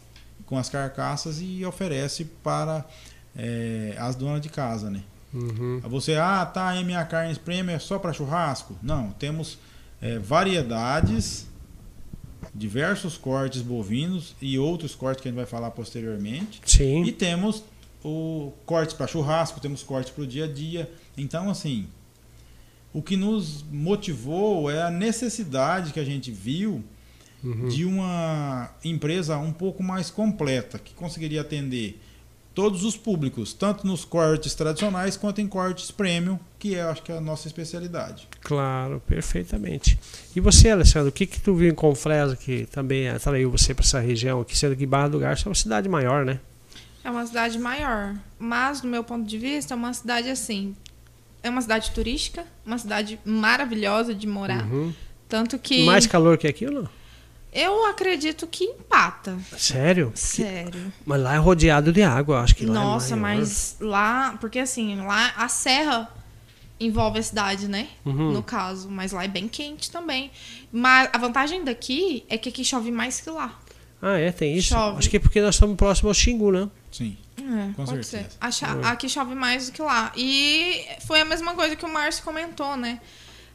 com 0.47 0.57
as 0.57 0.69
carcaças 0.69 1.41
e 1.41 1.65
oferece 1.65 2.25
para 2.25 2.85
é, 3.37 3.97
as 3.99 4.15
donas 4.15 4.41
de 4.41 4.49
casa, 4.49 4.89
né? 4.89 5.03
Uhum. 5.33 5.81
Você, 5.89 6.15
ah, 6.15 6.47
tá, 6.47 6.69
a 6.71 6.81
MA 6.85 7.05
Carnes 7.07 7.37
Premium 7.37 7.75
é 7.75 7.79
só 7.81 7.99
para 7.99 8.13
churrasco? 8.13 8.77
Não, 8.81 9.11
temos 9.11 9.59
é, 10.01 10.21
variedades, 10.21 11.47
diversos 12.55 13.17
cortes 13.17 13.61
bovinos 13.61 14.37
e 14.41 14.57
outros 14.57 14.95
cortes 14.95 15.21
que 15.21 15.27
a 15.29 15.31
gente 15.33 15.37
vai 15.39 15.47
falar 15.47 15.73
posteriormente. 15.73 16.61
E 16.65 16.71
Sim. 16.71 17.13
temos 17.13 17.65
o 18.05 18.53
cortes 18.65 18.95
para 18.95 19.09
churrasco, 19.09 19.59
temos 19.59 19.83
cortes 19.83 20.13
para 20.13 20.23
o 20.23 20.27
dia 20.29 20.45
a 20.45 20.49
dia. 20.53 20.89
Então, 21.17 21.51
assim, 21.51 21.89
o 22.95 23.03
que 23.03 23.17
nos 23.17 23.63
motivou 23.71 24.71
é 24.71 24.81
a 24.83 24.91
necessidade 24.91 25.93
que 25.93 26.01
a 26.01 26.05
gente 26.05 26.31
viu 26.31 26.83
Uhum. 27.43 27.69
de 27.69 27.85
uma 27.85 28.71
empresa 28.83 29.37
um 29.37 29.53
pouco 29.53 29.83
mais 29.83 30.09
completa, 30.09 30.79
que 30.79 30.95
conseguiria 30.95 31.43
atender 31.43 32.01
todos 32.55 32.85
os 32.85 32.97
públicos, 32.97 33.53
tanto 33.53 33.87
nos 33.87 34.03
cortes 34.03 34.55
tradicionais 34.55 35.15
quanto 35.17 35.43
em 35.43 35.47
cortes 35.47 35.91
premium, 35.91 36.39
que 36.59 36.75
é, 36.75 36.81
acho 36.81 37.03
que 37.03 37.13
é 37.13 37.19
a 37.19 37.21
nossa 37.21 37.47
especialidade. 37.47 38.27
Claro, 38.41 39.03
perfeitamente. 39.07 39.99
E 40.35 40.41
você, 40.41 40.71
Alessandro, 40.71 41.11
o 41.11 41.13
que 41.13 41.27
que 41.27 41.39
tu 41.39 41.55
viu 41.55 41.69
em 41.71 41.75
Confresa 41.75 42.35
que 42.35 42.65
também 42.67 43.11
atraiu 43.11 43.51
você 43.51 43.75
para 43.75 43.85
essa 43.85 44.01
região 44.01 44.41
aqui, 44.41 44.57
sendo 44.57 44.75
que 44.75 44.87
Barra 44.87 45.09
do 45.09 45.19
Garça 45.19 45.47
é 45.47 45.51
uma 45.51 45.55
cidade 45.55 45.87
maior, 45.87 46.25
né? 46.25 46.41
É 47.03 47.11
uma 47.11 47.27
cidade 47.27 47.59
maior, 47.59 48.15
mas 48.39 48.81
do 48.81 48.89
meu 48.89 49.05
ponto 49.05 49.27
de 49.29 49.37
vista 49.37 49.75
é 49.75 49.77
uma 49.77 49.93
cidade 49.93 50.31
assim, 50.31 50.75
é 51.45 51.51
uma 51.51 51.61
cidade 51.63 51.91
turística, 51.93 52.45
uma 52.67 52.79
cidade 52.79 53.21
maravilhosa 53.25 54.13
de 54.15 54.27
morar, 54.27 54.65
Uhum. 54.65 54.93
tanto 55.29 55.59
que 55.59 55.85
Mais 55.85 56.07
calor 56.07 56.37
que 56.39 56.47
aqui 56.49 56.67
ou 56.67 56.73
não? 56.73 56.89
eu 57.53 57.87
acredito 57.87 58.47
que 58.49 58.65
empata. 58.65 59.39
Sério? 59.57 60.11
Que- 60.11 60.19
Sério. 60.19 60.93
Mas 61.07 61.21
lá 61.23 61.35
é 61.35 61.39
rodeado 61.39 61.93
de 61.93 62.03
água, 62.03 62.41
acho 62.41 62.57
que 62.57 62.67
lá 62.67 62.75
Nossa, 62.75 63.15
é 63.15 63.17
maior. 63.17 63.39
mas 63.39 63.77
lá, 63.81 64.37
porque 64.41 64.59
assim, 64.59 64.97
lá 64.97 65.33
a 65.37 65.49
serra 65.49 66.09
envolve 66.81 67.21
a 67.21 67.23
cidade, 67.23 67.69
né? 67.69 67.87
Uhum. 68.05 68.33
No 68.33 68.43
caso, 68.43 68.89
mas 68.91 69.13
lá 69.13 69.23
é 69.25 69.29
bem 69.29 69.47
quente 69.47 69.89
também. 69.91 70.33
Mas 70.73 71.09
a 71.13 71.19
vantagem 71.19 71.63
daqui 71.63 72.25
é 72.29 72.37
que 72.37 72.49
aqui 72.49 72.65
chove 72.65 72.91
mais 72.91 73.21
que 73.21 73.31
lá. 73.31 73.57
Ah, 74.03 74.19
é, 74.19 74.33
tem 74.33 74.57
isso? 74.57 74.69
Chove. 74.71 74.99
Acho 74.99 75.09
que 75.09 75.17
é 75.17 75.21
porque 75.21 75.41
nós 75.41 75.55
estamos 75.55 75.77
próximos 75.77 76.11
ao 76.11 76.15
Xingu, 76.15 76.51
né? 76.51 76.69
Sim. 76.91 77.17
É, 77.37 77.73
Com 77.75 77.85
pode 77.85 78.05
certeza. 78.05 78.31
ser. 78.31 78.37
Acha-. 78.41 78.89
Aqui 78.89 79.09
chove 79.09 79.35
mais 79.35 79.67
do 79.67 79.73
que 79.73 79.83
lá. 79.83 80.13
E 80.17 80.87
foi 81.07 81.21
a 81.21 81.25
mesma 81.25 81.55
coisa 81.55 81.75
que 81.77 81.85
o 81.85 81.93
Márcio 81.93 82.23
comentou, 82.25 82.77
né? 82.77 83.01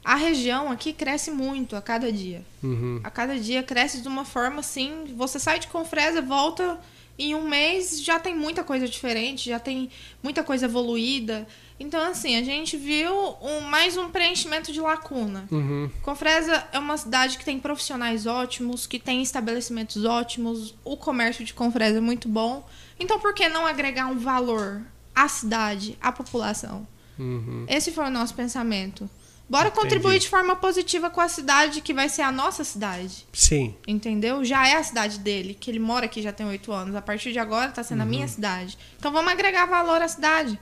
A 0.04 0.16
região 0.16 0.72
aqui 0.72 0.94
cresce 0.94 1.30
muito 1.32 1.76
a 1.76 1.82
cada 1.82 2.12
dia. 2.12 2.44
Uhum. 2.64 3.02
A 3.04 3.10
cada 3.10 3.38
dia 3.38 3.62
cresce 3.64 4.02
de 4.02 4.08
uma 4.08 4.26
forma 4.26 4.60
assim. 4.60 5.14
Você 5.16 5.40
sai 5.40 5.60
de 5.60 5.68
Confresa, 5.68 6.22
volta 6.22 6.80
em 7.20 7.36
um 7.36 7.48
mês, 7.48 8.02
já 8.02 8.18
tem 8.18 8.34
muita 8.34 8.64
coisa 8.64 8.88
diferente, 8.88 9.50
já 9.50 9.60
tem 9.60 9.90
muita 10.24 10.42
coisa 10.44 10.66
evoluída. 10.66 11.46
Então, 11.78 12.02
assim, 12.02 12.36
a 12.38 12.44
gente 12.44 12.78
viu 12.78 13.12
um- 13.42 13.62
mais 13.62 13.98
um 13.98 14.10
preenchimento 14.10 14.72
de 14.72 14.80
lacuna. 14.80 15.46
Uhum. 15.52 15.90
Confresa 16.02 16.66
é 16.72 16.80
uma 16.80 16.98
cidade 16.98 17.38
que 17.38 17.44
tem 17.46 17.60
profissionais 17.60 18.26
ótimos, 18.26 18.88
que 18.88 18.98
tem 19.00 19.22
estabelecimentos 19.22 20.04
ótimos, 20.06 20.74
o 20.84 20.96
comércio 20.98 21.44
de 21.44 21.54
Confresa 21.54 21.98
é 21.98 22.02
muito 22.02 22.28
bom. 22.30 22.66
Então, 23.00 23.20
por 23.20 23.34
que 23.34 23.48
não 23.50 23.66
agregar 23.66 24.08
um 24.08 24.18
valor 24.18 24.82
à 25.14 25.28
cidade, 25.28 25.98
à 26.02 26.12
população? 26.12 26.88
Uhum. 27.18 27.66
Esse 27.68 27.92
foi 27.92 28.06
o 28.06 28.10
nosso 28.10 28.34
pensamento. 28.34 29.10
Bora 29.50 29.70
Entendi. 29.70 29.82
contribuir 29.82 30.20
de 30.20 30.30
forma 30.30 30.56
positiva 30.56 31.10
com 31.10 31.20
a 31.20 31.28
cidade, 31.28 31.82
que 31.82 31.92
vai 31.94 32.08
ser 32.08 32.22
a 32.22 32.32
nossa 32.32 32.64
cidade. 32.64 33.26
Sim. 33.34 33.74
Entendeu? 33.88 34.46
Já 34.46 34.68
é 34.68 34.76
a 34.76 34.84
cidade 34.84 35.18
dele, 35.20 35.58
que 35.60 35.72
ele 35.72 35.80
mora 35.80 36.06
aqui 36.06 36.22
já 36.22 36.32
tem 36.32 36.46
oito 36.46 36.72
anos. 36.72 36.96
A 36.96 37.02
partir 37.02 37.32
de 37.32 37.40
agora 37.40 37.72
tá 37.72 37.84
sendo 37.84 38.02
a 38.02 38.04
Uhum. 38.04 38.10
minha 38.12 38.28
cidade. 38.28 38.78
Então 39.00 39.12
vamos 39.12 39.32
agregar 39.32 39.66
valor 39.66 40.02
à 40.02 40.08
cidade. 40.08 40.60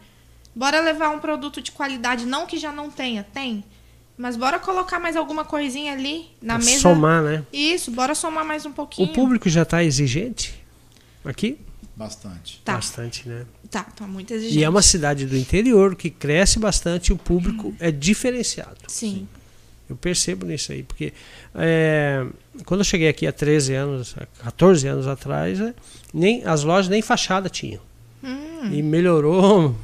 Bora 0.56 0.80
levar 0.80 1.10
um 1.10 1.20
produto 1.20 1.62
de 1.62 1.72
qualidade, 1.72 2.26
não 2.26 2.46
que 2.48 2.58
já 2.58 2.72
não 2.72 2.90
tenha, 2.90 3.24
tem. 3.24 3.64
Mas 4.18 4.36
bora 4.38 4.58
colocar 4.58 5.00
mais 5.00 5.16
alguma 5.16 5.44
coisinha 5.46 5.92
ali 5.94 6.30
na 6.42 6.56
Pra 6.56 6.66
mesa. 6.66 6.80
Somar, 6.82 7.22
né? 7.22 7.44
Isso, 7.54 7.92
bora 7.92 8.16
somar 8.16 8.44
mais 8.46 8.66
um 8.66 8.72
pouquinho. 8.72 9.10
O 9.10 9.14
público 9.14 9.48
já 9.50 9.62
está 9.64 9.84
exigente 9.84 10.56
aqui? 11.26 11.60
Bastante. 11.98 12.62
Tá, 12.64 12.76
Bastante, 12.76 13.28
né? 13.28 13.44
tá, 13.72 13.84
tá 13.84 14.06
muito 14.06 14.32
exigente. 14.32 14.60
E 14.60 14.64
é 14.64 14.70
uma 14.70 14.84
cidade 14.84 15.26
do 15.26 15.36
interior 15.36 15.96
que 15.96 16.12
cresce 16.12 16.60
bastante 16.60 17.08
e 17.08 17.14
o 17.14 17.18
público 17.18 17.74
é 17.80 17.90
diferenciado. 17.92 18.78
Sim. 18.88 19.28
Eu 19.90 19.96
percebo 19.96 20.46
nisso 20.46 20.72
aí, 20.72 20.84
porque 20.84 21.12
é, 21.56 22.24
quando 22.66 22.82
eu 22.82 22.84
cheguei 22.86 23.08
aqui 23.08 23.26
há 23.26 23.32
13 23.32 23.74
anos, 23.74 24.16
há 24.20 24.44
14 24.44 24.88
anos 24.88 25.08
atrás, 25.08 25.60
é, 25.60 25.74
nem, 26.14 26.44
as 26.46 26.64
lojas 26.64 26.88
nem 26.88 27.02
fachada 27.02 27.50
tinham. 27.50 27.82
Hum, 28.24 28.70
E 28.72 28.84
melhorou 28.84 29.76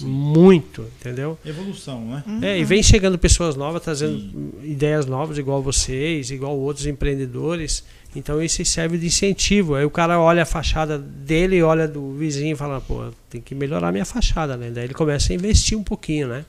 muito, 0.00 0.82
entendeu? 1.00 1.38
Evolução, 1.46 2.04
né? 2.04 2.24
É, 2.42 2.58
e 2.58 2.64
vem 2.64 2.82
chegando 2.82 3.16
pessoas 3.18 3.54
novas, 3.54 3.80
trazendo 3.82 4.18
Sim. 4.18 4.52
ideias 4.64 5.06
novas, 5.06 5.38
igual 5.38 5.62
vocês, 5.62 6.30
igual 6.30 6.58
outros 6.58 6.84
empreendedores. 6.86 7.84
Então 8.14 8.40
isso 8.42 8.64
serve 8.64 8.96
de 8.98 9.06
incentivo. 9.06 9.74
Aí 9.74 9.84
o 9.84 9.90
cara 9.90 10.20
olha 10.20 10.42
a 10.42 10.46
fachada 10.46 10.98
dele, 10.98 11.62
olha 11.62 11.88
do 11.88 12.12
vizinho 12.14 12.52
e 12.54 12.56
fala, 12.56 12.80
pô, 12.80 13.10
tem 13.28 13.40
que 13.40 13.54
melhorar 13.54 13.90
minha 13.90 14.04
fachada, 14.04 14.56
né? 14.56 14.70
Daí 14.70 14.84
ele 14.84 14.94
começa 14.94 15.32
a 15.32 15.36
investir 15.36 15.76
um 15.76 15.82
pouquinho, 15.82 16.28
né? 16.28 16.44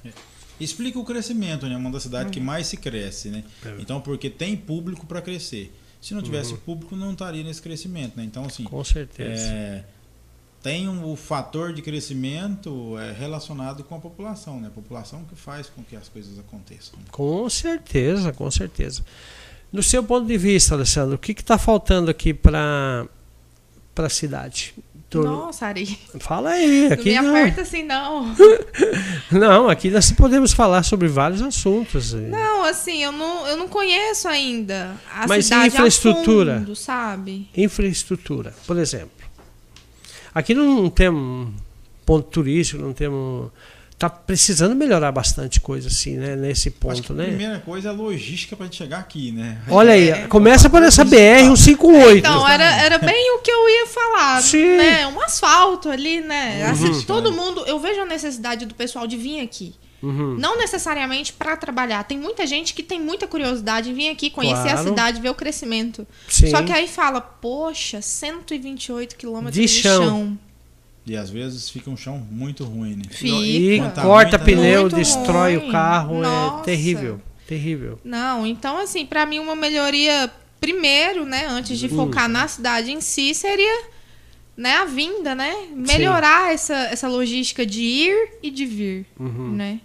Explica 0.59 0.97
o 0.99 1.03
crescimento, 1.03 1.65
né? 1.67 1.75
Uma 1.75 1.91
das 1.91 2.03
cidades 2.03 2.31
que 2.31 2.39
mais 2.39 2.67
se 2.67 2.77
cresce, 2.77 3.29
né? 3.29 3.43
É. 3.65 3.75
Então, 3.79 3.99
porque 3.99 4.29
tem 4.29 4.55
público 4.55 5.05
para 5.05 5.21
crescer. 5.21 5.73
Se 5.99 6.13
não 6.13 6.21
tivesse 6.21 6.51
Uhum. 6.51 6.59
público, 6.59 6.95
não 6.95 7.11
estaria 7.13 7.43
nesse 7.43 7.61
crescimento, 7.61 8.15
né? 8.15 8.23
Então, 8.23 8.45
assim, 8.45 8.63
Com 8.63 8.83
certeza. 8.83 9.41
é, 9.51 9.83
tem 10.61 10.87
um, 10.87 11.11
o 11.11 11.15
fator 11.15 11.73
de 11.73 11.81
crescimento 11.81 12.97
é, 12.99 13.11
relacionado 13.11 13.83
com 13.83 13.95
a 13.95 13.99
população, 13.99 14.61
né? 14.61 14.67
A 14.67 14.71
população 14.71 15.23
que 15.25 15.35
faz 15.35 15.67
com 15.67 15.83
que 15.83 15.95
as 15.95 16.07
coisas 16.07 16.37
aconteçam. 16.39 16.97
Com 17.11 17.49
certeza, 17.49 18.31
com 18.31 18.49
certeza. 18.51 19.03
No 19.71 19.83
seu 19.83 20.03
ponto 20.03 20.25
de 20.25 20.37
vista, 20.37 20.75
Alessandro, 20.75 21.15
o 21.15 21.17
que 21.17 21.31
está 21.31 21.57
faltando 21.57 22.09
aqui 22.09 22.33
para 22.33 23.07
a 23.97 24.09
cidade? 24.09 24.73
Tô... 25.09 25.23
Nossa, 25.23 25.67
Ari. 25.67 25.97
Fala 26.19 26.51
aí. 26.51 26.91
Aqui 26.91 27.13
não 27.15 27.23
me 27.23 27.39
aperta 27.41 27.61
assim, 27.61 27.83
não. 27.83 28.35
não, 29.31 29.69
aqui 29.69 29.89
nós 29.89 30.11
podemos 30.11 30.51
falar 30.51 30.83
sobre 30.83 31.07
vários 31.07 31.41
assuntos. 31.41 32.13
Não, 32.13 32.63
assim, 32.65 33.03
eu 33.03 33.11
não, 33.11 33.47
eu 33.47 33.55
não 33.55 33.67
conheço 33.67 34.27
ainda 34.27 34.95
a 35.13 35.27
Mas 35.27 35.45
cidade 35.45 35.67
infraestrutura, 35.67 36.57
fundo, 36.59 36.75
sabe? 36.75 37.47
Infraestrutura, 37.55 38.53
por 38.65 38.77
exemplo. 38.77 39.11
Aqui 40.33 40.53
não 40.53 40.89
temos 40.89 41.53
ponto 42.05 42.27
turístico, 42.27 42.81
não 42.81 42.91
temos 42.91 43.51
tá 43.97 44.09
precisando 44.09 44.75
melhorar 44.75 45.11
bastante 45.11 45.59
coisa 45.59 45.87
assim, 45.87 46.17
né? 46.17 46.35
Nesse 46.35 46.69
ponto, 46.69 47.13
né? 47.13 47.23
A 47.23 47.27
primeira 47.27 47.59
coisa 47.59 47.89
é 47.89 47.91
a 47.91 47.93
logística 47.93 48.55
para 48.55 48.69
chegar 48.69 48.99
aqui, 48.99 49.31
né? 49.31 49.57
Olha 49.69 49.93
aí, 49.93 50.09
é, 50.09 50.27
começa 50.27 50.69
por 50.69 50.83
essa 50.83 51.05
BR 51.05 51.55
158. 51.55 52.17
Então, 52.17 52.47
era, 52.47 52.83
era 52.83 52.97
bem 52.97 53.35
o 53.35 53.39
que 53.39 53.51
eu 53.51 53.69
ia 53.69 53.87
falar, 53.87 54.41
Sim. 54.41 54.77
né? 54.77 55.07
Um 55.07 55.21
asfalto 55.21 55.89
ali, 55.89 56.19
né? 56.19 56.65
Uhum. 56.65 56.71
Assim, 56.71 57.05
todo 57.05 57.31
mundo, 57.31 57.63
eu 57.65 57.79
vejo 57.79 58.01
a 58.01 58.05
necessidade 58.05 58.65
do 58.65 58.75
pessoal 58.75 59.07
de 59.07 59.15
vir 59.15 59.39
aqui. 59.39 59.73
Uhum. 60.03 60.35
Não 60.37 60.57
necessariamente 60.57 61.33
para 61.33 61.57
trabalhar. 61.57 62.03
Tem 62.03 62.17
muita 62.17 62.45
gente 62.45 62.73
que 62.73 62.83
tem 62.83 62.99
muita 62.99 63.25
curiosidade 63.27 63.89
em 63.89 63.93
vir 63.93 64.09
aqui, 64.09 64.29
conhecer 64.29 64.63
claro. 64.63 64.79
a 64.79 64.83
cidade, 64.83 65.21
ver 65.21 65.29
o 65.29 65.35
crescimento. 65.35 66.05
Sim. 66.27 66.51
Só 66.51 66.61
que 66.61 66.71
aí 66.71 66.87
fala, 66.87 67.19
poxa, 67.19 68.01
128 68.01 69.15
quilômetros 69.15 69.55
de, 69.55 69.61
de 69.61 69.67
chão. 69.67 70.03
chão. 70.03 70.39
E 71.07 71.15
às 71.15 71.29
vezes 71.29 71.69
fica 71.69 71.89
um 71.89 71.95
chão 71.95 72.17
muito 72.17 72.63
ruim, 72.63 72.95
né? 72.95 73.03
Fica. 73.09 73.35
E 73.35 73.79
tá 73.91 74.01
corta 74.01 74.39
pneu, 74.39 74.81
muito 74.81 74.95
destrói 74.95 75.55
ruim. 75.55 75.69
o 75.69 75.71
carro, 75.71 76.17
é 76.17 76.21
Nossa. 76.21 76.61
é 76.61 76.63
terrível, 76.63 77.21
terrível. 77.47 77.99
Não, 78.03 78.45
então 78.45 78.77
assim, 78.79 79.05
para 79.05 79.23
mim 79.25 79.37
uma 79.37 79.55
melhoria 79.55 80.31
primeiro, 80.59 81.25
né, 81.25 81.45
antes 81.47 81.77
de 81.77 81.85
hum. 81.85 81.95
focar 81.95 82.27
na 82.27 82.47
cidade 82.47 82.91
em 82.91 82.99
si, 82.99 83.35
seria 83.35 83.83
né, 84.57 84.77
a 84.77 84.85
vinda, 84.85 85.35
né? 85.35 85.53
Melhorar 85.75 86.51
essa, 86.51 86.73
essa 86.73 87.07
logística 87.07 87.63
de 87.65 87.83
ir 87.83 88.29
e 88.41 88.49
de 88.49 88.65
vir, 88.65 89.05
uhum. 89.19 89.51
né? 89.51 89.81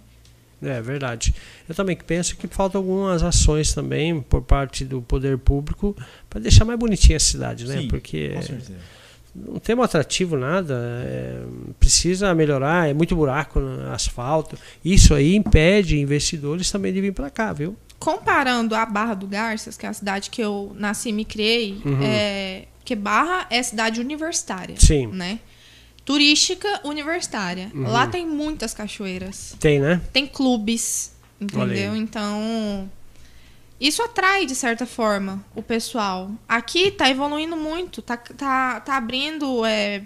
É 0.59 0.81
verdade. 0.81 1.35
Eu 1.67 1.75
também 1.75 1.95
penso 1.95 2.35
que 2.35 2.47
faltam 2.47 2.81
algumas 2.81 3.21
ações 3.21 3.73
também 3.73 4.21
por 4.21 4.41
parte 4.41 4.85
do 4.85 5.01
poder 5.01 5.37
público 5.37 5.95
para 6.29 6.39
deixar 6.39 6.65
mais 6.65 6.79
bonitinha 6.79 7.17
a 7.17 7.19
cidade, 7.19 7.67
né? 7.67 7.81
Sim, 7.81 7.87
Porque 7.87 8.29
com 8.29 8.41
certeza 8.41 9.00
não 9.33 9.59
tem 9.59 9.75
um 9.75 9.81
atrativo 9.81 10.35
nada, 10.35 10.73
é, 11.05 11.41
precisa 11.79 12.33
melhorar, 12.35 12.89
é 12.89 12.93
muito 12.93 13.15
buraco 13.15 13.59
no 13.59 13.91
asfalto. 13.91 14.57
Isso 14.83 15.13
aí 15.13 15.35
impede 15.35 15.99
investidores 15.99 16.69
também 16.69 16.91
de 16.91 16.99
vir 16.99 17.13
para 17.13 17.29
cá, 17.29 17.53
viu? 17.53 17.75
Comparando 17.97 18.75
a 18.75 18.85
Barra 18.85 19.13
do 19.13 19.27
Garças, 19.27 19.77
que 19.77 19.85
é 19.85 19.89
a 19.89 19.93
cidade 19.93 20.29
que 20.29 20.41
eu 20.41 20.75
nasci 20.77 21.09
e 21.09 21.13
me 21.13 21.23
criei, 21.23 21.81
uhum. 21.85 21.99
é, 22.03 22.65
que 22.83 22.95
Barra 22.95 23.47
é 23.49 23.61
cidade 23.63 24.01
universitária, 24.01 24.75
Sim. 24.77 25.07
né? 25.07 25.39
Turística 26.03 26.81
universitária. 26.83 27.71
Uhum. 27.73 27.89
Lá 27.89 28.07
tem 28.07 28.25
muitas 28.25 28.73
cachoeiras. 28.73 29.55
Tem, 29.59 29.79
né? 29.79 30.01
Tem 30.11 30.25
clubes, 30.25 31.13
entendeu? 31.39 31.95
Então, 31.95 32.89
isso 33.81 34.03
atrai, 34.03 34.45
de 34.45 34.53
certa 34.53 34.85
forma, 34.85 35.43
o 35.55 35.63
pessoal. 35.63 36.29
Aqui 36.47 36.89
está 36.89 37.09
evoluindo 37.09 37.57
muito, 37.57 37.99
tá, 37.99 38.15
tá, 38.15 38.79
tá 38.79 38.95
abrindo 38.95 39.65
é, 39.65 40.03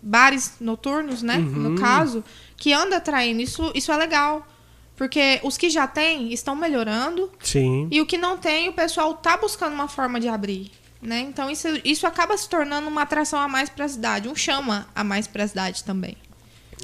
bares 0.00 0.54
noturnos, 0.60 1.22
né? 1.22 1.38
Uhum. 1.38 1.44
No 1.44 1.74
caso, 1.74 2.22
que 2.56 2.72
anda 2.72 2.98
atraindo. 2.98 3.42
Isso, 3.42 3.72
isso 3.74 3.90
é 3.90 3.96
legal. 3.96 4.46
Porque 4.94 5.40
os 5.42 5.56
que 5.58 5.68
já 5.68 5.88
têm 5.88 6.32
estão 6.32 6.54
melhorando. 6.54 7.28
Sim. 7.42 7.88
E 7.90 8.00
o 8.00 8.06
que 8.06 8.16
não 8.16 8.38
tem, 8.38 8.68
o 8.68 8.72
pessoal 8.72 9.12
tá 9.14 9.36
buscando 9.36 9.74
uma 9.74 9.88
forma 9.88 10.20
de 10.20 10.28
abrir. 10.28 10.70
Né? 11.02 11.20
Então 11.20 11.50
isso, 11.50 11.66
isso 11.84 12.06
acaba 12.06 12.36
se 12.38 12.48
tornando 12.48 12.86
uma 12.88 13.02
atração 13.02 13.40
a 13.40 13.48
mais 13.48 13.68
para 13.68 13.84
a 13.84 13.88
cidade, 13.88 14.28
um 14.28 14.34
chama 14.34 14.88
a 14.94 15.04
mais 15.04 15.26
para 15.26 15.44
a 15.44 15.48
cidade 15.48 15.84
também. 15.84 16.16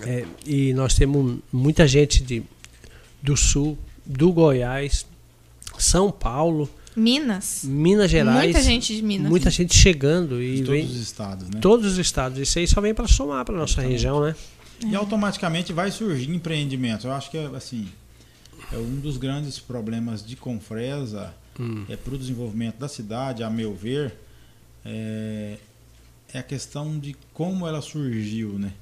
É, 0.04 0.26
e 0.44 0.74
nós 0.74 0.94
temos 0.94 1.38
muita 1.52 1.86
gente 1.86 2.22
de, 2.22 2.42
do 3.22 3.36
sul, 3.36 3.78
do 4.04 4.30
Goiás, 4.32 5.06
são 5.82 6.10
Paulo. 6.10 6.68
Minas. 6.94 7.62
Minas 7.64 8.10
Gerais. 8.10 8.44
Muita 8.44 8.62
gente 8.62 8.94
de 8.94 9.02
Minas. 9.02 9.30
Muita 9.30 9.50
gente 9.50 9.74
chegando. 9.74 10.42
E 10.42 10.56
de 10.56 10.62
vem, 10.62 10.82
todos 10.82 10.96
os 10.96 11.02
estados, 11.02 11.48
né? 11.48 11.60
Todos 11.60 11.92
os 11.92 11.98
estados. 11.98 12.38
Isso 12.38 12.58
aí 12.58 12.66
só 12.66 12.80
vem 12.80 12.94
para 12.94 13.08
somar 13.08 13.44
para 13.44 13.56
nossa 13.56 13.72
Exatamente. 13.72 13.92
região, 13.92 14.20
né? 14.20 14.34
E 14.86 14.94
automaticamente 14.94 15.72
vai 15.72 15.90
surgir 15.90 16.30
empreendimento. 16.30 17.06
Eu 17.06 17.12
acho 17.12 17.30
que, 17.30 17.38
assim, 17.38 17.88
é 18.72 18.76
um 18.76 19.00
dos 19.00 19.16
grandes 19.16 19.58
problemas 19.58 20.24
de 20.24 20.36
Confresa 20.36 21.32
hum. 21.58 21.84
é, 21.88 21.96
para 21.96 22.14
o 22.14 22.18
desenvolvimento 22.18 22.78
da 22.78 22.88
cidade, 22.88 23.42
a 23.42 23.50
meu 23.50 23.74
ver, 23.74 24.14
é, 24.84 25.56
é 26.32 26.38
a 26.38 26.42
questão 26.42 26.98
de 26.98 27.16
como 27.32 27.66
ela 27.66 27.80
surgiu, 27.80 28.58
né? 28.58 28.72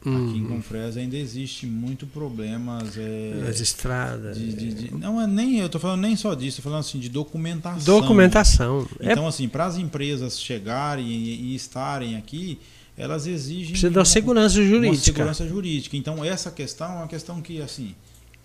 Aqui 0.00 0.38
em 0.38 0.42
uhum. 0.42 0.56
Confresa 0.56 0.98
ainda 0.98 1.16
existe 1.16 1.66
muito 1.66 2.06
problemas. 2.06 2.96
É, 2.96 3.46
As 3.46 3.60
estradas. 3.60 4.38
De, 4.38 4.52
de, 4.52 4.74
de, 4.74 4.94
não 4.94 5.20
é 5.20 5.26
nem, 5.26 5.58
eu 5.58 5.66
estou 5.66 5.78
falando 5.78 6.00
nem 6.00 6.16
só 6.16 6.32
disso, 6.32 6.58
estou 6.58 6.64
falando 6.64 6.80
assim 6.80 6.98
de 6.98 7.10
documentação. 7.10 8.00
Documentação. 8.00 8.88
Então, 8.98 9.24
é... 9.26 9.28
assim, 9.28 9.46
para 9.46 9.66
as 9.66 9.76
empresas 9.76 10.40
chegarem 10.40 11.06
e, 11.06 11.52
e, 11.52 11.54
estarem 11.54 12.16
aqui, 12.16 12.58
elas 12.96 13.26
exigem. 13.26 13.72
Precisa 13.72 13.98
uma, 13.98 14.04
segurança 14.06 14.54
jurídica. 14.54 14.88
Uma 14.88 14.96
segurança 14.96 15.46
jurídica. 15.46 15.96
Então, 15.98 16.24
essa 16.24 16.50
questão 16.50 16.92
é 16.92 16.96
uma 16.96 17.08
questão 17.08 17.42
que, 17.42 17.60
assim, 17.60 17.94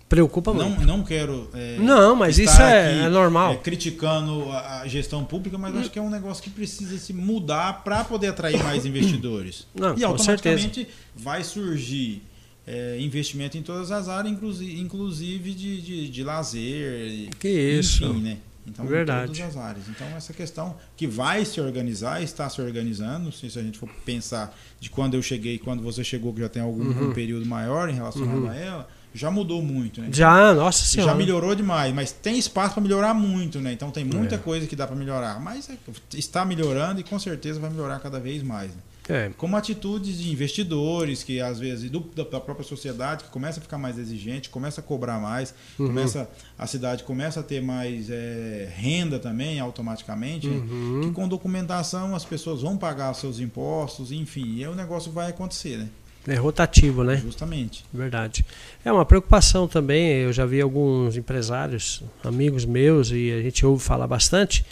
Preocupa 0.08 0.54
não, 0.54 0.70
muito. 0.70 0.86
Não 0.86 1.02
quero. 1.02 1.50
É, 1.52 1.78
não, 1.78 2.14
mas 2.14 2.38
isso 2.38 2.62
é, 2.62 3.06
é 3.06 3.08
normal. 3.08 3.54
É, 3.54 3.56
criticando 3.56 4.50
a, 4.52 4.82
a, 4.82 4.88
gestão 4.88 5.24
pública, 5.24 5.58
mas 5.58 5.74
acho 5.76 5.90
que 5.90 5.98
é 5.98 6.02
um 6.02 6.10
negócio 6.10 6.42
que 6.42 6.50
precisa 6.50 6.96
se 6.96 7.12
mudar 7.12 7.82
para 7.82 8.04
poder 8.04 8.28
atrair 8.28 8.62
mais 8.62 8.86
investidores. 8.86 9.66
Não, 9.74 9.98
e 9.98 10.04
automaticamente 10.04 10.84
certeza. 10.84 10.96
vai 11.16 11.42
surgir 11.42 12.22
é, 12.64 12.98
investimento 13.00 13.58
em 13.58 13.62
todas 13.62 13.90
as 13.90 14.08
áreas, 14.08 14.32
inclusive, 14.32 14.80
inclusive 14.80 15.52
de, 15.52 15.82
de, 15.82 16.08
de 16.08 16.22
lazer. 16.22 17.28
Que 17.40 17.48
isso. 17.48 18.04
Enfim, 18.04 18.20
né? 18.20 18.38
Então, 18.64 18.86
Verdade. 18.86 19.32
em 19.32 19.34
todas 19.34 19.56
as 19.56 19.56
áreas. 19.56 19.88
Então, 19.88 20.06
essa 20.16 20.32
questão 20.32 20.76
que 20.96 21.06
vai 21.06 21.44
se 21.44 21.60
organizar, 21.60 22.22
está 22.22 22.48
se 22.48 22.60
organizando, 22.60 23.30
se 23.32 23.46
a 23.46 23.62
gente 23.62 23.78
for 23.78 23.88
pensar 24.04 24.56
de 24.80 24.90
quando 24.90 25.14
eu 25.14 25.22
cheguei 25.22 25.54
e 25.54 25.58
quando 25.58 25.82
você 25.82 26.02
chegou, 26.02 26.32
que 26.32 26.40
já 26.40 26.48
tem 26.48 26.62
algum 26.62 26.82
uhum. 26.82 27.10
um 27.10 27.12
período 27.12 27.46
maior 27.46 27.88
em 27.88 27.94
relação 27.94 28.22
uhum. 28.22 28.48
a 28.48 28.54
ela, 28.54 28.88
já 29.16 29.30
mudou 29.30 29.62
muito, 29.62 30.00
né? 30.00 30.08
Já, 30.12 30.54
nossa 30.54 30.84
senhora. 30.84 31.12
Já 31.12 31.16
melhorou 31.16 31.54
demais, 31.54 31.94
mas 31.94 32.12
tem 32.12 32.38
espaço 32.38 32.74
para 32.74 32.82
melhorar 32.82 33.14
muito, 33.14 33.60
né? 33.60 33.72
Então 33.72 33.90
tem 33.90 34.04
muita 34.04 34.34
é. 34.34 34.38
coisa 34.38 34.66
que 34.66 34.76
dá 34.76 34.86
para 34.86 34.96
melhorar, 34.96 35.40
mas 35.40 35.68
é, 35.70 35.76
está 36.14 36.44
melhorando 36.44 37.00
e 37.00 37.04
com 37.04 37.18
certeza 37.18 37.58
vai 37.58 37.70
melhorar 37.70 37.98
cada 38.00 38.20
vez 38.20 38.42
mais. 38.42 38.70
Né? 38.70 38.80
É. 39.08 39.30
Como 39.36 39.56
atitudes 39.56 40.18
de 40.18 40.30
investidores 40.32 41.22
que 41.22 41.40
às 41.40 41.60
vezes 41.60 41.90
do, 41.90 42.00
da 42.00 42.40
própria 42.40 42.64
sociedade 42.64 43.24
que 43.24 43.30
começa 43.30 43.60
a 43.60 43.62
ficar 43.62 43.78
mais 43.78 43.98
exigente, 43.98 44.50
começa 44.50 44.80
a 44.80 44.84
cobrar 44.84 45.20
mais, 45.20 45.54
uhum. 45.78 45.86
começa 45.88 46.28
a 46.58 46.66
cidade 46.66 47.04
começa 47.04 47.40
a 47.40 47.42
ter 47.42 47.62
mais 47.62 48.10
é, 48.10 48.68
renda 48.74 49.18
também 49.18 49.60
automaticamente, 49.60 50.48
uhum. 50.48 51.02
que 51.04 51.10
com 51.12 51.28
documentação 51.28 52.16
as 52.16 52.24
pessoas 52.24 52.62
vão 52.62 52.76
pagar 52.76 53.14
seus 53.14 53.38
impostos, 53.38 54.10
enfim, 54.10 54.56
e 54.56 54.64
aí 54.64 54.70
o 54.70 54.74
negócio 54.74 55.12
vai 55.12 55.30
acontecer, 55.30 55.78
né? 55.78 55.88
É 56.28 56.34
rotativo, 56.34 57.04
né? 57.04 57.16
Justamente. 57.16 57.84
Verdade. 57.92 58.44
É 58.84 58.92
uma 58.92 59.04
preocupação 59.04 59.68
também. 59.68 60.22
Eu 60.22 60.32
já 60.32 60.44
vi 60.44 60.60
alguns 60.60 61.16
empresários, 61.16 62.02
amigos 62.24 62.64
meus, 62.64 63.10
e 63.10 63.32
a 63.32 63.42
gente 63.42 63.64
ouve 63.64 63.82
falar 63.82 64.06
bastante, 64.06 64.64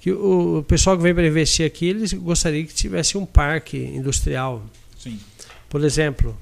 que 0.00 0.12
o 0.12 0.64
pessoal 0.68 0.96
que 0.96 1.02
vem 1.02 1.14
para 1.14 1.26
investir 1.26 1.64
aqui, 1.64 1.86
eles 1.86 2.12
gostariam 2.12 2.66
que 2.66 2.74
tivesse 2.74 3.16
um 3.16 3.24
parque 3.24 3.78
industrial. 3.78 4.62
Sim. 4.98 5.18
Por 5.68 5.82
exemplo, 5.84 6.36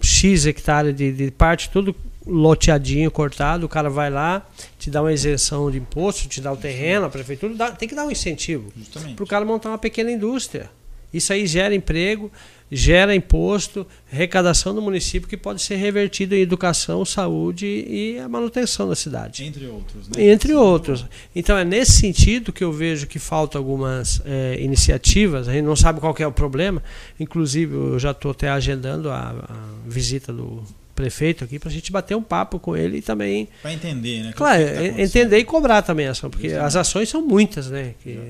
X 0.00 0.46
hectare 0.46 0.92
de, 0.92 1.12
de 1.12 1.30
parte, 1.30 1.68
tudo 1.70 1.94
loteadinho, 2.26 3.10
cortado, 3.10 3.66
o 3.66 3.68
cara 3.68 3.90
vai 3.90 4.08
lá, 4.08 4.46
te 4.78 4.90
dá 4.90 5.02
uma 5.02 5.12
isenção 5.12 5.70
de 5.70 5.78
imposto, 5.78 6.28
te 6.28 6.40
dá 6.40 6.52
o 6.52 6.56
terreno, 6.56 7.06
a 7.06 7.10
prefeitura 7.10 7.54
dá, 7.54 7.72
tem 7.72 7.88
que 7.88 7.94
dar 7.94 8.06
um 8.06 8.10
incentivo 8.10 8.72
para 9.16 9.24
o 9.24 9.26
cara 9.26 9.44
montar 9.44 9.70
uma 9.70 9.78
pequena 9.78 10.10
indústria. 10.10 10.70
Isso 11.12 11.32
aí 11.32 11.46
gera 11.46 11.74
emprego, 11.74 12.30
gera 12.74 13.14
imposto, 13.14 13.86
arrecadação 14.10 14.74
do 14.74 14.80
município 14.80 15.28
que 15.28 15.36
pode 15.36 15.60
ser 15.60 15.76
revertido 15.76 16.34
em 16.34 16.40
educação, 16.40 17.04
saúde 17.04 17.66
e 17.66 18.18
a 18.18 18.26
manutenção 18.26 18.88
da 18.88 18.94
cidade. 18.94 19.44
Entre 19.44 19.66
outros, 19.66 20.08
né? 20.08 20.30
Entre 20.30 20.54
outros. 20.54 21.04
Então 21.36 21.58
é 21.58 21.64
nesse 21.66 21.92
sentido 21.92 22.50
que 22.50 22.64
eu 22.64 22.72
vejo 22.72 23.06
que 23.06 23.18
faltam 23.18 23.60
algumas 23.60 24.22
é, 24.24 24.56
iniciativas, 24.58 25.48
a 25.48 25.52
gente 25.52 25.66
não 25.66 25.76
sabe 25.76 26.00
qual 26.00 26.16
é 26.18 26.26
o 26.26 26.32
problema, 26.32 26.82
inclusive 27.20 27.74
eu 27.74 27.98
já 27.98 28.12
estou 28.12 28.30
até 28.30 28.48
agendando 28.48 29.10
a, 29.10 29.28
a 29.30 29.88
visita 29.88 30.32
do 30.32 30.62
prefeito 30.94 31.44
aqui 31.44 31.58
para 31.58 31.68
a 31.68 31.72
gente 31.72 31.92
bater 31.92 32.16
um 32.16 32.22
papo 32.22 32.58
com 32.58 32.76
ele 32.76 32.98
e 32.98 33.02
também 33.02 33.48
para 33.62 33.72
entender 33.72 34.22
né 34.24 34.32
claro 34.36 34.62
tá 34.62 35.02
entender 35.02 35.38
e 35.38 35.44
cobrar 35.44 35.80
também 35.80 36.06
ação 36.06 36.28
porque 36.28 36.50
Justamente. 36.50 36.66
as 36.66 36.76
ações 36.76 37.08
são 37.08 37.26
muitas 37.26 37.70
né 37.70 37.94
que, 38.02 38.20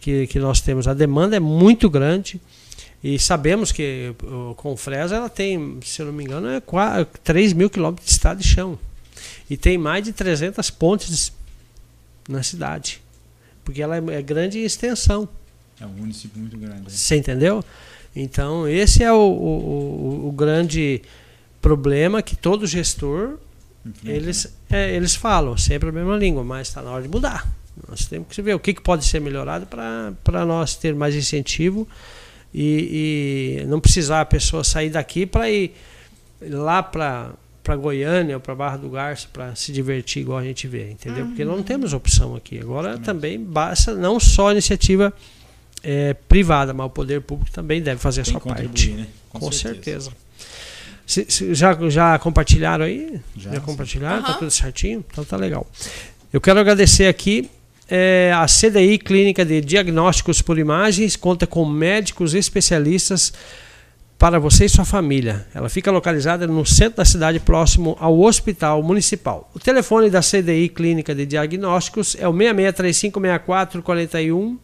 que, 0.00 0.26
que 0.26 0.38
nós 0.40 0.60
temos 0.60 0.88
a 0.88 0.92
demanda 0.92 1.36
é 1.36 1.40
muito 1.40 1.88
grande 1.88 2.40
e 3.06 3.18
sabemos 3.18 3.70
que 3.70 4.14
o 4.22 4.54
Confresa 4.54 5.16
ela 5.16 5.28
tem, 5.28 5.78
se 5.84 6.00
eu 6.00 6.06
não 6.06 6.12
me 6.14 6.24
engano, 6.24 6.48
é 6.48 6.60
4, 6.60 7.20
3 7.22 7.52
mil 7.52 7.68
quilômetros 7.68 8.06
de 8.06 8.12
estado 8.12 8.38
de 8.40 8.48
chão. 8.48 8.78
E 9.50 9.58
tem 9.58 9.76
mais 9.76 10.02
de 10.04 10.12
300 10.14 10.70
pontes 10.70 11.30
na 12.26 12.42
cidade. 12.42 13.02
Porque 13.62 13.82
ela 13.82 13.96
é, 13.98 14.02
é 14.14 14.22
grande 14.22 14.58
em 14.58 14.64
extensão. 14.64 15.28
É 15.78 15.84
um 15.84 15.90
município 15.90 16.40
muito 16.40 16.56
grande. 16.56 16.80
né? 16.80 16.86
Você 16.88 17.16
entendeu? 17.16 17.62
Então, 18.16 18.66
esse 18.66 19.02
é 19.02 19.12
o, 19.12 19.16
o, 19.16 20.24
o- 20.24 20.28
o 20.28 20.32
grande 20.32 21.02
problema 21.60 22.22
que 22.22 22.34
todo 22.36 22.66
gestor 22.66 23.38
Enfrenta, 23.84 24.16
eles, 24.16 24.54
é, 24.70 24.94
eles 24.96 25.14
falam 25.14 25.56
sempre 25.58 25.90
a 25.90 25.92
mesma 25.92 26.16
língua, 26.16 26.42
mas 26.42 26.68
está 26.68 26.80
na 26.80 26.90
hora 26.90 27.02
de 27.02 27.08
mudar. 27.08 27.46
Nós 27.88 28.06
temos 28.06 28.28
que 28.30 28.40
ver 28.40 28.54
o 28.54 28.58
que, 28.58 28.72
que 28.72 28.80
pode 28.80 29.04
ser 29.04 29.20
melhorado 29.20 29.66
para 29.66 30.46
nós 30.46 30.74
ter 30.76 30.94
mais 30.94 31.14
incentivo 31.14 31.86
e, 32.54 33.58
e 33.62 33.66
não 33.66 33.80
precisar 33.80 34.20
a 34.20 34.24
pessoa 34.24 34.62
sair 34.62 34.90
daqui 34.90 35.26
para 35.26 35.50
ir 35.50 35.72
lá 36.40 36.82
para 36.82 37.32
para 37.62 37.76
Goiânia 37.76 38.36
ou 38.36 38.40
para 38.42 38.54
Barra 38.54 38.76
do 38.76 38.90
Garça 38.90 39.26
para 39.32 39.54
se 39.54 39.72
divertir 39.72 40.20
igual 40.20 40.36
a 40.38 40.44
gente 40.44 40.68
vê, 40.68 40.90
entendeu? 40.90 41.24
Porque 41.24 41.46
não 41.46 41.62
temos 41.62 41.94
opção 41.94 42.36
aqui. 42.36 42.58
Agora 42.60 42.88
Justamente. 42.90 43.06
também 43.06 43.40
basta 43.42 43.94
não 43.94 44.20
só 44.20 44.48
a 44.48 44.52
iniciativa 44.52 45.10
é, 45.82 46.12
privada, 46.12 46.74
mas 46.74 46.84
o 46.86 46.90
poder 46.90 47.22
público 47.22 47.50
também 47.50 47.80
deve 47.80 47.98
fazer 47.98 48.20
a 48.20 48.24
Tem 48.24 48.32
sua 48.32 48.40
que 48.42 48.48
parte. 48.48 48.90
né? 48.90 49.06
Com, 49.30 49.50
certeza. 49.50 50.12
Se- 51.06 51.24
se- 51.26 51.54
já, 51.54 51.74
já 51.88 52.18
compartilharam 52.18 52.84
aí? 52.84 53.18
Já, 53.34 53.52
Já, 53.54 53.60
compartilharam? 53.60 54.22
Tá 54.22 54.28
Aham. 54.32 54.38
tudo 54.40 54.50
certinho? 54.50 55.02
Então 55.10 55.24
tá 55.24 55.36
legal. 55.38 55.66
Eu 56.30 56.42
quero 56.42 56.60
agradecer 56.60 57.06
aqui 57.06 57.48
é, 57.88 58.32
a 58.34 58.46
CDI 58.46 58.98
Clínica 58.98 59.44
de 59.44 59.60
Diagnósticos 59.60 60.40
por 60.40 60.58
Imagens, 60.58 61.16
conta 61.16 61.46
com 61.46 61.64
médicos 61.64 62.34
especialistas 62.34 63.32
para 64.18 64.38
você 64.38 64.64
e 64.64 64.68
sua 64.68 64.84
família. 64.84 65.46
Ela 65.54 65.68
fica 65.68 65.90
localizada 65.90 66.46
no 66.46 66.64
centro 66.64 66.98
da 66.98 67.04
cidade, 67.04 67.40
próximo 67.40 67.96
ao 68.00 68.18
Hospital 68.20 68.82
Municipal. 68.82 69.50
O 69.54 69.58
telefone 69.58 70.08
da 70.08 70.20
CDI 70.20 70.68
Clínica 70.68 71.14
de 71.14 71.26
Diagnósticos 71.26 72.16
é 72.18 72.26
o 72.26 72.32
66356441 72.32 74.56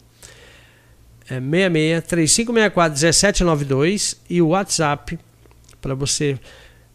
é 1.29 1.39
66 1.39 2.03
3564 2.07 2.99
1792 2.99 4.17
e 4.29 4.41
o 4.41 4.49
WhatsApp 4.49 5.17
para 5.79 5.95
você 5.95 6.37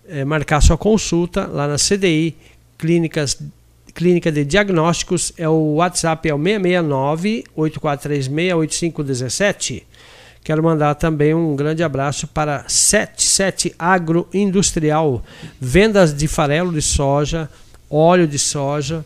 eh, 0.09 0.25
marcar 0.25 0.61
sua 0.61 0.77
consulta 0.77 1.47
lá 1.47 1.67
na 1.67 1.77
CDI 1.77 2.37
Clínicas 2.77 3.39
Clínica 3.97 4.31
de 4.31 4.45
Diagnósticos 4.45 5.33
é 5.39 5.49
o 5.49 5.77
WhatsApp 5.77 6.29
é 6.29 6.35
o 6.35 6.37
669 6.37 7.45
8436 7.57 8.53
8517. 8.53 9.87
Quero 10.45 10.63
mandar 10.63 10.95
também 10.97 11.33
um 11.33 11.57
grande 11.57 11.83
abraço 11.83 12.27
para 12.27 12.69
77 12.69 13.75
Agroindustrial, 13.79 15.25
vendas 15.59 16.15
de 16.15 16.29
farelo 16.29 16.75
de 16.75 16.83
soja, 16.83 17.49
óleo 17.89 18.29
de 18.29 18.39
soja, 18.39 19.03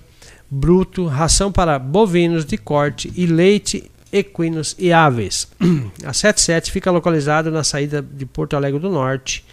bruto, 0.51 1.07
ração 1.07 1.53
para 1.53 1.79
bovinos 1.79 2.45
de 2.45 2.59
corte 2.59 3.13
e 3.15 3.27
leite, 3.27 3.89
equinos 4.13 4.75
e 4.77 4.93
aves. 4.93 5.47
A 6.05 6.13
77 6.13 6.73
fica 6.73 6.91
localizado 6.91 7.49
na 7.49 7.63
saída 7.63 8.03
de 8.03 8.27
Porto 8.27 8.57
Alegre 8.57 8.81
do 8.81 8.91
Norte, 8.91 9.45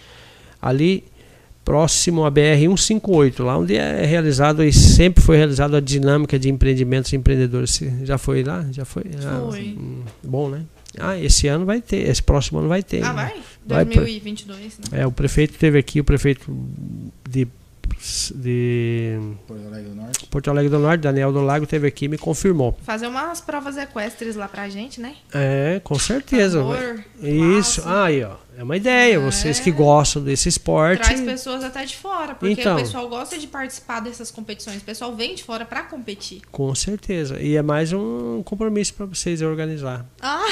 ali 0.60 1.04
próximo 1.68 2.24
à 2.24 2.30
BR 2.30 2.56
158, 2.58 3.44
lá 3.44 3.58
onde 3.58 3.76
é 3.76 4.06
realizado 4.06 4.64
e 4.64 4.72
sempre 4.72 5.22
foi 5.22 5.36
realizado 5.36 5.76
a 5.76 5.80
dinâmica 5.80 6.38
de 6.38 6.48
empreendimentos 6.48 7.12
e 7.12 7.16
empreendedores. 7.16 7.72
Você 7.72 7.92
Já 8.04 8.16
foi 8.16 8.42
lá? 8.42 8.64
Já 8.72 8.86
foi? 8.86 9.04
Ah, 9.22 9.46
Foi. 9.50 9.76
hum, 9.78 10.02
bom, 10.24 10.48
né? 10.48 10.62
Ah, 10.98 11.18
esse 11.18 11.46
ano 11.46 11.66
vai 11.66 11.82
ter, 11.82 12.08
esse 12.08 12.22
próximo 12.22 12.58
ano 12.60 12.68
vai 12.68 12.82
ter. 12.82 13.02
Ah, 13.04 13.12
né? 13.12 13.14
vai? 13.14 13.34
Vai 13.66 13.84
pra- 13.84 14.00
2022, 14.00 14.78
né? 14.90 15.02
É, 15.02 15.06
o 15.06 15.12
prefeito 15.12 15.58
teve 15.58 15.78
aqui, 15.78 16.00
o 16.00 16.04
prefeito 16.04 16.50
de, 17.28 17.46
de 18.34 19.18
Porto 19.46 19.66
Alegre 19.66 19.90
do 19.90 19.94
Norte. 19.94 20.26
Porto 20.30 20.50
Alegre 20.50 20.70
do 20.70 20.78
Norte, 20.78 21.02
Daniel 21.02 21.30
do 21.32 21.42
Lago, 21.42 21.66
teve 21.66 21.86
aqui 21.86 22.06
e 22.06 22.08
me 22.08 22.16
confirmou. 22.16 22.78
Fazer 22.82 23.06
umas 23.08 23.42
provas 23.42 23.76
equestres 23.76 24.36
lá 24.36 24.48
pra 24.48 24.70
gente, 24.70 25.02
né? 25.02 25.14
É, 25.34 25.82
com 25.84 25.98
certeza. 25.98 26.62
vai. 26.62 26.78
Tambor, 26.78 27.04
Isso, 27.58 27.82
laço. 27.82 27.88
aí, 27.88 28.24
ó. 28.24 28.36
É 28.58 28.62
uma 28.64 28.76
ideia. 28.76 29.14
É. 29.14 29.18
Vocês 29.18 29.60
que 29.60 29.70
gostam 29.70 30.20
desse 30.22 30.48
esporte. 30.48 31.02
Traz 31.04 31.20
pessoas 31.20 31.62
até 31.62 31.84
de 31.84 31.96
fora, 31.96 32.34
porque 32.34 32.60
Então. 32.60 32.74
o 32.76 32.80
pessoal 32.80 33.08
gosta 33.08 33.38
de 33.38 33.46
participar 33.46 34.00
dessas 34.00 34.32
competições. 34.32 34.78
O 34.78 34.84
pessoal 34.84 35.14
vem 35.14 35.36
de 35.36 35.44
fora 35.44 35.64
pra 35.64 35.82
competir. 35.82 36.40
Com 36.50 36.74
certeza. 36.74 37.38
E 37.40 37.56
é 37.56 37.62
mais 37.62 37.92
um 37.92 38.42
compromisso 38.44 38.94
para 38.94 39.06
vocês 39.06 39.40
organizar. 39.42 40.04
Ah, 40.20 40.44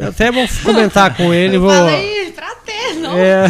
Eu 0.00 0.08
até 0.10 0.30
vou 0.30 0.46
comentar 0.62 1.16
com 1.16 1.34
ele. 1.34 1.56
eu 1.56 1.60
vou... 1.62 1.70
falei 1.70 2.30
pra 2.30 2.54
ter, 2.54 2.94
não. 3.00 3.18
É, 3.18 3.48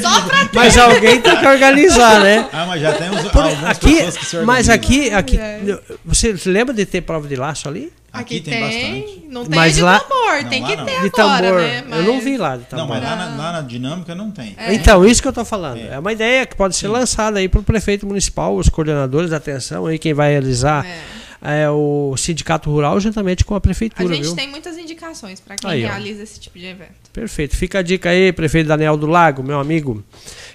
Só 0.00 0.20
pra 0.22 0.44
ter. 0.46 0.56
mas 0.56 0.76
alguém 0.76 1.20
tem 1.20 1.36
que 1.36 1.46
organizar, 1.46 2.20
né? 2.20 2.48
Ah, 2.52 2.66
mas 2.66 2.80
já 2.80 2.92
temos 2.92 3.22
Por- 3.28 3.42
algumas 3.44 3.70
aqui, 3.70 3.94
pessoas 3.94 4.16
que 4.16 4.24
se 4.26 4.36
organizam. 4.36 4.46
mas 4.46 4.68
aqui, 4.68 5.10
aqui, 5.12 5.38
É. 5.38 5.78
você 6.04 6.34
lembra 6.46 6.74
de 6.74 6.84
ter 6.84 7.02
prova 7.02 7.28
de 7.28 7.36
laço 7.36 7.68
ali? 7.68 7.92
Aqui, 8.12 8.36
Aqui 8.36 8.50
tem 8.50 8.60
bastante. 8.60 9.26
Não 9.30 9.46
tem 9.46 9.58
Mas 9.58 9.74
de 9.76 9.82
lá- 9.82 9.98
tambor, 10.00 10.42
Não, 10.42 10.50
tem 10.50 10.60
lá 10.60 10.68
que 10.68 10.76
não. 10.76 10.84
ter 10.84 11.00
De 11.00 11.06
agora, 11.06 11.46
tambor. 11.46 11.60
né? 11.62 11.84
Eu 11.90 12.02
não 12.04 12.14
Mas- 12.16 12.24
vi 12.24 12.36
lá 12.36 12.56
de 12.56 12.62
Não, 12.62 12.68
tambor. 12.80 12.88
mas 12.88 13.02
lá 13.02 13.16
na, 13.16 13.36
lá 13.36 13.52
na 13.52 13.60
dinâmica 13.62 14.14
não 14.14 14.30
tem. 14.30 14.54
É. 14.58 14.74
Então, 14.74 15.06
isso 15.06 15.22
que 15.22 15.28
eu 15.28 15.30
estou 15.30 15.44
falando. 15.46 15.78
É. 15.78 15.94
É. 15.94 15.98
uma 15.98 16.12
ideia 16.12 16.44
que 16.44 16.54
pode 16.54 16.76
ser 16.76 16.88
lançada 16.88 17.38
aí 17.38 17.48
para 17.48 17.60
o 17.60 17.62
prefeito 17.62 18.06
municipal, 18.06 18.54
os 18.54 18.68
coordenadores 18.68 19.30
da 19.30 19.38
atenção, 19.38 19.86
aí 19.86 19.98
quem 19.98 20.12
vai 20.12 20.30
realizar 20.30 20.84
É. 21.40 21.62
é 21.62 21.70
o 21.70 22.14
sindicato 22.18 22.70
rural 22.70 23.00
juntamente 23.00 23.46
com 23.46 23.54
a 23.54 23.56
A 23.56 23.60
prefeitura, 23.62 24.14
gente 24.14 24.24
viu? 24.26 24.36
tem 24.36 24.48
muitas 24.50 24.76
indicações 24.76 25.40
pra 25.40 25.56
quem 25.56 25.70
Aí, 25.70 25.82
ó. 25.84 25.88
realiza 25.88 26.22
esse 26.22 26.38
tipo 26.38 26.58
de 26.58 26.66
evento. 26.66 26.92
Perfeito. 27.14 27.56
Fica 27.56 27.78
a 27.78 27.82
dica 27.82 28.10
aí, 28.10 28.30
prefeito 28.30 28.66
Daniel 28.68 28.98
do 28.98 29.06
Lago, 29.06 29.42
meu 29.42 29.58
amigo. 29.58 30.04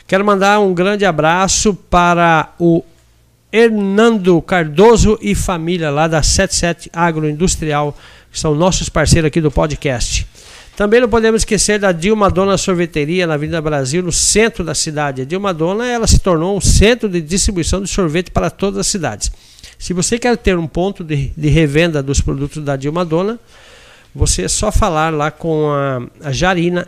Quero 0.05 0.23
mandar 0.23 0.59
um 0.59 0.75
grande 0.75 1.05
abraço 1.05 1.73
para 1.73 2.53
o 2.59 2.83
Hernando 3.51 4.41
Cardoso 4.41 5.17
e 5.21 5.33
família 5.33 5.89
lá 5.89 6.07
da 6.07 6.21
77 6.21 6.89
Agroindustrial, 6.91 7.97
que 8.31 8.39
são 8.39 8.53
nossos 8.53 8.89
parceiros 8.89 9.27
aqui 9.27 9.39
do 9.39 9.51
podcast. 9.51 10.27
Também 10.75 11.01
não 11.01 11.09
podemos 11.09 11.41
esquecer 11.41 11.79
da 11.79 11.91
Dilma 11.91 12.29
Dona 12.29 12.55
Sorveteria 12.55 13.25
na 13.25 13.33
Avenida 13.33 13.59
Brasil, 13.59 14.03
no 14.03 14.11
centro 14.11 14.63
da 14.63 14.75
cidade. 14.75 15.23
A 15.23 15.25
Dilma 15.25 15.51
Dona 15.51 15.87
ela 15.87 16.05
se 16.05 16.19
tornou 16.19 16.55
um 16.55 16.61
centro 16.61 17.09
de 17.09 17.19
distribuição 17.19 17.81
de 17.81 17.89
sorvete 17.89 18.29
para 18.29 18.51
todas 18.51 18.77
as 18.79 18.87
cidades. 18.87 19.31
Se 19.79 19.91
você 19.91 20.19
quer 20.19 20.37
ter 20.37 20.55
um 20.55 20.67
ponto 20.67 21.03
de, 21.03 21.31
de 21.35 21.47
revenda 21.49 22.03
dos 22.03 22.21
produtos 22.21 22.63
da 22.63 22.75
Dilma 22.75 23.03
Dona, 23.03 23.39
você 24.13 24.43
é 24.43 24.47
só 24.47 24.71
falar 24.71 25.11
lá 25.11 25.31
com 25.31 25.71
a, 25.71 26.27
a 26.27 26.31
Jarina 26.31 26.87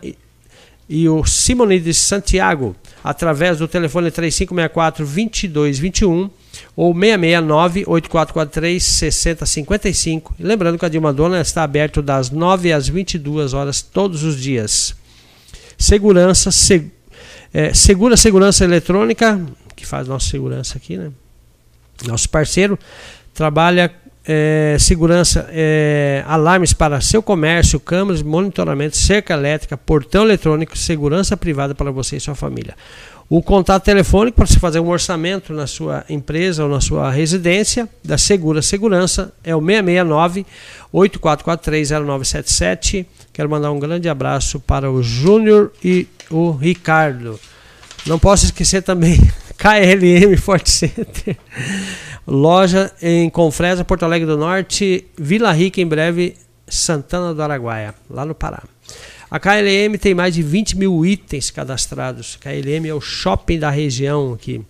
e, 0.90 1.08
o 1.08 1.24
Simonides 1.24 1.98
Santiago 1.98 2.76
através 3.04 3.60
do 3.60 3.68
telefone 3.68 4.10
3564 4.10 5.06
2221 5.06 6.30
ou 6.76 6.94
669 6.94 7.84
8443 7.88 8.84
6055. 8.84 10.36
E 10.40 10.44
Lembrando 10.44 10.78
que 10.78 10.86
a 10.86 10.90
Dilma 10.90 11.14
Dona 11.14 11.40
está 11.40 11.64
aberto 11.64 12.02
das 12.02 12.30
9 12.32 12.74
às 12.74 12.88
22 12.88 13.54
horas 13.54 13.82
todos 13.82 14.24
os 14.24 14.40
dias. 14.40 14.96
Segurança, 15.78 16.52
seg, 16.52 16.92
é, 17.54 17.74
Segura 17.74 18.18
Segurança 18.18 18.64
Eletrônica, 18.64 19.40
que 19.76 19.86
faz 19.86 20.08
nossa 20.08 20.30
segurança 20.30 20.78
aqui, 20.78 20.98
né? 20.98 21.12
Nosso 22.06 22.30
parceiro 22.30 22.78
trabalha 23.34 23.94
é, 24.32 24.77
segurança, 24.80 25.49
é, 25.51 26.23
alarmes 26.27 26.71
para 26.71 27.01
seu 27.01 27.23
comércio, 27.23 27.80
câmeras, 27.80 28.21
monitoramento, 28.21 28.95
cerca 28.95 29.34
elétrica, 29.34 29.75
portão 29.75 30.23
eletrônico, 30.23 30.77
segurança 30.77 31.36
privada 31.36 31.73
para 31.73 31.89
você 31.89 32.17
e 32.17 32.19
sua 32.19 32.36
família. 32.36 32.75
O 33.27 33.41
contato 33.41 33.84
telefônico 33.84 34.36
para 34.36 34.45
você 34.45 34.59
fazer 34.59 34.80
um 34.80 34.89
orçamento 34.89 35.51
na 35.51 35.65
sua 35.65 36.05
empresa 36.07 36.63
ou 36.63 36.69
na 36.69 36.80
sua 36.80 37.09
residência 37.09 37.89
da 38.03 38.19
Segura 38.19 38.61
Segurança 38.61 39.34
é 39.43 39.55
o 39.55 39.59
669 39.59 40.45
84430977. 40.93 43.07
Quero 43.34 43.49
mandar 43.49 43.71
um 43.71 43.80
grande 43.80 44.07
abraço 44.07 44.59
para 44.59 44.91
o 44.91 45.01
Júnior 45.01 45.71
e 45.84 46.07
o 46.30 46.51
Ricardo. 46.51 47.39
Não 48.05 48.19
posso 48.19 48.45
esquecer 48.45 48.84
também 48.84 49.19
KLM 49.57 50.38
Forte 50.38 50.69
Center. 50.69 51.36
Loja 52.30 52.91
em 53.01 53.27
Confresa, 53.27 53.84
Porto 53.84 54.03
Alegre 54.03 54.27
do 54.27 54.38
Norte, 54.38 55.03
Vila 55.17 55.51
Rica, 55.51 55.82
em 55.82 55.88
breve, 55.88 56.36
Santana 56.67 57.34
do 57.34 57.41
Araguaia, 57.41 57.95
lá 58.07 58.23
no 58.23 58.36
Pará. 58.36 58.61
A 59.32 59.39
KLM 59.39 59.97
tem 59.99 60.13
mais 60.13 60.36
de 60.36 60.43
20 60.43 60.77
mil 60.77 61.03
itens 61.03 61.49
cadastrados. 61.49 62.36
KLM 62.36 62.88
é 62.88 62.93
o 62.93 63.01
shopping 63.01 63.57
da 63.57 63.71
região 63.71 64.34
aqui. 64.34 64.61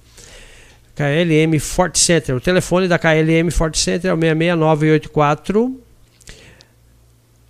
KLM 0.95 1.60
Forte 1.60 1.99
Center. 1.99 2.36
O 2.36 2.41
telefone 2.41 2.88
da 2.88 2.97
KLM 2.97 3.51
Forte 3.51 3.78
Center 3.78 4.12
é 4.12 4.14
o 4.14 4.18
66984 4.18 5.82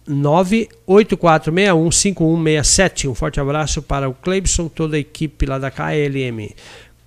984615167. 0.10 3.10
Um 3.10 3.16
forte 3.16 3.39
abraço 3.39 3.82
para 3.84 4.10
o 4.10 4.14
Cleibson, 4.14 4.68
toda 4.68 4.97
a 4.97 4.99
equipe 4.99 5.45
lá 5.45 5.60
da 5.60 5.70
KLM. 5.70 6.49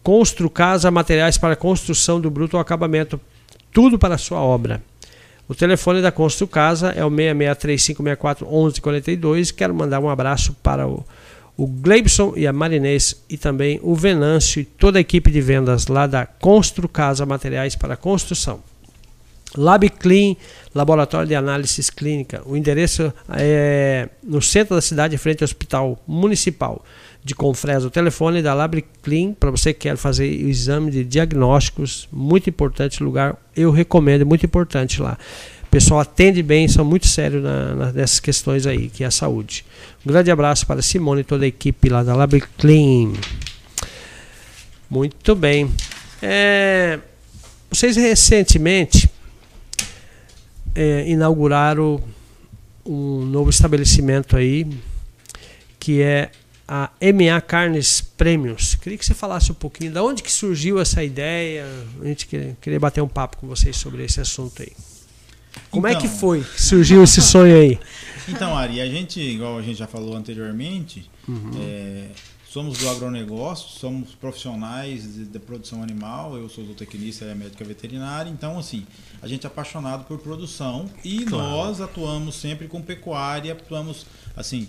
Constru 0.03 0.51
Casa, 0.51 0.91
materiais 0.91 1.39
para 1.39 1.55
construção 1.55 2.21
do 2.21 2.29
bruto 2.31 2.57
ao 2.57 2.61
acabamento. 2.61 3.21
Tudo 3.73 3.97
para 3.99 4.19
sua 4.19 4.41
obra. 4.41 4.83
O 5.49 5.55
telefone 5.55 6.01
da 6.01 6.11
Constru 6.11 6.49
Casa 6.49 6.89
é 6.91 7.05
o 7.05 7.11
6635641142. 7.11 9.55
Quero 9.55 9.73
mandar 9.75 10.01
um 10.01 10.09
abraço 10.09 10.57
para 10.63 10.89
o, 10.89 11.05
o 11.57 11.67
Gleibson 11.67 12.35
e 12.37 12.47
a 12.47 12.53
Marinês 12.53 13.21
e 13.29 13.37
também 13.37 13.81
o 13.83 13.95
Venâncio 13.95 14.61
e 14.61 14.65
toda 14.65 14.99
a 14.99 15.01
equipe 15.01 15.29
de 15.31 15.41
vendas 15.41 15.89
lá 15.89 16.07
da 16.07 16.25
Constru 16.27 16.89
Casa 16.89 17.27
Materiais 17.27 17.77
para 17.77 17.97
Construção. 17.97 18.61
LabClean, 19.57 20.37
Laboratório 20.75 21.29
de 21.29 21.35
Análises 21.35 21.91
Clínica. 21.91 22.41
O 22.47 22.57
endereço 22.57 23.13
é 23.29 24.09
no 24.23 24.41
centro 24.41 24.75
da 24.75 24.81
cidade, 24.81 25.19
frente 25.19 25.43
ao 25.43 25.45
Hospital 25.45 26.03
Municipal 26.07 26.83
de 27.25 27.35
Confresa. 27.35 27.87
O 27.87 27.91
telefone 27.91 28.43
da 28.43 28.53
LabClean, 28.55 29.35
para 29.35 29.51
você 29.51 29.73
que 29.73 29.81
quer 29.81 29.97
fazer 29.97 30.25
o 30.45 30.49
exame 30.49 30.91
de 30.91 31.05
diagnósticos, 31.05 32.09
muito 32.11 32.51
importante 32.51 33.03
lugar, 33.03 33.37
eu 33.57 33.71
recomendo, 33.71 34.27
muito 34.27 34.45
importante 34.45 35.01
lá. 35.01 35.17
O 35.65 35.69
pessoal 35.71 36.01
atende 36.01 36.43
bem, 36.43 36.69
são 36.69 36.85
muito 36.85 37.07
sérios 37.07 37.43
na, 37.43 37.75
na, 37.75 37.93
nessas 37.93 38.21
questões 38.21 38.67
aí, 38.67 38.89
que 38.89 39.05
é 39.05 39.07
a 39.07 39.11
saúde. 39.11 39.65
Um 40.05 40.13
grande 40.13 40.31
abraço 40.31 40.67
para 40.67 40.83
Simone 40.83 41.23
e 41.23 41.25
toda 41.25 41.45
a 41.45 41.49
equipe 41.49 41.89
lá 41.89 42.03
da 42.03 42.15
LabClean. 42.15 43.13
Muito 44.91 45.35
bem. 45.35 45.71
É, 46.21 46.99
vocês 47.71 47.97
recentemente 47.97 49.09
é, 50.75 51.09
inauguraram 51.09 52.03
um 52.85 53.25
novo 53.25 53.49
estabelecimento 53.49 54.37
aí, 54.37 54.67
que 55.79 56.03
é 56.03 56.31
a 56.75 56.91
MA 57.03 57.39
Carnes 57.43 58.01
Prêmios. 58.01 58.77
Queria 58.77 58.97
que 58.97 59.05
você 59.05 59.13
falasse 59.13 59.53
um 59.53 59.55
pouquinho 59.55 59.93
de 59.93 59.99
onde 59.99 60.23
que 60.23 60.33
surgiu 60.33 60.81
essa 60.81 61.05
ideia. 61.05 61.67
A 62.01 62.07
gente 62.07 62.27
queria, 62.27 62.57
queria 62.63 62.81
bater 62.81 63.03
um 63.03 63.09
papo 63.09 63.37
com 63.37 63.47
vocês 63.47 63.77
sobre 63.77 64.03
esse 64.03 64.23
assunto 64.23 64.63
aí. 64.63 64.73
Como 65.71 65.87
então, 65.87 65.99
é 65.99 66.01
que 66.01 66.07
então. 66.07 66.19
foi 66.19 66.43
que 66.43 66.63
surgiu 66.63 67.05
esse 67.05 67.21
sonho 67.21 67.55
aí? 67.55 67.79
Então, 68.27 68.57
Ari, 68.57 68.81
a 68.81 68.87
gente, 68.87 69.21
igual 69.21 69.59
a 69.59 69.63
gente 69.63 69.79
já 69.79 69.87
falou 69.87 70.17
anteriormente, 70.17 71.11
uhum. 71.29 71.51
é, 71.61 72.07
somos 72.49 72.79
do 72.79 72.89
agronegócio, 72.89 73.69
somos 73.79 74.15
profissionais 74.15 75.03
de, 75.03 75.27
de, 75.27 75.39
produção 75.39 75.83
animal, 75.83 76.39
eu 76.39 76.49
sou 76.49 76.65
zootecnista 76.65 77.27
e 77.27 77.35
médica 77.35 77.65
veterinária, 77.67 78.31
então 78.31 78.59
assim, 78.59 78.87
a 79.21 79.29
gente 79.29 79.45
é 79.45 79.47
apaixonado 79.47 80.05
por 80.05 80.19
produção 80.21 80.89
e 81.05 81.27
claro. 81.27 81.51
nós 81.51 81.83
atuamos 81.83 82.35
sempre 82.35 82.67
com 82.67 82.81
pecuária, 82.81 83.53
atuamos 83.53 84.07
assim, 84.35 84.69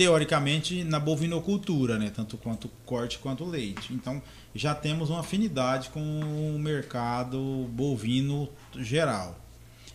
teoricamente 0.00 0.82
na 0.82 0.98
bovinocultura, 0.98 1.98
né, 1.98 2.10
tanto 2.14 2.38
quanto 2.38 2.70
corte 2.86 3.18
quanto 3.18 3.44
leite. 3.44 3.92
Então, 3.92 4.22
já 4.54 4.74
temos 4.74 5.10
uma 5.10 5.20
afinidade 5.20 5.90
com 5.90 6.00
o 6.00 6.58
mercado 6.58 7.68
bovino 7.70 8.48
geral. 8.78 9.38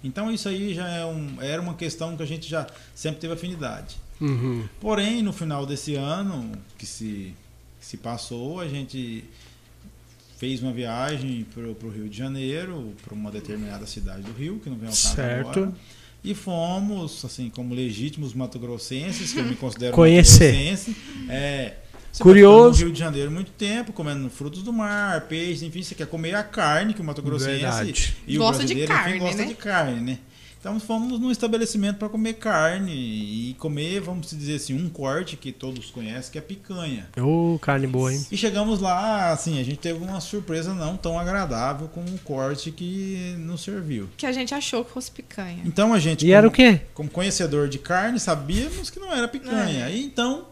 Então 0.03 0.31
isso 0.31 0.47
aí 0.47 0.75
já 0.75 0.87
é 0.87 1.03
um, 1.03 1.41
era 1.41 1.59
uma 1.59 1.73
questão 1.73 2.15
que 2.15 2.21
a 2.21 2.25
gente 2.27 2.47
já 2.47 2.67
sempre 2.93 3.19
teve 3.19 3.33
afinidade. 3.33 3.97
Uhum. 4.21 4.69
Porém, 4.79 5.23
no 5.23 5.33
final 5.33 5.65
desse 5.65 5.95
ano 5.95 6.51
que 6.77 6.85
se, 6.85 7.33
que 7.79 7.85
se 7.87 7.97
passou, 7.97 8.59
a 8.59 8.67
gente 8.67 9.23
fez 10.37 10.61
uma 10.61 10.71
viagem 10.71 11.47
para 11.51 11.63
o 11.63 11.89
Rio 11.89 12.07
de 12.07 12.15
Janeiro, 12.15 12.93
para 13.03 13.15
uma 13.15 13.31
determinada 13.31 13.87
cidade 13.87 14.21
do 14.21 14.33
Rio, 14.33 14.59
que 14.59 14.69
não 14.69 14.77
vem 14.77 14.87
ao 14.87 14.93
caso 14.93 15.15
certo. 15.15 15.49
agora. 15.49 15.73
E 16.25 16.33
fomos, 16.33 17.23
assim, 17.23 17.49
como 17.49 17.73
legítimos 17.73 18.33
mato-grossenses, 18.33 19.31
que 19.31 19.39
eu 19.39 19.45
me 19.45 19.55
considero 19.55 19.93
Conhecer. 19.93 20.51
mato-grossense. 20.53 20.95
É, 21.29 21.73
você 22.15 22.23
Curioso. 22.23 22.79
no 22.79 22.85
Rio 22.85 22.93
de 22.93 22.99
Janeiro 22.99 23.29
muito 23.29 23.51
tempo, 23.51 23.91
comendo 23.91 24.29
frutos 24.29 24.63
do 24.63 24.71
mar, 24.71 25.27
peixe, 25.27 25.65
enfim, 25.65 25.83
você 25.83 25.93
quer 25.93 26.07
comer 26.07 26.33
a 26.33 26.43
carne 26.43 26.93
que 26.93 27.01
o 27.01 27.03
Mato 27.03 27.21
Grossense 27.21 28.13
e 28.25 28.37
gosta 28.37 28.63
o 28.63 28.65
brasileiro 28.65 28.87
de 28.87 28.87
carne, 28.87 29.09
enfim, 29.11 29.19
gosta 29.19 29.41
né? 29.41 29.47
de 29.47 29.53
carne, 29.55 29.99
né? 29.99 30.19
Então 30.65 30.79
fomos 30.79 31.19
num 31.19 31.29
estabelecimento 31.29 31.97
para 31.97 32.09
comer 32.09 32.33
carne 32.33 32.91
e 32.91 33.55
comer, 33.59 34.01
vamos 34.01 34.31
dizer 34.31 34.55
assim, 34.55 34.73
um 34.73 34.89
corte 34.89 35.37
que 35.37 35.51
todos 35.51 35.91
conhecem, 35.91 36.31
que 36.31 36.39
é 36.39 36.41
picanha. 36.41 37.07
Ô, 37.19 37.53
oh, 37.53 37.59
carne 37.59 37.85
boa, 37.85 38.11
hein? 38.11 38.25
E 38.31 38.35
chegamos 38.35 38.81
lá, 38.81 39.29
assim, 39.31 39.59
a 39.59 39.63
gente 39.63 39.77
teve 39.77 40.03
uma 40.03 40.19
surpresa 40.19 40.73
não 40.73 40.97
tão 40.97 41.19
agradável 41.19 41.87
com 41.89 42.03
o 42.03 42.17
corte 42.23 42.71
que 42.71 43.35
nos 43.37 43.61
serviu. 43.61 44.09
Que 44.17 44.25
a 44.25 44.31
gente 44.31 44.55
achou 44.55 44.83
que 44.83 44.89
fosse 44.89 45.11
picanha. 45.11 45.61
Então 45.63 45.93
a 45.93 45.99
gente, 45.99 46.23
e 46.23 46.29
como, 46.29 46.35
era 46.35 46.47
o 46.47 46.51
quê? 46.51 46.81
Como 46.95 47.11
conhecedor 47.11 47.69
de 47.69 47.77
carne, 47.77 48.19
sabíamos 48.19 48.89
que 48.89 48.99
não 48.99 49.13
era 49.13 49.27
picanha. 49.27 49.87
É. 49.87 49.91
E 49.91 50.03
então 50.03 50.47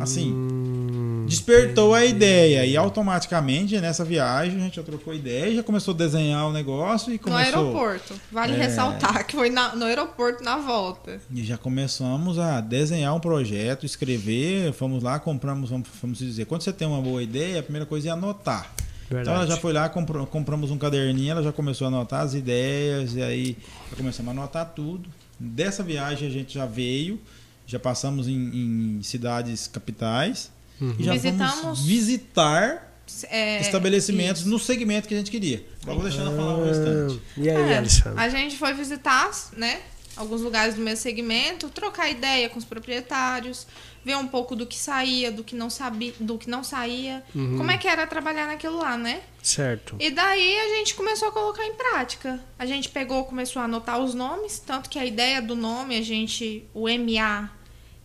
Assim, 0.00 0.32
hum, 0.32 1.26
despertou 1.28 1.94
a 1.94 2.04
ideia 2.04 2.66
e 2.66 2.76
automaticamente 2.76 3.80
nessa 3.80 4.04
viagem 4.04 4.58
a 4.58 4.64
gente 4.64 4.76
já 4.76 4.82
trocou 4.82 5.14
ideia, 5.14 5.54
já 5.54 5.62
começou 5.62 5.94
a 5.94 5.96
desenhar 5.96 6.48
o 6.48 6.52
negócio 6.52 7.12
e 7.12 7.18
começou... 7.18 7.52
No 7.52 7.58
aeroporto, 7.58 8.14
vale 8.32 8.54
é, 8.54 8.56
ressaltar 8.56 9.24
que 9.24 9.36
foi 9.36 9.48
na, 9.48 9.76
no 9.76 9.84
aeroporto 9.84 10.42
na 10.42 10.56
volta. 10.56 11.20
E 11.30 11.44
já 11.44 11.56
começamos 11.56 12.36
a 12.36 12.60
desenhar 12.60 13.14
um 13.14 13.20
projeto, 13.20 13.86
escrever, 13.86 14.72
fomos 14.72 15.04
lá, 15.04 15.20
compramos, 15.20 15.70
vamos, 15.70 15.88
vamos 16.02 16.18
dizer, 16.18 16.46
quando 16.46 16.62
você 16.62 16.72
tem 16.72 16.88
uma 16.88 17.00
boa 17.00 17.22
ideia, 17.22 17.60
a 17.60 17.62
primeira 17.62 17.86
coisa 17.86 18.08
é 18.08 18.10
anotar. 18.10 18.72
Verdade. 19.08 19.28
Então 19.28 19.34
ela 19.34 19.46
já 19.46 19.56
foi 19.56 19.72
lá, 19.72 19.88
comprou, 19.88 20.26
compramos 20.26 20.72
um 20.72 20.78
caderninho, 20.78 21.30
ela 21.30 21.42
já 21.44 21.52
começou 21.52 21.84
a 21.84 21.88
anotar 21.88 22.22
as 22.22 22.34
ideias, 22.34 23.14
e 23.14 23.22
aí 23.22 23.56
já 23.88 23.96
começamos 23.96 24.28
a 24.28 24.32
anotar 24.32 24.72
tudo. 24.74 25.08
Dessa 25.38 25.84
viagem 25.84 26.26
a 26.26 26.30
gente 26.30 26.54
já 26.54 26.66
veio, 26.66 27.20
já 27.66 27.78
passamos 27.78 28.28
em, 28.28 28.98
em 28.98 29.02
cidades 29.02 29.66
capitais 29.66 30.50
uhum. 30.80 30.94
e 30.98 31.04
já 31.04 31.12
Visitamos... 31.12 31.60
vamos 31.62 31.82
visitar 31.84 32.92
é, 33.28 33.60
estabelecimentos 33.60 34.42
isso. 34.42 34.50
no 34.50 34.58
segmento 34.58 35.08
que 35.08 35.14
a 35.14 35.18
gente 35.18 35.30
queria. 35.30 35.64
Agora 35.82 35.98
vou 35.98 36.08
deixar 36.08 36.22
ela 36.22 36.36
falar 36.36 36.58
o 36.58 36.62
ah, 36.62 36.66
restante. 36.66 37.22
E 37.36 37.48
aí, 37.48 37.72
é, 37.72 37.84
A 38.16 38.28
gente 38.28 38.56
foi 38.56 38.72
visitar, 38.72 39.30
né? 39.56 39.80
Alguns 40.16 40.40
lugares 40.40 40.74
do 40.74 40.80
mesmo 40.80 41.02
segmento, 41.02 41.68
trocar 41.68 42.08
ideia 42.08 42.48
com 42.48 42.58
os 42.58 42.64
proprietários, 42.64 43.66
ver 44.06 44.16
um 44.16 44.28
pouco 44.28 44.54
do 44.54 44.64
que 44.64 44.76
saía, 44.76 45.32
do 45.32 45.42
que 45.42 45.56
não 45.56 45.68
sabia, 45.68 46.14
do 46.20 46.38
que 46.38 46.48
não 46.48 46.62
saía, 46.62 47.24
uhum. 47.34 47.58
como 47.58 47.72
é 47.72 47.76
que 47.76 47.88
era 47.88 48.06
trabalhar 48.06 48.46
naquilo 48.46 48.78
lá, 48.78 48.96
né? 48.96 49.20
Certo. 49.42 49.96
E 49.98 50.12
daí 50.12 50.60
a 50.60 50.76
gente 50.76 50.94
começou 50.94 51.26
a 51.26 51.32
colocar 51.32 51.66
em 51.66 51.74
prática. 51.74 52.38
A 52.56 52.64
gente 52.64 52.88
pegou, 52.88 53.24
começou 53.24 53.60
a 53.60 53.64
anotar 53.64 53.98
os 53.98 54.14
nomes, 54.14 54.60
tanto 54.60 54.88
que 54.88 54.96
a 54.96 55.04
ideia 55.04 55.42
do 55.42 55.56
nome, 55.56 55.98
a 55.98 56.02
gente, 56.02 56.64
o 56.72 56.84
MA 56.88 57.50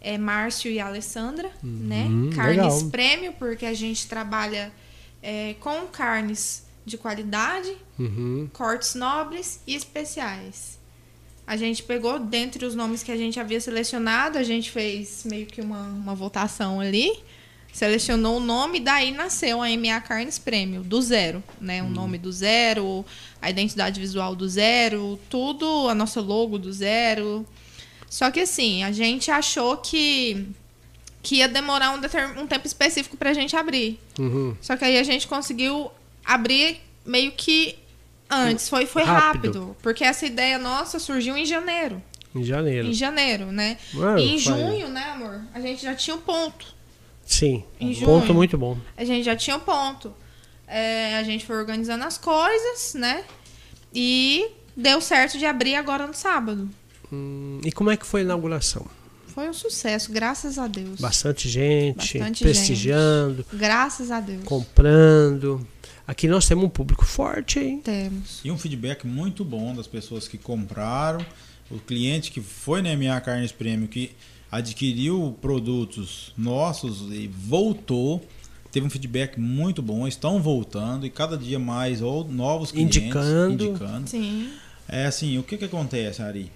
é 0.02 0.18
Márcio 0.18 0.72
e 0.72 0.80
Alessandra, 0.80 1.52
uhum, 1.64 1.70
né? 1.70 2.08
Carnes 2.36 2.74
legal. 2.74 2.89
Prêmio, 2.89 3.34
porque 3.34 3.68
a 3.68 3.74
gente 3.76 4.08
trabalha 4.08 4.74
é, 5.22 5.54
com 5.60 5.86
carnes 5.86 6.66
de 6.84 6.97
qualidade, 6.97 7.78
uhum. 7.99 8.49
cortes 8.52 8.95
nobres 8.95 9.62
e 9.68 9.76
especiais. 9.76 10.80
A 11.52 11.58
gente 11.58 11.84
pegou, 11.84 12.18
dentre 12.18 12.66
os 12.66 12.76
nomes 12.76 13.04
que 13.04 13.12
a 13.12 13.18
gente 13.18 13.38
havia 13.38 13.60
selecionado, 13.60 14.38
a 14.38 14.43
gente 14.43 14.72
fez 14.72 15.26
meio 15.26 15.45
que 15.45 15.60
uma, 15.60 15.82
uma 15.82 16.16
votação 16.16 16.80
ali, 16.80 17.12
selecionou 17.74 18.38
o 18.38 18.39
nome, 18.39 18.80
daí 18.80 19.12
nasceu 19.12 19.62
a 19.62 19.68
MA 19.68 19.99
Carnes 19.99 20.39
Prêmio, 20.39 20.82
do 20.82 21.02
zero, 21.02 21.43
né? 21.60 21.84
O 21.84 21.88
uhum. 21.88 21.91
nome 21.91 22.18
do 22.18 22.32
zero, 22.32 23.06
a 23.41 23.49
identidade 23.49 23.99
visual 23.99 24.34
do 24.34 24.47
zero, 24.47 25.20
tudo, 25.30 25.89
a 25.89 25.93
nossa 25.93 26.22
logo 26.22 26.58
do 26.58 26.72
zero. 26.72 27.45
Só 28.10 28.32
que 28.32 28.39
assim, 28.39 28.86
a 28.86 28.93
gente 28.93 29.30
achou 29.30 29.76
que, 29.76 30.47
que 31.22 31.39
ia 31.39 31.49
demorar 31.49 31.91
um, 31.91 32.41
um 32.41 32.47
tempo 32.47 32.66
específico 32.66 33.18
pra 33.18 33.34
gente 33.34 33.58
abrir. 33.58 33.99
Uhum. 34.18 34.56
Só 34.62 34.78
que 34.78 34.86
aí 34.86 34.97
a 34.97 35.04
gente 35.04 35.28
conseguiu 35.28 35.91
abrir 36.24 36.80
meio 37.06 37.34
que 37.34 37.78
antes. 38.32 38.70
Foi, 38.70 38.86
foi 38.86 39.04
rápido. 39.04 39.60
rápido. 39.60 39.78
Porque 39.82 40.04
essa 40.04 40.26
ideia 40.26 40.58
nossa 40.58 41.00
surgiu 41.00 41.36
em 41.36 41.46
janeiro. 41.46 42.02
Em 42.34 42.44
janeiro. 42.44 42.88
Em 42.88 42.94
janeiro, 42.94 43.52
né? 43.52 43.78
Mano, 43.94 44.20
e 44.20 44.36
em 44.36 44.38
junho, 44.38 44.88
né, 44.88 45.04
amor? 45.14 45.42
A 45.54 45.60
gente 45.60 45.84
já 45.84 45.94
tinha 45.94 46.16
um 46.16 46.22
ponto. 46.22 46.74
Sim. 47.26 47.64
Em 47.80 47.90
um 47.90 47.94
junho, 47.94 48.06
ponto 48.06 48.34
muito 48.34 48.58
bom. 48.58 48.78
A 48.96 49.04
gente 49.04 49.24
já 49.24 49.36
tinha 49.36 49.58
um 49.58 49.60
ponto. 49.60 50.14
É, 50.68 51.18
a 51.18 51.24
gente 51.24 51.46
foi 51.46 51.58
organizando 51.58 52.04
as 52.06 52.18
coisas, 52.18 52.94
né? 52.94 53.24
E 53.94 54.50
deu 54.76 55.02
certo 55.02 55.38
de 55.38 55.46
abrir 55.46 55.76
agora 55.76 56.08
no 56.08 56.14
sábado. 56.14 56.70
Hum, 57.12 57.60
e 57.66 57.72
como 57.72 57.92
é 57.92 57.98
que 57.98 58.06
foi 58.06 58.22
a 58.22 58.24
inauguração? 58.24 58.86
Foi 59.28 59.50
um 59.50 59.54
sucesso, 59.54 60.12
graças 60.12 60.58
a 60.58 60.68
Deus. 60.68 61.00
Bastante 61.00 61.48
gente, 61.48 62.18
Bastante 62.18 62.44
prestigiando. 62.44 63.44
Gente. 63.44 63.56
Graças 63.56 64.12
a 64.12 64.20
Deus. 64.20 64.44
Comprando. 64.44 65.66
Aqui 66.12 66.28
nós 66.28 66.45
temos 66.45 66.66
um 66.66 66.70
público 66.70 67.05
forte, 67.05 67.57
hein? 67.57 67.80
Temos. 67.82 68.41
E 68.43 68.51
um 68.51 68.57
feedback 68.57 69.07
muito 69.07 69.45
bom 69.45 69.74
das 69.74 69.88
pessoas 69.88 70.28
que 70.28 70.38
compraram. 70.38 71.26
O 71.70 71.80
cliente 71.80 72.32
que 72.32 72.41
foi 72.41 72.82
na 72.82 72.93
MA 72.97 73.22
Carnes 73.22 73.53
Prêmio, 73.53 73.88
que 73.88 74.12
adquiriu 74.51 75.38
produtos 75.41 76.34
nossos 76.38 77.09
e 77.14 77.30
voltou. 77.30 78.22
Teve 78.74 78.86
um 78.86 78.89
feedback 78.89 79.39
muito 79.39 79.82
bom, 79.82 80.05
estão 80.05 80.41
voltando 80.41 81.05
e 81.05 81.09
cada 81.09 81.38
dia 81.38 81.57
mais 81.57 82.01
ou 82.01 82.26
novos 82.26 82.74
clientes 82.74 82.97
indicando. 82.97 83.53
indicando. 83.53 84.09
Sim. 84.09 84.51
É 84.89 85.05
assim, 85.05 85.38
o 85.38 85.43
que, 85.43 85.55
que 85.55 85.64
acontece, 85.64 86.22
Ari? 86.22 86.51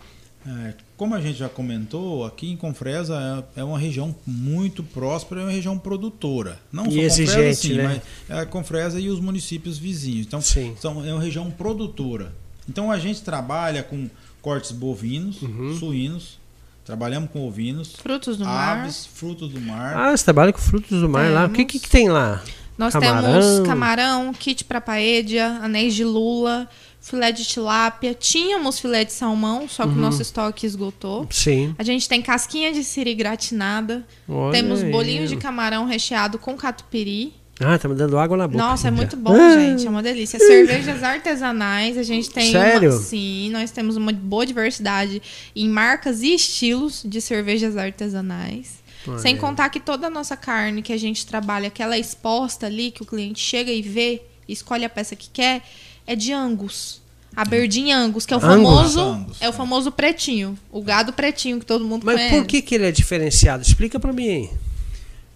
É, 0.46 0.74
como 0.98 1.14
a 1.14 1.22
gente 1.22 1.38
já 1.38 1.50
comentou, 1.50 2.26
aqui 2.26 2.52
em 2.52 2.56
Confresa 2.56 3.46
é, 3.56 3.62
é, 3.62 3.64
uma 3.64 3.78
região 3.78 4.16
muito 4.26 4.82
próspera, 4.82 5.42
é 5.42 5.44
uma 5.44 5.52
região 5.52 5.78
produtora. 5.78 6.60
Não 6.72 6.88
e 6.88 6.94
só 6.94 7.02
exigente, 7.02 7.36
Confresa, 7.36 7.62
sim, 7.62 7.74
né? 7.74 8.02
mas 8.30 8.40
é 8.40 8.46
Confresa 8.46 9.00
e 9.00 9.10
os 9.10 9.20
municípios 9.20 9.78
vizinhos. 9.78 10.26
Então, 10.26 10.42
são, 10.42 11.06
é 11.06 11.14
uma 11.14 11.22
região 11.22 11.52
produtora. 11.52 12.34
Então, 12.68 12.92
a 12.92 12.98
gente 12.98 13.22
trabalha 13.22 13.84
com 13.84 14.10
cortes 14.42 14.72
bovinos, 14.72 15.42
uhum. 15.42 15.78
suínos, 15.78 16.40
trabalhamos 16.86 17.30
com 17.30 17.46
ovinos, 17.46 17.96
frutos 17.96 18.38
do 18.38 18.46
aves, 18.46 19.08
mar. 19.08 19.18
frutos 19.18 19.52
do 19.52 19.60
mar. 19.60 19.98
Ah, 19.98 20.16
você 20.16 20.24
trabalha 20.24 20.54
com 20.54 20.60
frutos 20.60 21.02
do 21.02 21.10
mar 21.10 21.24
temos. 21.24 21.36
lá. 21.36 21.46
O 21.46 21.50
que, 21.50 21.66
que, 21.66 21.80
que 21.80 21.90
tem 21.90 22.10
lá? 22.10 22.42
Nós 22.78 22.94
camarão. 22.94 23.22
temos 23.22 23.68
camarão, 23.68 24.34
kit 24.34 24.64
para 24.66 24.82
paedia, 24.82 25.48
anéis 25.62 25.94
de 25.94 26.04
lula, 26.04 26.70
filé 27.06 27.32
de 27.32 27.46
tilápia. 27.46 28.16
Tínhamos 28.16 28.80
filé 28.80 29.06
de 29.06 29.14
salmão, 29.14 29.70
só 29.70 29.84
que 29.84 29.94
o 29.94 29.96
nosso 29.96 30.24
estoque 30.24 30.66
esgotou. 30.66 31.28
Sim. 31.30 31.76
A 31.78 31.84
gente 31.84 32.10
tem 32.10 32.20
casquinha 32.20 32.74
de 32.74 32.84
siri 32.84 33.14
gratinada. 33.14 34.04
Olha 34.28 34.52
Temos 34.52 34.82
aí. 34.82 34.92
bolinhos 34.92 35.30
de 35.30 35.38
camarão 35.38 35.86
recheado 35.86 36.40
com 36.40 36.58
catupiry. 36.58 37.32
Ah, 37.60 37.78
tá 37.78 37.88
me 37.88 37.94
dando 37.96 38.18
água 38.18 38.36
na 38.36 38.48
boca. 38.48 38.58
Nossa, 38.58 38.88
é 38.88 38.92
muito 38.92 39.16
bom, 39.16 39.34
Ah, 39.34 39.54
gente. 39.54 39.86
É 39.86 39.90
uma 39.90 40.02
delícia. 40.02 40.40
Cervejas 40.40 41.04
artesanais, 41.04 41.96
a 41.96 42.04
gente 42.04 42.30
tem 42.30 42.52
Sério? 42.52 42.90
uma. 42.92 43.00
Sim, 43.00 43.52
nós 43.52 43.70
temos 43.70 43.96
uma 43.96 44.12
boa 44.12 44.46
diversidade 44.46 45.22
em 45.56 45.70
marcas 45.70 46.24
e 46.24 46.34
estilos 46.34 47.04
de 47.06 47.22
cervejas 47.22 47.78
artesanais. 47.78 48.84
Olha 49.08 49.20
Sem 49.20 49.38
contar 49.38 49.70
que 49.70 49.80
toda 49.80 50.08
a 50.08 50.10
nossa 50.10 50.36
carne 50.36 50.82
que 50.82 50.92
a 50.92 50.98
gente 50.98 51.24
trabalha, 51.26 51.70
que 51.70 51.84
ela 51.84 51.96
é 51.96 52.00
exposta 52.00 52.66
ali, 52.66 52.90
que 52.90 53.04
o 53.04 53.06
cliente 53.06 53.40
chega 53.40 53.72
e 53.72 53.84
vê, 53.84 54.24
escolhe 54.50 54.84
a 54.84 54.90
peça 54.90 55.16
que 55.16 55.30
quer, 55.30 55.62
é 56.08 56.16
de 56.16 56.32
Angus. 56.34 57.02
Aberdeen 57.36 57.92
Angus, 57.92 58.26
que 58.26 58.34
é 58.34 58.38
o 58.38 58.40
Angus? 58.40 58.54
famoso, 58.56 59.00
Angus, 59.02 59.38
é 59.42 59.48
o 59.48 59.50
é. 59.50 59.54
famoso 59.54 59.92
pretinho, 59.92 60.58
o 60.72 60.82
gado 60.82 61.12
pretinho 61.12 61.60
que 61.60 61.66
todo 61.66 61.84
mundo 61.84 62.06
Mas 62.06 62.16
conhece. 62.16 62.36
por 62.36 62.46
que, 62.46 62.62
que 62.62 62.76
ele 62.76 62.86
é 62.88 62.92
diferenciado? 62.92 63.62
Explica 63.62 64.00
pra 64.00 64.14
mim. 64.14 64.50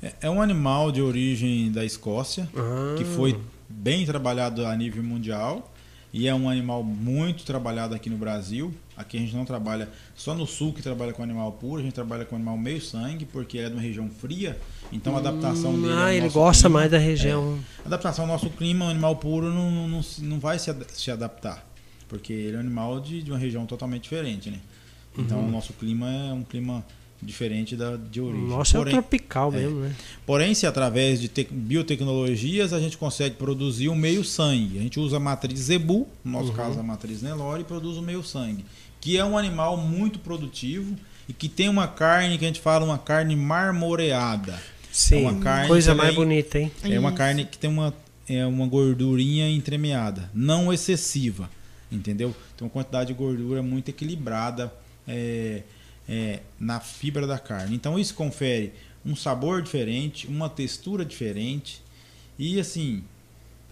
É, 0.01 0.13
é 0.21 0.29
um 0.29 0.41
animal 0.41 0.93
de 0.93 1.01
origem 1.01 1.69
da 1.71 1.83
Escócia, 1.83 2.47
Ah. 2.55 2.95
que 2.97 3.03
foi 3.03 3.37
bem 3.67 4.05
trabalhado 4.05 4.65
a 4.65 4.73
nível 4.75 5.03
mundial. 5.03 5.73
E 6.11 6.27
é 6.27 6.33
um 6.33 6.49
animal 6.49 6.83
muito 6.83 7.43
trabalhado 7.43 7.93
aqui 7.93 8.09
no 8.09 8.17
Brasil. 8.17 8.73
Aqui 8.97 9.15
a 9.17 9.19
gente 9.19 9.35
não 9.35 9.45
trabalha 9.45 9.87
só 10.15 10.33
no 10.33 10.47
sul 10.47 10.73
que 10.73 10.81
trabalha 10.81 11.13
com 11.13 11.21
animal 11.21 11.51
puro, 11.51 11.81
a 11.81 11.83
gente 11.83 11.93
trabalha 11.93 12.25
com 12.25 12.35
animal 12.35 12.57
meio 12.57 12.81
sangue, 12.81 13.25
porque 13.25 13.57
ele 13.57 13.65
é 13.67 13.69
de 13.69 13.75
uma 13.75 13.81
região 13.81 14.09
fria. 14.09 14.57
Então 14.91 15.15
a 15.15 15.19
adaptação 15.19 15.79
dele. 15.79 15.93
ah, 15.93 16.05
ao 16.05 16.09
ele 16.09 16.29
gosta 16.29 16.63
clima- 16.63 16.79
mais 16.79 16.91
da 16.91 16.97
região. 16.97 17.59
Adaptação 17.85 18.25
ao 18.25 18.27
nosso 18.31 18.49
clima, 18.49 18.85
o 18.85 18.89
animal 18.89 19.15
puro 19.15 19.49
não, 19.49 19.71
não, 19.71 19.87
não, 19.87 20.01
não 20.19 20.39
vai 20.39 20.59
se, 20.59 20.73
se 20.93 21.09
adaptar. 21.11 21.65
Porque 22.07 22.33
ele 22.33 22.55
é 22.55 22.57
um 22.57 22.61
animal 22.61 22.99
de, 22.99 23.21
de 23.21 23.31
uma 23.31 23.37
região 23.37 23.65
totalmente 23.65 24.03
diferente, 24.03 24.49
né? 24.49 24.59
Então 25.17 25.39
Uhum. 25.39 25.47
o 25.47 25.51
nosso 25.51 25.73
clima 25.73 26.09
é 26.09 26.33
um 26.33 26.43
clima 26.43 26.83
diferente 27.21 27.75
da 27.75 27.97
de 27.97 28.21
origem. 28.21 28.47
Nossa, 28.47 28.77
Porém, 28.77 28.95
é 28.95 28.97
o 28.97 29.01
tropical 29.01 29.51
mesmo, 29.51 29.79
né? 29.81 29.93
Porém, 30.25 30.53
se 30.53 30.65
através 30.65 31.19
de 31.19 31.27
tec- 31.27 31.51
biotecnologias 31.51 32.71
a 32.73 32.79
gente 32.79 32.97
consegue 32.97 33.35
produzir 33.35 33.89
um 33.89 33.95
meio 33.95 34.23
sangue. 34.23 34.77
A 34.79 34.81
gente 34.81 34.99
usa 34.99 35.17
a 35.17 35.19
matriz 35.19 35.59
Zebu, 35.59 36.07
no 36.23 36.31
Uhum. 36.37 36.39
nosso 36.39 36.53
caso 36.53 36.79
a 36.79 36.83
matriz 36.83 37.21
Nelore, 37.21 37.61
e 37.61 37.65
produz 37.65 37.97
o 37.97 38.01
meio 38.01 38.23
sangue, 38.23 38.63
que 39.01 39.17
é 39.17 39.25
um 39.25 39.37
animal 39.37 39.75
muito 39.77 40.19
produtivo 40.19 40.95
e 41.27 41.33
que 41.33 41.49
tem 41.49 41.67
uma 41.69 41.87
carne 41.87 42.37
que 42.37 42.45
a 42.45 42.47
gente 42.47 42.61
fala 42.61 42.85
uma 42.85 42.97
carne 42.97 43.35
marmoreada. 43.35 44.59
Sim. 44.91 45.21
uma 45.21 45.39
carne 45.39 45.67
Coisa 45.67 45.93
mais 45.95 46.09
é- 46.11 46.15
bonita, 46.15 46.59
hein? 46.59 46.71
É 46.83 46.99
uma 46.99 47.11
carne 47.13 47.45
que 47.45 47.57
tem 47.57 47.69
uma, 47.69 47.93
é 48.27 48.45
uma 48.45 48.67
gordurinha 48.67 49.49
entremeada, 49.49 50.29
não 50.33 50.71
excessiva, 50.73 51.49
entendeu? 51.91 52.35
Tem 52.57 52.65
uma 52.65 52.71
quantidade 52.71 53.07
de 53.07 53.13
gordura 53.13 53.61
muito 53.61 53.89
equilibrada 53.89 54.71
é, 55.07 55.63
é, 56.07 56.39
na 56.59 56.79
fibra 56.79 57.25
da 57.27 57.37
carne. 57.39 57.75
Então 57.75 57.97
isso 57.99 58.13
confere 58.13 58.73
um 59.05 59.15
sabor 59.15 59.61
diferente, 59.61 60.27
uma 60.27 60.49
textura 60.49 61.05
diferente 61.05 61.81
e 62.37 62.59
assim 62.59 63.03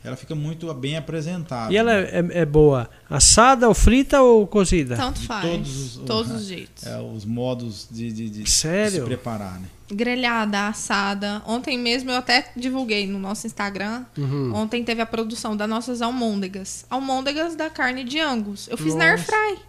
ela 0.03 0.15
fica 0.15 0.33
muito 0.35 0.71
bem 0.73 0.95
apresentada. 0.95 1.73
E 1.73 1.75
ela 1.75 1.91
é, 1.93 2.19
é- 2.19 2.39
é 2.41 2.45
boa 2.45 2.89
assada 3.09 3.67
ou 3.67 3.73
frita 3.73 4.21
ou 4.21 4.47
cozida? 4.47 4.95
Tanto 4.95 5.19
De 5.19 5.27
faz. 5.27 5.45
todos 5.49 5.97
Todos, 6.05 6.31
os- 6.31 6.41
os 6.41 6.47
jeitos. 6.47 6.85
É, 6.85 6.97
os 6.99 7.25
modos 7.25 7.87
de, 7.91 8.11
de- 8.13 8.29
de- 8.29 8.43
de 8.43 8.49
Sério? 8.49 8.91
se 8.91 9.01
preparar, 9.01 9.59
né? 9.59 9.67
Grelhada, 9.89 10.67
assada. 10.67 11.41
Ontem 11.45 11.77
mesmo 11.77 12.11
eu 12.11 12.17
até 12.17 12.51
divulguei 12.55 13.07
no 13.07 13.17
nosso 13.17 13.47
Instagram. 13.47 14.05
Uhum. 14.17 14.53
Ontem 14.53 14.83
teve 14.83 15.01
a 15.01 15.05
produção 15.05 15.55
das 15.55 15.69
nossas 15.69 16.01
almôndegas. 16.01 16.85
Almôndegas 16.89 17.55
da 17.55 17.69
carne 17.69 18.03
de 18.03 18.19
Angus. 18.19 18.67
Eu 18.69 18.77
fiz 18.77 18.95
na 18.95 19.05
air 19.05 19.17
Nossa. 19.17 19.31
fry. 19.31 19.59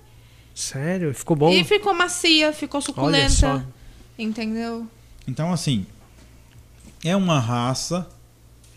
Sério? 0.55 1.15
Ficou 1.15 1.37
bom? 1.37 1.51
E 1.51 1.63
ficou 1.63 1.95
macia, 1.95 2.53
ficou 2.53 2.81
suculenta. 2.81 3.65
Entendeu? 4.19 4.89
Então, 5.27 5.53
assim, 5.53 5.87
é 7.05 7.15
uma 7.15 7.39
raça 7.39 8.09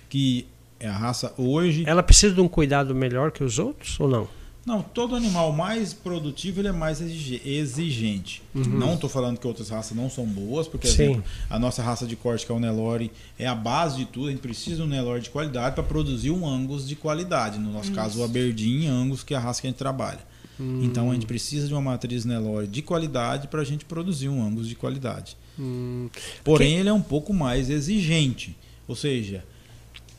que 0.08 0.46
é 0.80 0.88
a 0.88 0.96
raça 0.96 1.34
hoje. 1.38 1.84
Ela 1.88 2.04
precisa 2.04 2.36
de 2.36 2.42
um 2.42 2.48
cuidado 2.48 2.94
melhor 2.94 3.32
que 3.32 3.44
os 3.44 3.58
outros 3.58 4.00
ou 4.00 4.08
não? 4.08 4.41
Não, 4.64 4.82
todo 4.84 5.16
animal 5.16 5.52
mais 5.52 5.92
produtivo 5.92 6.62
ele 6.62 6.68
é 6.68 6.72
mais 6.72 7.02
exige- 7.02 7.42
exigente. 7.44 8.44
Não 8.54 8.94
estou 8.94 9.10
falando 9.10 9.40
que 9.40 9.48
outras 9.48 9.70
raças 9.70 9.98
não 9.98 10.08
são 10.10 10.24
boas, 10.26 10.68
porque, 10.68 10.88
Uhum. 10.88 10.94
Exemplo, 10.94 11.24
a 11.50 11.58
nossa 11.58 11.82
raça 11.82 12.06
de 12.06 12.16
corte, 12.16 12.46
que 12.46 12.52
é 12.52 12.56
o 12.56 12.60
Nelore, 12.60 13.12
é 13.40 13.48
a 13.48 13.56
base 13.56 13.98
de 13.98 14.06
tudo. 14.06 14.28
A 14.28 14.32
gente 14.32 14.40
precisa 14.42 14.76
de 14.78 14.82
um 14.84 14.88
Nelore 14.88 15.22
de 15.22 15.32
qualidade 15.32 15.74
para 15.74 15.84
produzir 15.84 16.30
um 16.30 16.48
Angus 16.48 16.88
de 16.88 16.96
qualidade. 16.96 17.58
No 17.58 17.72
nosso 17.72 17.92
caso, 17.92 18.20
o 18.20 18.24
Aberdeen 18.24 18.88
Angus, 18.88 19.24
que 19.24 19.34
é 19.34 19.38
a 19.38 19.40
raça 19.40 19.60
que 19.62 19.68
a 19.68 19.70
gente 19.72 19.80
trabalha. 19.80 20.20
Hum. 20.60 20.82
Então, 20.84 21.10
a 21.10 21.14
gente 21.16 21.26
precisa 21.26 21.68
de 21.68 21.74
uma 21.74 21.82
matriz 21.82 22.24
Nelore 22.24 22.68
de 22.68 22.84
qualidade 22.84 23.48
para 23.48 23.62
a 23.62 23.66
gente 23.66 23.84
produzir 23.84 24.30
um 24.30 24.46
Angus 24.46 24.68
de 24.68 24.76
qualidade. 24.76 25.36
Hum, 25.60 26.08
Porém, 26.44 26.76
ele 26.76 26.88
é 26.88 26.94
um 26.94 27.02
pouco 27.02 27.34
mais 27.34 27.68
exigente. 27.70 28.56
Ou 28.88 28.96
seja, 28.96 29.44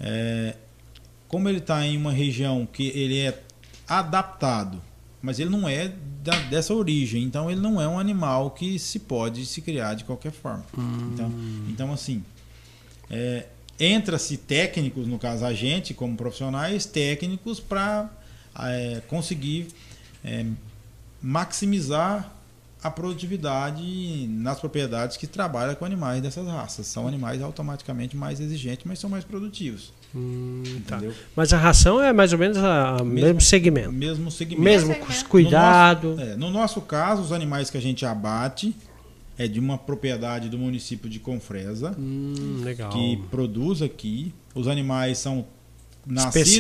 é, 0.01 0.57
como 1.29 1.49
ele 1.49 1.59
está 1.59 1.87
em 1.87 1.97
uma 1.97 2.11
região 2.13 2.67
que 2.71 2.89
ele 2.89 3.19
é 3.19 3.41
adaptado, 3.99 4.81
mas 5.21 5.39
ele 5.39 5.51
não 5.51 5.69
é 5.69 5.93
da- 6.23 6.39
dessa 6.51 6.73
origem, 6.75 7.23
então 7.25 7.51
ele 7.51 7.61
não 7.61 7.81
é 7.81 7.87
um 7.89 7.99
animal 7.99 8.51
que 8.53 8.79
se 8.79 8.99
pode 9.01 9.45
se 9.47 9.61
criar 9.61 9.95
de 9.95 10.05
qualquer 10.05 10.33
forma. 10.33 10.65
Então, 11.13 11.33
então, 11.69 11.93
assim, 11.93 12.23
é, 13.11 13.47
entra-se 13.81 14.37
técnicos, 14.37 15.07
no 15.07 15.19
caso 15.19 15.45
a 15.45 15.53
gente, 15.53 15.93
como 15.95 16.17
profissionais, 16.17 16.87
técnicos 16.87 17.59
para 17.61 18.09
conseguir 19.09 19.69
é, 20.25 20.45
maximizar 21.21 22.31
a 22.83 22.91
produtividade 22.91 24.27
nas 24.29 24.59
propriedades 24.59 25.17
que 25.17 25.27
trabalham 25.27 25.75
com 25.75 25.85
animais 25.85 26.21
dessas 26.21 26.47
raças. 26.47 26.87
São 26.87 27.07
animais 27.07 27.41
automaticamente 27.43 28.17
mais 28.17 28.41
exigentes, 28.41 28.85
mas 28.87 28.99
são 28.99 29.09
mais 29.09 29.25
produtivos. 29.25 29.93
hum, 30.15 30.63
tá. 30.87 31.01
Mas 31.37 31.53
a 31.53 31.59
ração 31.59 32.03
é 32.03 32.13
mais 32.13 32.33
ou 32.33 32.39
menos 32.39 32.59
o 32.59 33.05
mesmo, 33.05 33.41
segmento. 33.41 33.93
Mesmo 33.93 34.31
segmento. 34.31 34.63
Mesmo 34.63 34.95
segmento. 34.95 35.29
cuidado. 35.29 36.09
No 36.09 36.15
nosso, 36.17 36.31
é, 36.31 36.37
no 36.37 36.51
nosso 36.51 36.81
caso, 36.81 37.23
os 37.23 37.33
animais 37.33 37.71
que 37.71 37.79
a 37.79 37.81
gente 37.81 38.05
abate 38.05 38.75
é 39.39 39.49
de 39.49 39.59
uma 39.59 39.79
propriedade 39.79 40.49
do 40.49 40.59
município 40.59 41.09
de 41.09 41.19
Confresa, 41.19 41.95
Hum, 41.99 42.61
legal. 42.63 42.91
que 42.91 43.17
produz 43.31 43.81
aqui. 43.81 44.33
Os 44.55 44.69
animais 44.69 45.19
são 45.19 45.47
nascidos 46.07 46.53
e 46.53 46.57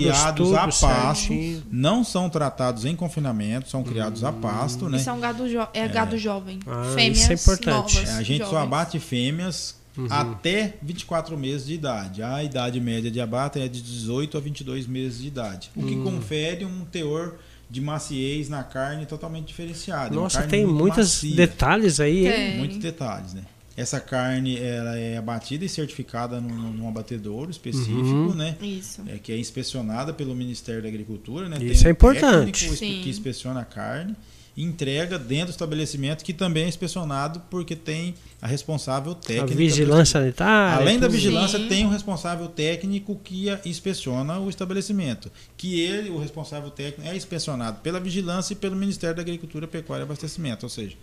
criados 0.00 0.52
a 0.54 0.60
pasto, 0.60 0.86
certinho. 1.28 1.62
não 1.70 2.02
são 2.02 2.28
tratados 2.30 2.84
em 2.84 2.96
confinamento, 2.96 3.68
são 3.68 3.82
criados 3.82 4.24
a 4.24 4.32
pasto, 4.32 4.88
né? 4.88 4.98
Isso 4.98 5.10
é 5.10 5.12
um 5.12 5.20
gado, 5.20 5.48
jo 5.48 5.58
é 5.74 5.86
gado 5.88 6.16
jovem. 6.16 6.58
Ah, 6.66 6.92
Fêmeas 6.94 7.18
isso 7.18 7.30
é 7.32 7.34
importante. 7.34 7.94
novas. 7.96 8.08
É, 8.08 8.12
a 8.14 8.22
gente 8.22 8.44
só 8.44 8.50
jovens. 8.52 8.62
abate 8.64 8.98
fêmeas 8.98 9.78
Uhum. 9.96 10.06
até 10.08 10.74
24 10.80 11.36
meses 11.36 11.66
de 11.66 11.74
idade. 11.74 12.22
A 12.22 12.42
idade 12.44 12.80
média 12.80 13.10
de 13.10 13.20
abate 13.20 13.58
é 13.60 13.66
de 13.68 13.82
18 13.82 14.38
a 14.38 14.40
22 14.40 14.86
meses 14.86 15.20
de 15.20 15.26
idade, 15.26 15.70
o 15.76 15.82
que 15.84 15.94
Hum. 15.96 16.04
confere 16.04 16.64
um 16.64 16.84
teor 16.84 17.34
de 17.68 17.80
maciez 17.80 18.48
na 18.48 18.62
carne 18.62 19.04
totalmente 19.04 19.48
diferenciado. 19.48 20.14
É 20.14 20.16
Nossa, 20.16 20.38
carne 20.38 20.50
tem 20.50 20.64
muito 20.64 20.78
muitos 20.78 21.22
macia. 21.22 21.36
detalhes 21.36 22.00
aí, 22.00 22.26
hein? 22.26 22.32
Tem. 22.32 22.58
Muitos 22.58 22.78
detalhes, 22.78 23.34
né? 23.34 23.42
Essa 23.80 23.98
carne 23.98 24.58
ela 24.58 24.96
é 24.98 25.16
abatida 25.16 25.64
e 25.64 25.68
certificada 25.68 26.40
num, 26.40 26.72
num 26.72 26.88
abatedouro 26.88 27.50
específico, 27.50 27.94
Uhum. 28.00 28.34
né? 28.34 28.56
Isso. 28.60 29.02
É, 29.06 29.16
que 29.18 29.32
é 29.32 29.38
inspecionada 29.38 30.12
pelo 30.12 30.34
Ministério 30.34 30.82
da 30.82 30.88
Agricultura, 30.88 31.48
né? 31.48 31.56
Isso 31.62 31.86
é 31.86 31.90
importante. 31.90 32.52
técnico 32.52 32.76
Sim. 32.76 33.00
que 33.02 33.08
inspeciona 33.08 33.60
a 33.60 33.64
carne 33.64 34.14
e 34.56 34.64
entrega 34.64 35.16
dentro 35.18 35.46
do 35.46 35.50
estabelecimento 35.52 36.24
que 36.24 36.32
também 36.34 36.64
é 36.64 36.68
inspecionado 36.68 37.40
porque 37.48 37.74
tem 37.76 38.14
a 38.42 38.46
responsável 38.48 39.12
A 39.12 39.14
técnica. 39.14 39.54
vigilância 39.54 40.20
sanitária. 40.20 40.76
Além 40.82 40.98
da 40.98 41.06
vigilância, 41.08 41.58
Sim. 41.58 41.68
tem 41.68 41.86
o 41.86 41.88
responsável 41.88 42.48
técnico 42.48 43.18
que 43.22 43.48
a- 43.48 43.60
inspeciona 43.64 44.38
o 44.40 44.50
estabelecimento. 44.50 45.30
Que 45.56 45.80
ele, 45.80 46.10
o 46.10 46.18
responsável 46.18 46.68
técnico, 46.70 47.08
é 47.08 47.16
inspecionado 47.16 47.78
pela 47.80 48.00
vigilância 48.00 48.52
e 48.52 48.56
pelo 48.56 48.74
Ministério 48.76 49.16
da 49.16 49.22
Agricultura, 49.22 49.66
Pecuária 49.68 50.02
e 50.02 50.04
Abastecimento. 50.04 50.64
Ou 50.64 50.70
seja, 50.70 50.96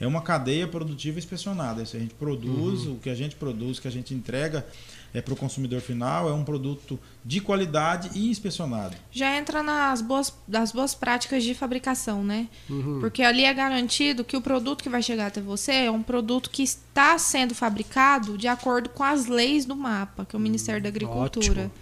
é 0.00 0.06
uma 0.06 0.20
cadeia 0.22 0.66
produtiva 0.66 1.18
inspecionada. 1.18 1.82
Isso 1.82 1.96
a 1.96 2.00
gente 2.00 2.14
produz, 2.14 2.86
Uhum. 2.86 2.94
o 2.94 2.98
que 2.98 3.10
a 3.10 3.14
gente 3.14 3.36
produz, 3.36 3.78
o 3.78 3.82
que 3.82 3.88
a 3.88 3.90
gente 3.90 4.12
entrega 4.14 4.66
é 5.12 5.20
para 5.20 5.32
o 5.32 5.36
consumidor 5.36 5.80
final, 5.80 6.28
é 6.28 6.32
um 6.32 6.42
produto 6.42 6.98
de 7.24 7.40
qualidade 7.40 8.10
e 8.18 8.28
inspecionado. 8.28 8.96
Já 9.12 9.36
entra 9.36 9.62
nas 9.62 10.02
boas, 10.02 10.32
das 10.48 10.72
boas 10.72 10.92
práticas 10.92 11.44
de 11.44 11.54
fabricação, 11.54 12.24
né? 12.24 12.48
Uhum. 12.68 12.98
Porque 12.98 13.22
ali 13.22 13.44
é 13.44 13.54
garantido 13.54 14.24
que 14.24 14.36
o 14.36 14.40
produto 14.40 14.82
que 14.82 14.88
vai 14.88 15.00
chegar 15.02 15.26
até 15.28 15.40
você 15.40 15.72
é 15.72 15.90
um 15.90 16.02
produto 16.02 16.50
que 16.50 16.64
está 16.64 17.16
sendo 17.16 17.54
fabricado 17.54 18.36
de 18.36 18.48
acordo 18.48 18.88
com 18.88 19.04
as 19.04 19.26
leis 19.26 19.64
do 19.64 19.76
mapa, 19.76 20.24
que 20.24 20.34
é 20.34 20.38
o 20.38 20.42
Ministério 20.42 20.82
da 20.82 20.88
Agricultura. 20.88 21.62
ótimo. 21.66 21.72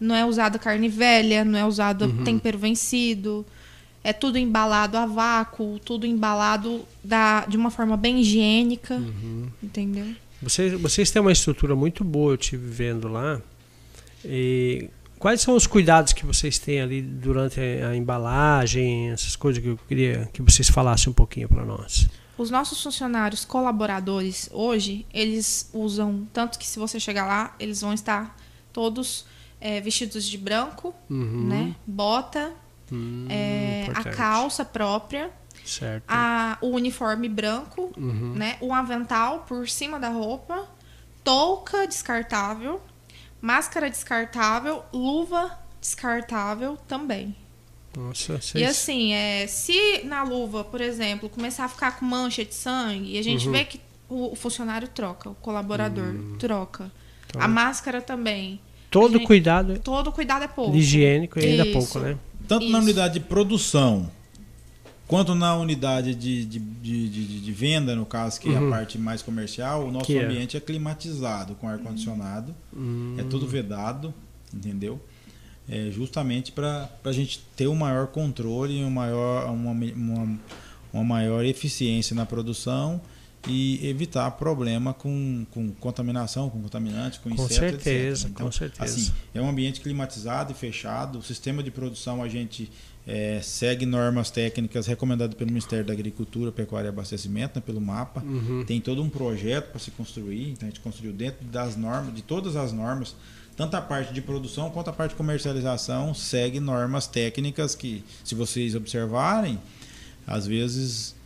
Não 0.00 0.14
é 0.14 0.24
usada 0.24 0.56
carne 0.60 0.88
velha, 0.88 1.44
não 1.44 1.58
é 1.58 1.64
usado 1.66 2.08
tempero 2.22 2.56
vencido. 2.56 3.44
É 4.04 4.12
tudo 4.12 4.38
embalado 4.38 4.96
a 4.96 5.06
vácuo, 5.06 5.78
tudo 5.84 6.06
embalado 6.06 6.84
da, 7.02 7.44
de 7.46 7.56
uma 7.56 7.70
forma 7.70 7.96
bem 7.96 8.20
higiênica. 8.20 9.00
Entendeu? 9.62 10.14
Vocês, 10.40 10.80
vocês 10.80 11.10
têm 11.10 11.20
uma 11.20 11.32
estrutura 11.32 11.74
muito 11.74 12.04
boa, 12.04 12.32
eu 12.32 12.36
tive 12.36 12.68
vendo 12.70 13.08
lá. 13.08 13.40
E 14.24 14.88
Quais 15.18 15.40
são 15.40 15.56
os 15.56 15.66
cuidados 15.66 16.12
que 16.12 16.24
vocês 16.24 16.60
têm 16.60 16.80
ali 16.80 17.02
durante 17.02 17.58
a 17.60 17.94
embalagem, 17.96 19.10
essas 19.10 19.34
coisas 19.34 19.60
que 19.60 19.68
eu 19.68 19.76
queria 19.88 20.28
que 20.32 20.40
vocês 20.40 20.68
falassem 20.70 21.10
um 21.10 21.12
pouquinho 21.12 21.48
para 21.48 21.64
nós? 21.64 22.06
Os 22.36 22.50
nossos 22.50 22.80
funcionários 22.80 23.44
colaboradores 23.44 24.48
hoje, 24.52 25.04
eles 25.12 25.68
usam, 25.72 26.24
tanto 26.32 26.56
que 26.56 26.64
se 26.64 26.78
você 26.78 27.00
chegar 27.00 27.26
lá, 27.26 27.52
eles 27.58 27.80
vão 27.80 27.92
estar 27.92 28.36
todos 28.72 29.26
é, 29.60 29.80
vestidos 29.80 30.24
de 30.24 30.38
branco, 30.38 30.94
Uhum. 31.10 31.48
né? 31.48 31.74
Bota, 31.84 32.52
Hum, 32.92 33.26
é, 33.28 33.86
a 33.94 34.04
calça 34.04 34.64
própria, 34.64 35.30
Certo. 35.64 36.04
a, 36.08 36.56
o 36.60 36.68
uniforme 36.68 37.28
branco, 37.28 37.92
Uhum. 37.96 38.32
né? 38.34 38.56
O 38.60 38.72
avental 38.72 39.40
por 39.46 39.68
cima 39.68 39.98
da 40.00 40.08
roupa, 40.08 40.66
touca 41.22 41.86
descartável, 41.86 42.80
máscara 43.40 43.90
descartável, 43.90 44.82
luva 44.92 45.58
descartável 45.80 46.76
também. 46.88 47.34
Nossa, 47.96 48.38
E 48.54 48.64
assim, 48.64 49.12
é, 49.12 49.46
se 49.46 50.02
na 50.04 50.22
luva, 50.22 50.62
por 50.62 50.80
exemplo, 50.80 51.28
começar 51.28 51.64
a 51.64 51.68
ficar 51.68 51.98
com 51.98 52.04
mancha 52.04 52.44
de 52.44 52.54
sangue, 52.54 53.14
e 53.16 53.18
a 53.18 53.22
gente 53.22 53.46
Uhum. 53.46 53.52
vê 53.52 53.64
que 53.64 53.80
o, 54.08 54.32
o 54.32 54.36
funcionário 54.36 54.86
troca, 54.88 55.30
o 55.30 55.34
colaborador 55.34 56.14
troca. 56.38 56.90
Então- 57.28 57.42
A 57.42 57.48
máscara 57.48 58.00
também. 58.00 58.60
todo 58.90 59.14
gente- 59.18 59.26
cuidado 59.26 59.78
Todo 59.80 60.12
cuidado 60.12 60.44
é 60.44 60.48
pouco. 60.48 60.74
higiênico 60.76 61.38
ainda 61.38 61.62
é 61.62 61.66
Isso. 61.66 61.72
pouco, 61.92 61.98
né? 61.98 62.16
Tanto 62.48 62.64
na 62.68 62.78
Isso. 62.78 62.86
unidade 62.88 63.14
de 63.14 63.20
produção 63.20 64.10
quanto 65.06 65.34
na 65.34 65.54
unidade 65.56 66.14
de, 66.14 66.44
de, 66.44 66.58
de, 66.58 67.08
de- 67.08 67.40
de 67.40 67.52
venda, 67.52 67.94
no 67.96 68.04
caso, 68.04 68.40
que 68.40 68.48
é 68.48 68.58
Uhum. 68.58 68.68
a 68.68 68.70
parte 68.70 68.98
mais 68.98 69.22
comercial, 69.22 69.86
o 69.86 69.90
nosso 69.92 70.06
Que 70.06 70.18
é? 70.18 70.24
ambiente 70.24 70.56
é 70.56 70.60
climatizado, 70.60 71.54
com 71.54 71.66
ar-condicionado, 71.68 72.54
Hum, 72.76 73.14
é 73.18 73.22
tudo 73.22 73.46
vedado, 73.46 74.12
entendeu? 74.52 75.00
É 75.68 75.90
justamente 75.90 76.50
para 76.52 76.88
a 77.04 77.12
gente 77.12 77.40
ter 77.56 77.68
um 77.68 77.74
maior 77.74 78.06
controle, 78.08 78.82
um 78.82 78.90
maior, 78.90 79.50
uma, 79.50 79.70
uma, 79.72 80.38
uma 80.92 81.04
maior 81.04 81.44
eficiência 81.44 82.14
na 82.16 82.24
produção 82.26 83.00
e 83.46 83.86
evitar 83.86 84.30
problema 84.32 84.92
com, 84.92 85.46
com 85.50 85.70
contaminação, 85.72 86.50
com 86.50 86.60
contaminantes, 86.60 87.18
com 87.18 87.30
Com 87.30 87.44
insetos, 87.44 87.56
certeza, 87.56 88.26
etc. 88.26 88.30
Então, 88.30 88.46
com 88.46 88.52
certeza. 88.52 88.84
Assim, 88.84 89.12
é 89.34 89.40
um 89.40 89.48
ambiente 89.48 89.80
climatizado 89.80 90.52
e 90.52 90.54
fechado. 90.54 91.18
O 91.18 91.22
sistema 91.22 91.62
de 91.62 91.70
produção 91.70 92.22
a 92.22 92.28
gente 92.28 92.70
eh, 93.06 93.40
segue 93.42 93.86
normas 93.86 94.30
técnicas 94.30 94.86
recomendadas 94.86 95.34
pelo 95.34 95.50
Ministério 95.50 95.84
da 95.84 95.92
Agricultura, 95.92 96.50
Pecuária 96.50 96.88
e 96.88 96.90
Abastecimento, 96.90 97.56
né, 97.56 97.62
pelo 97.64 97.80
MAPA. 97.80 98.22
Uhum. 98.22 98.64
Tem 98.66 98.80
todo 98.80 99.02
um 99.02 99.08
projeto 99.08 99.70
para 99.70 99.78
se 99.78 99.90
construir. 99.92 100.50
Então 100.50 100.66
a 100.66 100.70
gente 100.70 100.80
construiu 100.80 101.12
dentro 101.12 101.44
das 101.46 101.76
normas, 101.76 102.14
de 102.14 102.22
todas 102.22 102.56
as 102.56 102.72
normas, 102.72 103.14
tanto 103.56 103.74
a 103.76 103.80
parte 103.80 104.12
de 104.12 104.20
produção 104.20 104.70
quanto 104.70 104.90
a 104.90 104.92
parte 104.92 105.12
de 105.12 105.16
comercialização 105.16 106.12
segue 106.12 106.60
normas 106.60 107.06
técnicas 107.06 107.74
que, 107.74 108.04
se 108.22 108.34
vocês 108.34 108.74
observarem, 108.74 109.58
às 110.26 110.46
vezes 110.46 111.16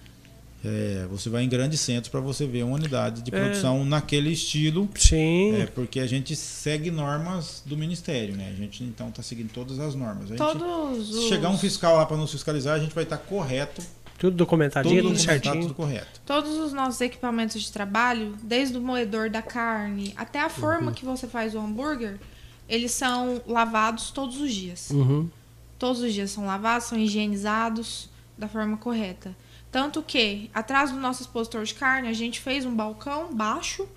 é, 0.65 1.07
você 1.11 1.29
vai 1.29 1.43
em 1.43 1.49
grandes 1.49 1.81
centros 1.81 2.09
para 2.09 2.21
você 2.21 2.47
ver 2.47 2.63
uma 2.63 2.77
unidade 2.77 3.23
de 3.23 3.35
É. 3.35 3.39
produção 3.41 3.85
naquele 3.85 4.31
estilo 4.31 4.89
Sim. 4.95 5.57
é 5.61 5.67
porque 5.67 5.99
a 6.01 6.07
gente 6.07 6.37
segue 6.37 6.91
normas 6.91 7.63
do 7.67 7.77
Ministério, 7.77 8.37
né? 8.37 8.51
A 8.53 8.57
gente 8.57 8.85
então 8.85 9.09
está 9.09 9.23
seguindo 9.23 9.51
todas 9.53 9.79
as 9.81 9.95
normas. 9.95 10.25
A 10.25 10.27
gente, 10.29 10.39
Todos 10.39 11.09
se 11.09 11.15
os... 11.15 11.25
chegar 11.29 11.49
um 11.51 11.59
fiscal 11.59 11.97
lá 11.97 12.07
para 12.07 12.17
nos 12.17 12.31
fiscalizar, 12.31 12.75
a 12.77 12.79
gente 12.79 12.95
vai 12.95 13.05
estar 13.05 13.19
correto, 13.19 13.83
Tudo 14.19 14.37
documentadinho, 14.37 15.03
tudo 15.03 15.19
certinho. 15.19 15.63
tudo 15.63 15.75
correto. 15.75 16.21
Todos 16.25 16.53
os 16.61 16.73
nossos 16.73 17.01
equipamentos 17.01 17.61
de 17.61 17.73
trabalho, 17.73 18.37
desde 18.43 18.79
o 18.79 18.81
moedor 18.81 19.29
da 19.29 19.43
carne 19.43 20.13
até 20.17 20.39
a 20.41 20.49
forma 20.49 20.89
Uhum. 20.89 20.95
que 20.95 21.05
você 21.05 21.27
faz 21.27 21.57
o 21.57 21.59
hambúrguer, 21.59 22.21
eles 22.69 22.93
são 22.93 23.43
lavados 23.49 24.13
todos 24.13 24.41
os 24.41 24.53
dias. 24.55 24.91
Uhum. 24.91 25.29
Todos 25.77 26.01
os 26.03 26.15
dias 26.15 26.31
são 26.31 26.47
lavados, 26.47 26.87
são 26.87 26.97
higienizados 26.97 28.09
da 28.39 28.47
forma 28.47 28.77
correta. 28.77 29.35
Tanto 29.73 30.03
que, 30.03 30.51
atrás 30.55 30.91
do 30.93 30.99
nosso 31.01 31.23
expositor 31.23 31.65
de 31.65 31.75
carne, 31.75 32.07
a 32.09 32.13
gente 32.13 32.39
fez 32.41 32.65
um 32.67 32.75
balcão 32.77 33.35
baixo 33.35 33.89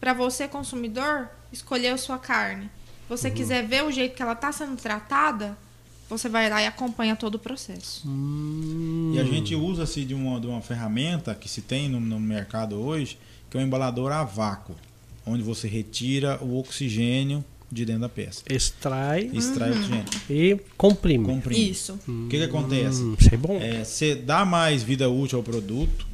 para 0.00 0.12
você, 0.12 0.48
consumidor, 0.48 1.28
escolher 1.52 1.90
a 1.90 1.96
sua 1.96 2.18
carne. 2.18 2.64
Se 2.64 3.08
você 3.08 3.28
Uhum. 3.28 3.34
quiser 3.34 3.64
ver 3.66 3.84
o 3.84 3.92
jeito 3.92 4.16
que 4.16 4.22
ela 4.22 4.32
está 4.32 4.50
sendo 4.50 4.76
tratada, 4.76 5.56
você 6.10 6.28
vai 6.28 6.50
lá 6.50 6.60
e 6.60 6.66
acompanha 6.66 7.14
todo 7.14 7.36
o 7.36 7.38
processo. 7.38 8.02
Hum. 8.06 9.12
E 9.14 9.20
a 9.20 9.24
gente 9.24 9.54
usa-se 9.54 10.04
de 10.04 10.12
uma, 10.12 10.40
de 10.40 10.46
uma 10.48 10.60
ferramenta 10.60 11.34
que 11.34 11.48
se 11.48 11.62
tem 11.62 11.88
no, 11.88 12.00
no 12.00 12.18
mercado 12.18 12.76
hoje, 12.80 13.16
que 13.48 13.56
é 13.56 13.60
o 13.60 13.62
embalador 13.62 14.10
a 14.10 14.24
vácuo, 14.24 14.74
onde 15.24 15.42
você 15.42 15.68
retira 15.68 16.36
o 16.42 16.58
oxigênio 16.58 17.44
de 17.72 17.86
dentro 17.86 18.02
da 18.02 18.08
peça. 18.08 18.42
Extrai 18.50 19.30
Extrai 19.32 19.70
o 19.70 19.72
oxigênio, 19.72 20.04
e 20.28 20.60
comprime. 20.76 21.24
comprime. 21.24 21.70
Isso. 21.70 21.98
O 22.06 22.28
que, 22.28 22.36
que 22.36 22.44
acontece? 22.44 23.02
Hum, 23.02 23.16
isso 23.18 23.34
é 23.34 23.38
bom. 23.38 23.58
É, 23.58 23.82
você 23.82 24.14
dá 24.14 24.44
mais 24.44 24.82
vida 24.82 25.08
útil 25.08 25.38
ao 25.38 25.42
produto, 25.42 26.06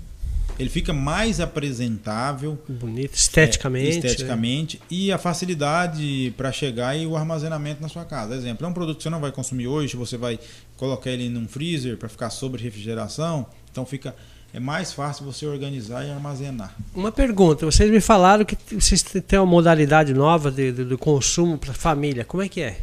ele 0.56 0.70
fica 0.70 0.92
mais 0.92 1.40
apresentável, 1.40 2.56
Bonito, 2.68 3.12
esteticamente. 3.14 3.88
É, 3.88 3.90
né? 3.90 4.06
esteticamente 4.06 4.80
e 4.88 5.10
a 5.10 5.18
facilidade 5.18 6.32
para 6.36 6.52
chegar 6.52 6.96
e 6.96 7.06
o 7.06 7.16
armazenamento 7.16 7.82
na 7.82 7.88
sua 7.88 8.04
casa. 8.04 8.36
Exemplo, 8.36 8.64
é 8.64 8.68
um 8.68 8.72
produto 8.72 8.98
que 8.98 9.02
você 9.02 9.10
não 9.10 9.20
vai 9.20 9.32
consumir 9.32 9.66
hoje, 9.66 9.96
você 9.96 10.16
vai 10.16 10.38
colocar 10.76 11.10
ele 11.10 11.28
num 11.28 11.48
freezer 11.48 11.96
para 11.96 12.08
ficar 12.08 12.30
sobre 12.30 12.62
refrigeração, 12.62 13.46
então 13.70 13.84
fica 13.84 14.14
é 14.52 14.58
mais 14.60 14.92
fácil 14.92 15.24
você 15.24 15.46
organizar 15.46 16.04
e 16.04 16.10
armazenar. 16.10 16.74
Uma 16.94 17.12
pergunta, 17.12 17.66
vocês 17.66 17.90
me 17.90 18.00
falaram 18.00 18.44
que 18.44 18.56
vocês 18.74 19.02
têm 19.02 19.38
uma 19.38 19.46
modalidade 19.46 20.14
nova 20.14 20.50
de, 20.50 20.72
de- 20.72 20.84
do 20.84 20.96
consumo 20.98 21.58
para 21.58 21.72
família. 21.74 22.24
Como 22.24 22.42
é 22.42 22.48
que 22.48 22.60
é? 22.62 22.80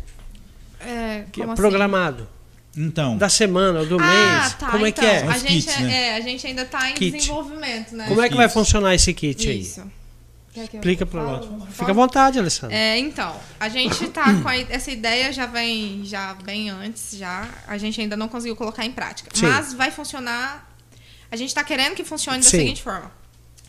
É, 0.79 1.25
Que 1.31 1.41
é 1.41 1.45
assim? 1.45 1.55
programado? 1.55 2.27
Então, 2.77 3.17
Da 3.17 3.29
semana 3.29 3.79
ou 3.79 3.85
do 3.85 3.97
Ah, 3.99 4.03
mês? 4.41 4.53
tá. 4.55 4.69
Como 4.71 4.85
é 4.85 4.89
então, 4.89 5.03
que 5.03 5.09
é? 5.09 5.23
A 5.27 5.37
gente, 5.37 5.47
kits, 5.65 5.77
é, 5.79 5.81
né? 5.83 5.93
é, 6.09 6.15
a 6.17 6.21
gente 6.21 6.45
ainda 6.47 6.61
está 6.63 6.89
em 6.91 6.93
Kit. 6.93 7.17
desenvolvimento, 7.17 7.95
né? 7.95 8.05
Como 8.07 8.21
é 8.21 8.27
que 8.29 8.35
vai 8.35 8.49
funcionar 8.49 8.93
esse 8.93 9.13
kit 9.13 9.49
aí? 9.49 9.61
Isso. 9.61 9.81
Explica 10.55 11.05
para 11.05 11.21
nós. 11.23 11.45
Fica 11.71 11.91
à 11.91 11.93
vontade, 11.93 12.37
Alessandro. 12.39 12.75
É, 12.75 12.97
então, 12.97 13.35
a 13.59 13.67
gente 13.69 14.07
tá 14.07 14.23
com 14.41 14.47
a, 14.47 14.55
essa 14.57 14.89
ideia 14.91 15.31
já 15.33 15.45
vem 15.45 16.01
já 16.05 16.33
bem 16.45 16.69
antes, 16.69 17.17
já. 17.17 17.47
A 17.67 17.77
gente 17.77 17.99
ainda 17.99 18.15
não 18.15 18.27
conseguiu 18.29 18.55
colocar 18.55 18.85
em 18.85 18.91
prática. 18.91 19.29
Sim. 19.33 19.47
Mas 19.47 19.73
vai 19.73 19.89
funcionar. 19.91 20.74
A 21.31 21.35
gente 21.35 21.53
tá 21.53 21.63
querendo 21.63 21.95
que 21.95 22.03
funcione 22.03 22.39
da 22.39 22.49
Sim. 22.49 22.59
seguinte 22.59 22.83
forma: 22.83 23.11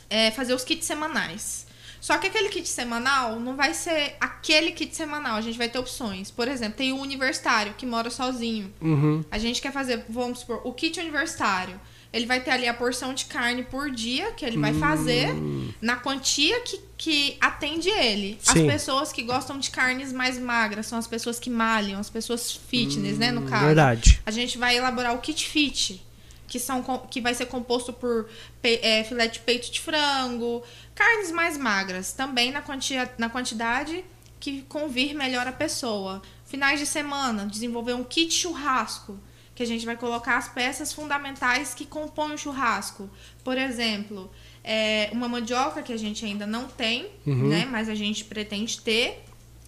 é 0.09 0.31
fazer 0.31 0.55
os 0.55 0.65
kits 0.65 0.85
semanais. 0.85 1.67
Só 2.01 2.19
que 2.19 2.29
aquele 2.29 2.49
kit 2.49 2.69
semanal 2.69 3.41
não 3.41 3.57
vai 3.57 3.75
ser 3.75 4.15
aquele 4.21 4.71
kit 4.71 4.95
semanal. 4.95 5.37
A 5.37 5.41
gente 5.41 5.59
vai 5.59 5.69
ter 5.69 5.79
opções. 5.79 6.31
Por 6.31 6.47
exemplo, 6.47 6.77
tem 6.77 6.93
o 6.93 6.99
universitário 6.99 7.75
que 7.77 7.85
mora 7.85 8.11
sozinho. 8.11 8.73
Uhum. 8.81 9.25
A 9.29 9.39
gente 9.39 9.61
quer 9.61 9.73
fazer, 9.73 10.05
vamos 10.09 10.41
supor, 10.41 10.61
o 10.63 10.73
kit 10.73 11.01
universitário. 11.01 11.81
Ele 12.13 12.25
vai 12.25 12.41
ter 12.41 12.53
ali 12.53 12.69
a 12.69 12.73
porção 12.73 13.13
de 13.13 13.25
carne 13.25 13.65
por 13.65 13.91
dia 13.91 14.31
que 14.33 14.45
ele 14.45 14.57
vai 14.57 14.73
fazer 14.73 15.35
na 15.83 15.97
quantia 15.97 16.61
que, 16.61 16.81
que 16.97 17.37
atende 17.41 17.91
ele. 17.91 18.39
As 18.47 18.55
Sim. 18.55 18.67
pessoas 18.67 19.13
que 19.13 19.23
gostam 19.23 19.59
de 19.59 19.69
carnes 19.71 20.13
mais 20.13 20.39
magras 20.39 20.87
são 20.87 20.99
as 20.99 21.07
pessoas 21.07 21.39
que 21.39 21.51
malham, 21.51 21.99
as 21.99 22.09
pessoas 22.09 22.53
fitness, 22.53 23.19
né, 23.19 23.33
no 23.33 23.43
caso. 23.43 23.67
Verdade. 23.67 24.21
A 24.25 24.31
gente 24.31 24.57
vai 24.57 24.77
elaborar 24.77 25.15
o 25.15 25.19
kit 25.19 25.47
fit, 25.47 26.01
que, 26.47 26.59
são, 26.59 26.83
que 27.11 27.21
vai 27.21 27.35
ser 27.35 27.47
composto 27.47 27.93
por 27.93 28.29
é, 28.63 29.05
filé 29.05 29.27
de 29.27 29.39
peito 29.41 29.71
de 29.71 29.81
frango, 29.81 30.63
carnes 30.95 31.31
mais 31.31 31.57
magras, 31.57 32.13
também 32.13 32.51
na, 32.51 32.63
quantia, 32.63 33.11
na 33.19 33.29
quantidade 33.29 34.05
que 34.39 34.63
convir 34.63 35.15
melhor 35.15 35.47
a 35.47 35.53
pessoa. 35.53 36.23
Finais 36.45 36.79
de 36.79 36.87
semana, 36.87 37.47
desenvolver 37.47 37.95
um 37.95 38.05
kit 38.05 38.33
churrasco, 38.33 39.19
que 39.55 39.63
a 39.63 39.67
gente 39.67 39.85
vai 39.87 39.97
colocar 39.97 40.37
as 40.37 40.49
peças 40.49 40.93
fundamentais 40.93 41.75
que 41.75 41.87
compõem 41.87 42.35
o 42.35 42.39
churrasco. 42.39 43.11
Por 43.43 43.57
exemplo, 43.57 44.31
é, 44.63 45.09
uma 45.13 45.29
mandioca 45.29 45.83
que 45.83 45.93
a 45.93 45.97
gente 45.97 46.25
ainda 46.25 46.47
não 46.47 46.69
tem, 46.69 47.09
Uhum. 47.27 47.49
né, 47.49 47.67
mas 47.71 47.89
a 47.89 47.95
gente 47.95 48.25
pretende 48.25 48.81
ter. 48.81 49.25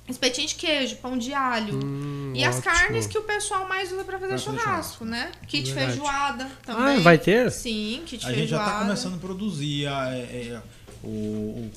Espetinho 0.09 0.49
de 0.49 0.55
queijo, 0.55 0.97
pão 0.97 1.19
de 1.19 1.35
alho. 1.35 1.79
Hum, 1.85 2.33
e 2.35 2.43
as 2.43 2.57
ótimo. 2.59 2.73
carnes 2.73 3.07
que 3.07 3.19
o 3.19 3.23
pessoal 3.23 3.69
mais 3.69 3.93
usa 3.93 4.05
pra 4.05 4.19
fazer 4.19 4.29
Pra 4.35 4.39
churrasco, 4.39 5.05
né? 5.05 5.31
Kit 5.47 5.71
Verdade. 5.73 5.93
feijoada 5.99 6.51
também. 6.65 6.97
Ah, 6.97 7.01
vai 7.01 7.19
ter? 7.19 7.51
Sim, 7.53 8.03
kit 8.07 8.25
a 8.25 8.29
gente 8.31 8.47
já 8.49 8.59
feijoada. 8.59 8.71
está 8.71 8.81
começando 8.85 9.15
a 9.15 9.19
produzir 9.19 9.87
a, 9.87 10.15
é, 10.15 10.19
é, 10.21 10.63
o, 11.03 11.09
o 11.09 11.71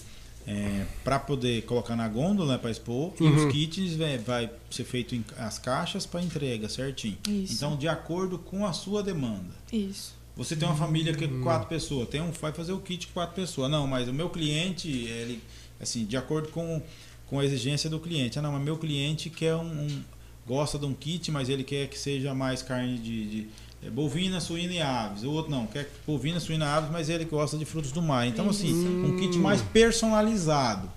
para 1.03 1.19
poder 1.19 1.61
colocar 1.63 1.95
na 1.95 2.07
gôndola 2.07 2.53
né, 2.53 2.57
para 2.57 2.71
expor 2.71 3.13
e 3.19 3.23
Uhum. 3.23 3.35
os 3.47 3.51
kits 3.53 3.95
vai, 3.95 4.17
vai 4.17 4.49
ser 4.69 4.83
feito 4.83 5.15
em 5.15 5.23
as 5.37 5.59
caixas 5.59 6.05
para 6.05 6.21
entrega 6.21 6.67
certinho. 6.67 7.17
Isso. 7.29 7.53
Então 7.53 7.77
de 7.77 7.87
acordo 7.87 8.37
com 8.39 8.65
a 8.65 8.73
sua 8.73 9.03
demanda. 9.03 9.53
Isso. 9.71 10.15
Você 10.35 10.55
tem 10.55 10.67
uma 10.67 10.75
família 10.77 11.13
que 11.13 11.23
é 11.25 11.27
Hum. 11.27 11.41
quatro 11.41 11.67
pessoas, 11.69 12.09
tem 12.09 12.21
um 12.21 12.31
vai 12.31 12.51
fazer 12.51 12.71
o 12.73 12.79
kit 12.79 13.07
com 13.07 13.13
quatro 13.13 13.35
pessoas. 13.35 13.69
Não, 13.69 13.85
mas 13.85 14.07
o 14.09 14.13
meu 14.13 14.29
cliente 14.29 14.89
ele 14.89 15.41
assim 15.79 16.05
de 16.05 16.17
acordo 16.17 16.49
com, 16.49 16.81
com 17.31 17.39
a 17.39 17.45
exigência 17.45 17.89
do 17.89 17.97
cliente. 17.97 18.37
Ah, 18.37 18.41
não, 18.41 18.51
mas 18.51 18.61
meu 18.61 18.77
cliente 18.77 19.29
quer 19.29 19.55
um, 19.55 19.61
um- 19.61 20.03
gosta 20.45 20.77
de 20.77 20.85
um 20.85 20.93
kit, 20.93 21.31
mas 21.31 21.47
ele 21.47 21.63
quer 21.63 21.87
que 21.87 21.97
seja 21.97 22.35
mais 22.35 22.61
carne 22.61 22.97
de, 22.97 23.25
de 23.25 23.47
é, 23.83 23.89
bovina, 23.89 24.41
suína 24.41 24.73
e 24.73 24.81
aves. 24.81 25.23
O 25.23 25.31
outro 25.31 25.49
não, 25.49 25.65
quer 25.65 25.89
bovina, 26.05 26.41
suína 26.41 26.65
e 26.65 26.67
aves, 26.67 26.91
mas 26.91 27.07
ele 27.09 27.23
gosta 27.23 27.57
de 27.57 27.63
frutos 27.63 27.93
do 27.93 28.01
mar. 28.01 28.27
Então, 28.27 28.49
assim, 28.49 28.73
um 29.05 29.17
kit 29.17 29.37
mais 29.37 29.61
personalizado. 29.61 30.91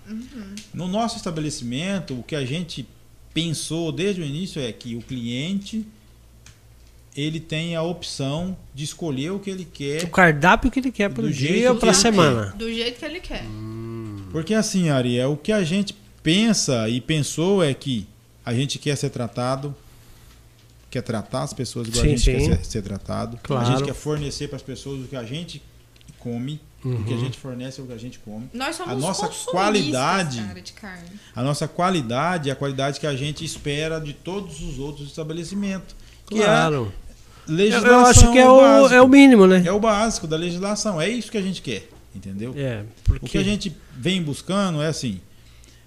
No 0.75 0.89
nosso 0.89 1.17
estabelecimento, 1.17 2.19
o 2.19 2.23
que 2.25 2.35
a 2.35 2.45
gente 2.45 2.85
pensou 3.33 3.93
desde 3.93 4.21
o 4.21 4.25
início 4.25 4.61
é 4.61 4.73
que 4.73 4.97
o 4.97 5.01
cliente 5.03 5.87
ele 7.17 7.39
tem 7.39 7.77
a 7.77 7.83
opção 7.83 8.57
de 8.75 8.83
escolher 8.83 9.31
o 9.31 9.39
que 9.39 9.51
ele 9.51 9.65
quer. 9.65 10.03
O 10.03 10.09
cardápio 10.11 10.69
que 10.69 10.81
ele 10.81 10.91
quer 10.91 11.11
para 11.11 11.25
o 11.25 11.31
dia 11.31 11.71
ou 11.73 11.79
para 11.79 11.93
a 11.93 11.95
semana. 11.95 12.47
Do 12.59 12.73
jeito 12.73 12.99
que 12.99 13.05
ele 13.05 13.21
quer. 13.21 13.45
Porque 14.33 14.53
assim, 14.53 14.89
Ariel, 14.89 15.33
o 15.33 15.37
que 15.37 15.53
a 15.53 15.63
gente 15.63 15.95
pensa 16.25 16.89
e 16.89 17.01
pensou 17.01 17.63
é 17.63 17.73
que 17.73 18.09
a 18.45 18.53
gente 18.53 18.79
quer 18.79 18.97
ser 18.97 19.11
tratado, 19.11 19.75
quer 20.91 21.03
tratar 21.03 21.43
as 21.43 21.53
pessoas 21.53 21.87
igual 21.89 22.03
Sim, 22.03 22.09
a 22.09 22.17
gente 22.17 22.23
sim. 22.25 22.33
quer 22.49 22.57
ser, 22.59 22.65
ser 22.65 22.83
tratado. 22.83 23.37
A 23.37 23.47
Claro. 23.47 23.67
gente 23.67 23.85
quer 23.85 23.95
fornecer 23.95 24.49
para 24.49 24.57
as 24.57 24.63
pessoas 24.63 25.05
o 25.05 25.09
que 25.09 25.15
a 25.17 25.23
gente 25.23 25.63
come, 26.19 26.59
o 26.85 27.03
que 27.05 27.13
a 27.13 27.17
Uhum. 27.17 27.21
gente 27.25 27.39
fornece 27.39 27.81
é 27.81 27.85
o 27.85 27.87
que 27.87 27.93
a 27.93 27.99
gente 27.99 28.19
come. 28.21 28.49
Nós 28.55 28.75
somos 28.77 28.93
A 28.93 28.97
nossa 28.97 29.29
qualidade- 29.51 30.41
cara, 30.41 30.61
de 30.63 30.73
carne. 30.73 31.09
A 31.37 31.43
nossa 31.43 31.69
qualidade 31.69 32.49
é 32.49 32.53
a 32.53 32.57
qualidade 32.57 32.99
que 32.99 33.07
a 33.07 33.15
gente 33.15 33.45
espera 33.45 33.99
de 34.01 34.13
todos 34.15 34.61
os 34.63 34.79
outros 34.79 35.07
estabelecimentos. 35.09 35.95
Que 36.27 36.37
Claro. 36.37 36.75
é 37.47 37.51
Eu, 37.53 37.55
legislação. 37.55 37.91
eu 38.01 38.07
acho 38.07 38.33
que 38.33 38.39
é 38.39 38.49
o, 38.49 38.61
básico. 38.61 38.95
é 38.95 39.03
o 39.03 39.09
mínimo, 39.09 39.47
né? 39.47 39.63
É 39.67 39.73
o 39.73 39.79
básico 39.81 40.27
da 40.27 40.37
legislação. 40.37 40.99
É 41.01 41.07
isso 41.09 41.31
que 41.31 41.37
a 41.39 41.43
gente 41.43 41.61
quer, 41.61 41.87
entendeu? 42.15 42.55
É, 42.57 42.83
O 42.83 43.03
porque 43.05 43.29
que 43.29 43.39
a 43.39 43.43
gente 43.45 43.75
vem 43.95 44.23
buscando 44.23 44.81
é 44.83 44.87
assim. 44.87 45.21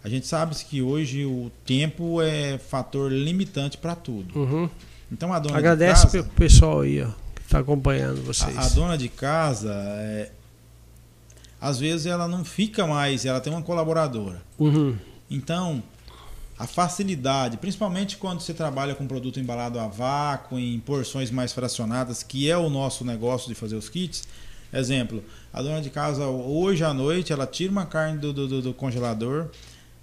A 0.03 0.09
gente 0.09 0.25
sabe 0.27 0.55
que 0.55 0.81
hoje 0.81 1.25
o 1.25 1.51
tempo 1.65 2.21
é 2.21 2.57
fator 2.57 3.11
limitante 3.11 3.77
para 3.77 3.95
tudo. 3.95 4.39
Uhum. 4.39 4.69
Então 5.11 5.33
a 5.33 5.39
dona 5.39 5.57
agradece 5.57 6.07
de 6.07 6.11
casa, 6.17 6.29
pessoal 6.35 6.81
aí, 6.81 7.01
ó, 7.01 7.07
que 7.35 7.41
está 7.41 7.59
acompanhando 7.59 8.21
vocês. 8.23 8.57
a, 8.57 8.61
a 8.61 8.69
dona 8.69 8.97
de 8.97 9.09
casa, 9.09 9.71
é, 9.73 10.31
às 11.59 11.79
vezes 11.79 12.05
ela 12.05 12.27
não 12.27 12.45
fica 12.45 12.85
mais, 12.85 13.25
ela 13.25 13.39
tem 13.41 13.51
uma 13.51 13.61
colaboradora. 13.61 14.41
Uhum. 14.59 14.95
Então, 15.29 15.81
a 16.59 16.65
facilidade, 16.65 17.57
principalmente 17.57 18.17
quando 18.17 18.39
você 18.41 18.53
trabalha 18.53 18.95
com 18.95 19.05
produto 19.07 19.39
embalado 19.39 19.79
a 19.79 19.87
vácuo, 19.87 20.57
em 20.57 20.79
porções 20.79 21.31
mais 21.31 21.51
fracionadas, 21.53 22.23
que 22.23 22.49
é 22.49 22.57
o 22.57 22.69
nosso 22.69 23.03
negócio 23.03 23.47
de 23.49 23.55
fazer 23.55 23.75
os 23.75 23.89
kits. 23.89 24.27
Exemplo, 24.71 25.23
a 25.53 25.61
dona 25.61 25.81
de 25.81 25.89
casa 25.89 26.25
hoje 26.27 26.83
à 26.83 26.93
noite 26.93 27.31
ela 27.31 27.47
tira 27.47 27.71
uma 27.71 27.85
carne 27.85 28.17
do- 28.19 28.33
do- 28.33 28.61
do 28.61 28.73
congelador 28.73 29.47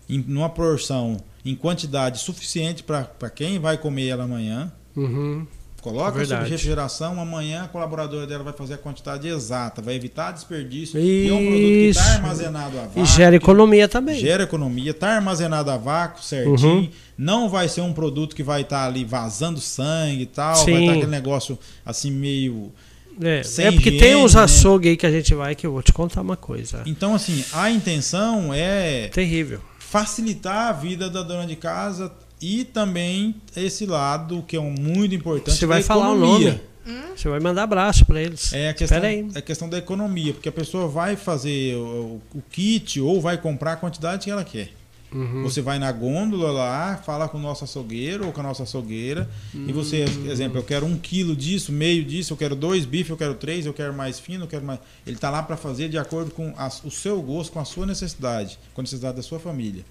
em 0.09 0.19
numa 0.27 0.49
porção 0.49 1.17
em 1.45 1.55
quantidade 1.55 2.19
suficiente 2.19 2.83
para 2.83 3.31
quem 3.31 3.59
vai 3.59 3.77
comer 3.77 4.09
ela 4.09 4.25
amanhã. 4.25 4.73
Uhum. 4.97 5.47
Coloca 5.85 6.13
sob 6.13 6.19
Verdade. 6.21 6.51
refrigeração, 6.51 7.21
amanhã 7.21 7.65
a 7.65 7.69
colaboradora 7.69 8.27
dela 8.27 8.43
vai 8.43 8.55
fazer 8.55 8.73
a 8.73 8.79
quantidade 8.79 9.29
exata, 9.29 9.83
vai 9.83 9.95
evitar 9.95 10.33
desperdício. 10.33 10.99
E 10.99 11.29
é 11.29 11.33
um 11.35 11.37
produto 11.37 11.61
que 11.61 11.89
Isso. 11.91 12.01
está 12.01 12.13
armazenado 12.15 12.79
a 12.79 12.83
vácuo. 12.85 13.03
E 13.03 13.05
gera 13.05 13.37
economia 13.37 13.87
também. 13.87 14.19
Gera 14.19 14.45
economia, 14.45 14.93
está 14.93 15.17
armazenado 15.17 15.71
a 15.71 15.77
vácuo 15.77 16.23
certinho. 16.25 16.57
Uhum. 16.57 16.89
Não 17.19 17.51
vai 17.51 17.69
ser 17.69 17.83
um 17.83 17.93
produto 17.93 18.35
que 18.35 18.43
vai 18.43 18.63
estar 18.63 18.87
ali 18.87 19.05
vazando 19.05 19.61
sangue 19.61 20.23
e 20.23 20.27
tal. 20.27 20.57
Sim. 20.57 20.73
Vai 20.73 20.81
estar 20.81 20.93
aquele 20.95 21.11
negócio 21.11 21.59
assim 21.85 22.11
meio. 22.11 22.73
É, 23.21 23.43
é 23.59 23.71
porque 23.71 23.91
tem 23.91 23.99
higiene, 23.99 24.25
uns 24.25 24.35
né? 24.35 24.41
açougue 24.41 24.89
aí 24.89 24.97
que 24.97 25.07
a 25.07 25.11
gente 25.11 25.35
vai 25.35 25.55
que 25.55 25.67
eu 25.67 25.73
vou 25.73 25.83
te 25.83 25.93
contar 25.93 26.23
uma 26.23 26.37
coisa. 26.37 26.83
Então, 26.87 27.15
assim, 27.15 27.45
a 27.53 27.71
intenção 27.71 28.55
é 28.55 29.09
Terrível. 29.09 29.61
Facilitar 29.85 30.69
a 30.69 30.73
vida 30.73 31.09
da 31.09 31.23
dona 31.23 31.47
de 31.47 31.57
casa 31.57 32.13
e 32.41 32.65
também 32.65 33.37
esse 33.55 33.87
lado 33.87 34.45
que 34.47 34.57
é 34.57 34.61
um 34.61 34.71
muito 34.71 35.15
importante. 35.15 35.57
Você 35.57 35.67
vai 35.67 35.81
da 35.81 35.87
falar 35.87 36.11
o 36.11 36.17
economia. 36.17 36.51
nome. 36.51 36.75
Você 37.17 37.29
vai 37.29 37.41
mandar 37.41 37.63
abraço 37.63 38.05
para 38.05 38.21
eles. 38.21 38.53
É 38.53 38.69
a 38.69 38.75
questão, 38.75 39.03
aí. 39.03 39.27
é 39.35 39.39
a 39.39 39.43
questão 39.43 39.69
da 39.69 39.79
economia, 39.79 40.35
porque 40.35 40.49
a 40.49 40.53
pessoa 40.53 40.87
vai 40.87 41.17
fazer 41.17 41.77
o, 41.77 42.21
o 42.35 42.43
kit 42.51 43.01
ou 43.01 43.21
vai 43.21 43.39
comprar 43.39 43.73
a 43.73 43.77
quantidade 43.77 44.25
que 44.25 44.31
ela 44.31 44.45
quer. 44.45 44.71
Uhum. 45.15 45.45
Você 45.45 45.63
vai 45.63 45.79
na 45.79 45.93
gôndola 45.93 46.51
lá, 46.51 46.97
fala 46.97 47.29
com 47.29 47.39
o 47.39 47.41
nosso 47.41 47.63
açougueiro 47.63 48.27
ou 48.27 48.33
com 48.33 48.41
a 48.41 48.43
nossa 48.43 48.65
açougueira, 48.65 49.31
e 49.55 49.73
você, 49.73 50.05
Hum. 50.07 50.29
exemplo, 50.29 50.59
eu 50.59 50.63
quero 50.65 50.85
um 50.85 50.99
quilo 50.99 51.37
disso, 51.37 51.71
meio 51.71 52.05
disso, 52.05 52.33
eu 52.33 52.37
quero 52.37 52.57
dois 52.57 52.85
bifes, 52.85 53.11
eu 53.11 53.17
quero 53.17 53.35
três, 53.35 53.65
eu 53.65 53.73
quero 53.73 53.95
mais 53.95 54.19
fino, 54.19 54.43
eu 54.45 54.49
quero 54.49 54.65
mais. 54.65 54.81
Ele 55.07 55.15
está 55.15 55.31
lá 55.31 55.41
para 55.41 55.57
fazer 55.57 55.89
de 55.89 55.97
acordo 55.97 56.33
com 56.33 56.53
a- 56.57 56.67
o 56.83 56.91
seu 56.91 57.23
gosto, 57.23 57.53
com 57.53 57.61
a 57.61 57.65
sua 57.65 57.87
necessidade, 57.87 58.59
com 58.75 58.81
a 58.81 58.83
necessidade 58.83 59.17
da 59.17 59.23
sua 59.23 59.39
família. 59.39 59.85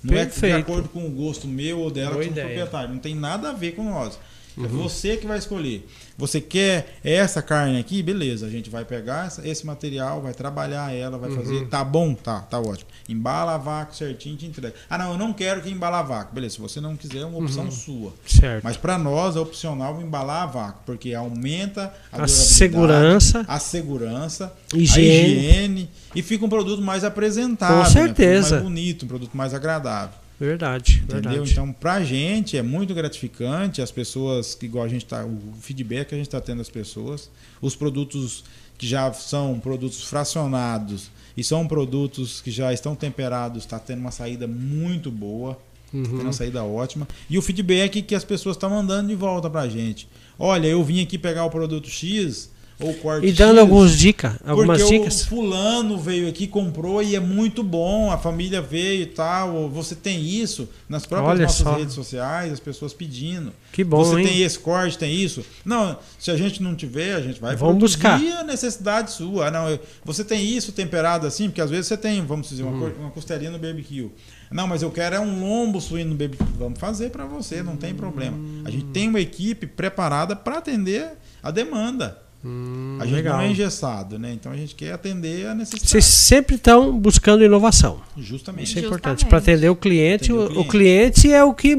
Não 0.00 0.14
é 0.16 0.24
Perfeito. 0.26 0.54
de 0.54 0.60
acordo 0.62 0.88
com 0.90 1.04
o 1.04 1.10
gosto 1.10 1.48
meu 1.48 1.80
ou 1.80 1.90
dela, 1.90 2.12
Boa 2.12 2.22
que 2.24 2.30
proprietários. 2.30 2.92
Não 2.92 3.00
tem 3.00 3.16
nada 3.16 3.50
a 3.50 3.52
ver 3.52 3.72
com 3.72 3.82
nós. 3.82 4.16
É 4.56 4.60
Uhum. 4.60 4.68
você 4.68 5.16
que 5.16 5.26
vai 5.26 5.38
escolher. 5.38 5.84
Você 6.18 6.40
quer 6.40 6.98
essa 7.04 7.40
carne 7.40 7.78
aqui? 7.78 8.02
Beleza, 8.02 8.44
a 8.46 8.50
gente 8.50 8.68
vai 8.68 8.84
pegar 8.84 9.28
essa- 9.28 9.46
esse 9.48 9.64
material, 9.64 10.20
vai 10.20 10.34
trabalhar 10.34 10.92
ela, 10.92 11.16
vai 11.16 11.30
Uhum. 11.30 11.36
fazer. 11.36 11.66
Tá 11.68 11.84
bom? 11.84 12.12
Tá, 12.12 12.40
tá 12.40 12.58
ótimo. 12.58 12.90
Embala 13.08 13.54
a 13.54 13.58
vácuo 13.58 13.94
certinho 13.94 14.36
te 14.36 14.44
entrega. 14.44 14.74
Ah, 14.90 14.98
não, 14.98 15.12
eu 15.12 15.16
não 15.16 15.32
quero 15.32 15.62
que 15.62 15.70
embala 15.70 16.00
a 16.00 16.02
vácuo. 16.02 16.34
Beleza, 16.34 16.56
se 16.56 16.60
você 16.60 16.80
não 16.80 16.96
quiser, 16.96 17.18
é 17.20 17.24
uma 17.24 17.38
opção 17.38 17.64
Uhum. 17.66 17.70
sua. 17.70 18.12
Certo. 18.26 18.64
Mas 18.64 18.76
para 18.76 18.98
nós 18.98 19.36
é 19.36 19.38
opcional 19.40 20.00
embalar 20.02 20.42
a 20.42 20.46
vácuo, 20.46 20.80
porque 20.84 21.14
aumenta 21.14 21.94
a, 22.12 22.24
A 22.24 22.28
segurança. 22.28 23.44
a 23.46 23.58
segurança, 23.60 24.52
Higiene. 24.74 25.08
a 25.08 25.38
higiene 25.38 25.90
e 26.16 26.22
fica 26.22 26.44
um 26.44 26.48
produto 26.48 26.82
mais 26.82 27.04
apresentável, 27.04 27.76
Com 27.76 27.82
né? 27.84 27.88
Um 27.88 27.92
produto 27.92 28.16
certeza. 28.16 28.50
mais 28.56 28.62
bonito, 28.64 29.04
um 29.04 29.08
produto 29.08 29.36
mais 29.36 29.54
agradável. 29.54 30.14
Verdade, 30.40 31.02
Entendeu? 31.04 31.30
verdade. 31.32 31.52
Então, 31.52 31.72
pra 31.72 32.02
gente 32.04 32.56
é 32.56 32.62
muito 32.62 32.94
gratificante 32.94 33.82
as 33.82 33.90
pessoas, 33.90 34.54
que 34.54 34.66
igual 34.66 34.84
a 34.84 34.88
gente 34.88 35.04
tá, 35.04 35.24
o 35.24 35.38
feedback 35.60 36.08
que 36.08 36.14
a 36.14 36.18
gente 36.18 36.28
está 36.28 36.40
tendo 36.40 36.58
das 36.58 36.68
pessoas, 36.70 37.28
os 37.60 37.74
produtos 37.74 38.44
que 38.76 38.86
já 38.86 39.12
são 39.12 39.58
produtos 39.58 40.04
fracionados 40.04 41.10
e 41.36 41.42
são 41.42 41.66
produtos 41.66 42.40
que 42.40 42.50
já 42.50 42.72
estão 42.72 42.94
temperados, 42.94 43.64
está 43.64 43.78
tendo 43.78 43.98
uma 44.00 44.12
saída 44.12 44.46
muito 44.46 45.10
boa, 45.10 45.54
tá 45.54 45.60
tendo 45.92 46.12
Uhum. 46.14 46.20
uma 46.20 46.32
saída 46.32 46.62
ótima. 46.62 47.08
E 47.30 47.36
o 47.38 47.42
feedback 47.42 48.02
que 48.02 48.14
as 48.14 48.22
pessoas 48.22 48.56
estão 48.56 48.70
mandando 48.70 49.08
de 49.08 49.14
volta 49.14 49.48
pra 49.50 49.68
gente. 49.68 50.06
Olha, 50.38 50.66
eu 50.68 50.84
vim 50.84 51.02
aqui 51.02 51.18
pegar 51.18 51.44
o 51.46 51.50
produto 51.50 51.88
X 51.88 52.50
ou 52.80 52.94
corte 52.94 53.26
E 53.26 53.32
dando 53.32 53.52
X, 53.56 53.60
algumas 53.60 53.92
dicas, 53.98 54.32
algumas 54.46 54.80
porque 54.82 54.98
dicas. 54.98 55.22
o 55.22 55.26
fulano 55.28 55.98
veio 55.98 56.28
aqui, 56.28 56.46
comprou 56.46 57.02
e 57.02 57.16
é 57.16 57.20
muito 57.20 57.62
bom, 57.62 58.10
a 58.10 58.18
família 58.18 58.60
veio 58.62 59.02
e 59.02 59.06
tal. 59.06 59.68
Você 59.70 59.94
tem 59.94 60.20
isso 60.24 60.68
nas 60.88 61.04
próprias 61.06 61.30
Olha 61.32 61.42
nossas 61.42 61.62
só. 61.62 61.74
redes 61.76 61.94
sociais, 61.94 62.52
as 62.52 62.60
pessoas 62.60 62.92
pedindo. 62.94 63.52
Que 63.72 63.82
bom, 63.84 64.02
Você 64.04 64.20
hein? 64.20 64.26
tem 64.26 64.42
esse 64.42 64.58
corte, 64.58 64.96
tem 64.98 65.14
isso. 65.14 65.44
Não, 65.64 65.98
se 66.18 66.30
a 66.30 66.36
gente 66.36 66.62
não 66.62 66.74
tiver, 66.74 67.14
a 67.14 67.20
gente 67.20 67.40
vai 67.40 67.56
Vamos 67.56 67.78
buscar. 67.78 68.20
a 68.20 68.44
necessidade 68.44 69.10
sua. 69.12 69.46
Ah, 69.48 69.50
não, 69.50 69.68
eu- 69.68 69.80
você 70.04 70.24
tem 70.24 70.44
isso 70.44 70.72
temperado 70.72 71.26
assim, 71.26 71.48
porque 71.48 71.60
às 71.60 71.70
vezes 71.70 71.86
você 71.86 71.96
tem, 71.96 72.24
vamos 72.24 72.48
dizer, 72.48 72.62
uma, 72.62 72.72
Hum. 72.72 72.80
cor- 72.80 72.94
uma 73.00 73.10
costelinha 73.10 73.50
no 73.50 73.58
barbecue. 73.58 74.10
Não, 74.50 74.66
mas 74.66 74.82
eu 74.82 74.90
quero 74.90 75.14
é 75.16 75.20
um 75.20 75.40
lombo 75.40 75.80
suíno 75.80 76.10
no 76.10 76.16
barbecue. 76.16 76.46
Vamos 76.58 76.78
fazer 76.78 77.10
para 77.10 77.26
você, 77.26 77.62
não 77.62 77.76
tem 77.76 77.94
problema. 77.94 78.36
A 78.64 78.70
gente 78.70 78.86
tem 78.86 79.08
uma 79.08 79.20
equipe 79.20 79.66
preparada 79.66 80.34
para 80.34 80.58
atender 80.58 81.10
a 81.42 81.50
demanda. 81.50 82.18
Hum, 82.44 82.98
A 83.00 83.04
gente 83.04 83.14
legal. 83.16 83.36
não 83.38 83.44
é 83.44 83.50
engessado, 83.50 84.18
né? 84.18 84.32
Então 84.32 84.52
a 84.52 84.56
gente 84.56 84.74
quer 84.74 84.92
atender 84.92 85.46
a 85.48 85.54
necessidade. 85.54 85.90
Vocês 85.90 86.04
sempre 86.04 86.54
estão 86.56 86.96
buscando 86.96 87.42
inovação. 87.42 88.00
Justamente. 88.16 88.68
Isso 88.70 88.78
é 88.78 88.82
importante. 88.82 89.24
Para 89.26 89.38
atender 89.38 89.68
o 89.68 89.74
cliente. 89.76 90.30
Atender 90.32 90.56
o 90.56 90.58
O, 90.58 90.60
o 90.62 90.68
cliente 90.68 91.32
é 91.32 91.42
o 91.42 91.52
que. 91.52 91.74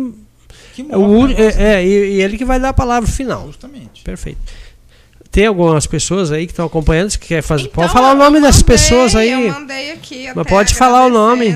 Que 0.76 0.82
É, 0.89 0.97
o, 0.97 1.28
negócio. 1.28 1.43
é, 1.62 1.76
é, 1.76 1.86
e, 1.86 1.89
e 2.18 2.22
ele 2.22 2.38
que 2.38 2.43
vai 2.43 2.60
dar 2.60 2.70
a 2.70 2.74
palavra 2.74 3.10
final. 3.10 3.47
Justamente. 3.47 4.03
Perfeito. 4.03 4.39
Tem 5.32 5.45
algumas 5.45 5.86
pessoas 5.88 6.32
aí 6.32 6.45
que 6.45 6.51
estão 6.51 6.66
acompanhando 6.66 7.12
que 7.18 7.28
quer 7.28 7.41
fazer. 7.41 7.64
Então, 7.64 7.76
pode 7.76 7.93
falar 7.93 8.14
o 8.14 8.18
nome 8.18 8.41
das 8.41 8.57
mandei, 8.57 8.66
pessoas 8.76 9.16
aí. 9.16 9.32
Eu 9.32 9.51
mandei 9.53 9.91
aqui 9.91 10.28
Mas 10.36 10.47
pode 10.47 10.76
falar 10.76 11.05
o 11.05 11.10
nome. 11.10 11.51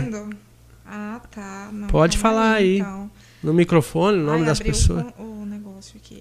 Ah, 0.86 1.20
tá. 1.34 1.70
Não, 1.74 1.88
Pode 1.88 2.18
calma 2.18 2.36
falar 2.36 2.54
aí. 2.54 2.80
Então. 2.80 3.10
No 3.42 3.54
microfone, 3.54 4.20
o 4.20 4.24
nome 4.26 4.40
Ai, 4.42 4.46
das 4.46 4.60
pessoas. 4.60 5.04
O. 5.20 5.33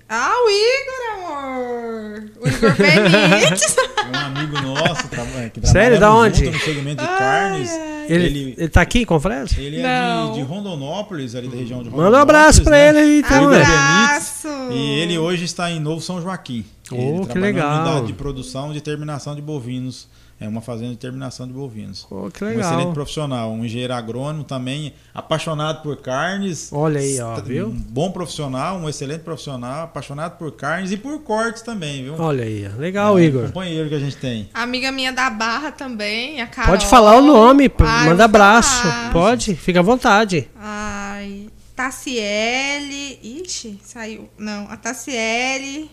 Ah, 0.09 0.33
o 0.35 0.51
Igor, 0.51 1.15
amor! 1.15 2.25
O 2.41 2.49
Igor 2.49 2.75
Benites. 2.77 3.77
É 4.03 4.17
um 4.19 4.21
amigo 4.27 4.61
nosso 4.61 5.09
que 5.09 5.67
Sério? 5.67 5.99
trabalhamos 5.99 6.01
Da 6.01 6.13
onde? 6.15 6.51
no 6.51 6.59
segmento 6.59 7.03
de 7.03 7.09
Ai, 7.09 7.19
carnes. 7.19 7.71
ai. 7.71 8.07
Ele, 8.09 8.25
Ele- 8.27 8.55
ele 8.59 8.69
tá 8.69 8.81
aqui 8.83 9.07
com 9.07 9.19
Fresa? 9.21 9.55
Ele 9.59 9.79
é 9.79 9.83
Não. 9.83 10.33
de, 10.33 10.39
de 10.41 10.45
Rondonópolis, 10.45 11.35
ali 11.37 11.47
da 11.49 11.57
região 11.57 11.79
de 11.83 11.89
Rondonópolis. 11.89 12.05
Manda 12.05 12.19
um 12.19 12.21
abraço 12.21 12.63
pra 12.63 12.73
né? 12.73 12.89
ele 12.89 12.99
aí, 12.99 13.19
então, 13.21 13.45
Igor? 13.45 13.55
Abraço! 13.55 14.49
E 14.73 14.99
ele 15.01 15.17
hoje 15.19 15.45
está 15.45 15.71
em 15.71 15.79
Novo 15.81 16.01
São 16.03 16.21
Joaquim. 16.21 16.67
Oh, 16.91 16.95
ele 16.97 17.21
que 17.21 17.27
trabalha 17.27 17.47
legal. 17.53 17.71
na 17.71 17.77
unidade 17.85 18.07
de 18.09 18.13
produção 18.13 18.73
de 18.73 18.81
terminação 18.81 19.35
de 19.37 19.41
bovinos. 19.41 20.09
É 20.43 20.49
uma 20.49 20.61
fazenda 20.61 20.91
de 20.91 20.97
terminação 20.97 21.47
de 21.47 21.53
bovinos. 21.53 22.07
Pô, 22.09 22.31
que 22.31 22.43
Um 22.45 22.49
legal. 22.49 22.63
excelente 22.73 22.95
profissional, 22.95 23.53
um 23.53 23.65
engenheiro 23.65 23.95
agrônomo 23.95 24.45
também, 24.45 24.93
apaixonado 25.15 25.83
por 25.83 25.97
carnes. 25.99 26.71
Olha 26.73 27.01
aí, 27.01 27.21
ó, 27.21 27.39
Um 27.39 27.43
viu? 27.43 27.69
bom 27.71 28.11
profissional, 28.11 28.77
um 28.79 28.89
excelente 28.89 29.23
profissional, 29.23 29.85
apaixonado 29.85 30.37
por 30.39 30.51
carnes 30.53 30.91
e 30.91 30.97
por 30.97 31.21
cortes 31.23 31.63
também, 31.63 32.05
viu? 32.05 32.17
Olha 32.19 32.45
aí, 32.45 32.67
legal, 32.79 33.19
É 33.19 33.23
um 33.23 33.25
Igor. 33.25 33.47
companheiro 33.47 33.89
que 33.89 33.95
a 33.95 34.01
gente 34.01 34.17
tem. 34.17 34.49
Amiga 34.53 34.91
minha 34.91 35.13
da 35.13 35.31
Barra 35.31 35.71
também, 35.71 36.41
a 36.41 36.47
Carol. 36.47 36.71
Pode 36.73 36.87
falar 36.87 37.17
o 37.17 37.23
nome, 37.23 37.71
Ai, 37.79 38.07
manda 38.09 38.25
abraço. 38.25 38.83
falar. 38.83 39.13
Pode, 39.13 39.55
fica 39.55 39.81
à 39.81 39.83
vontade. 39.83 40.49
Ai, 40.57 41.47
Tassiele. 41.77 43.19
Ixi, 43.23 43.79
saiu. 43.83 44.29
Não, 44.39 44.69
a 44.71 44.77
Tassiele, 44.77 45.91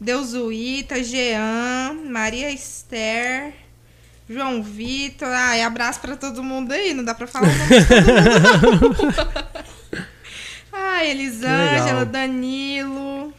Deusuíta, 0.00 1.02
Jean, 1.02 1.94
Maria 2.10 2.50
Esther, 2.50 3.52
João 4.30 4.62
Vitor. 4.62 5.28
Ai, 5.28 5.62
abraço 5.62 5.98
pra 6.00 6.16
todo 6.16 6.42
mundo 6.42 6.70
aí. 6.70 6.94
Não 6.94 7.02
dá 7.02 7.14
pra 7.14 7.26
falar 7.26 7.48
o 7.48 7.58
nome 7.58 7.80
de 7.80 7.86
todo 7.86 8.04
mundo, 8.06 8.96
não. 9.02 9.60
Ai, 10.72 11.10
Elisângela, 11.10 12.04
Danilo. 12.04 13.34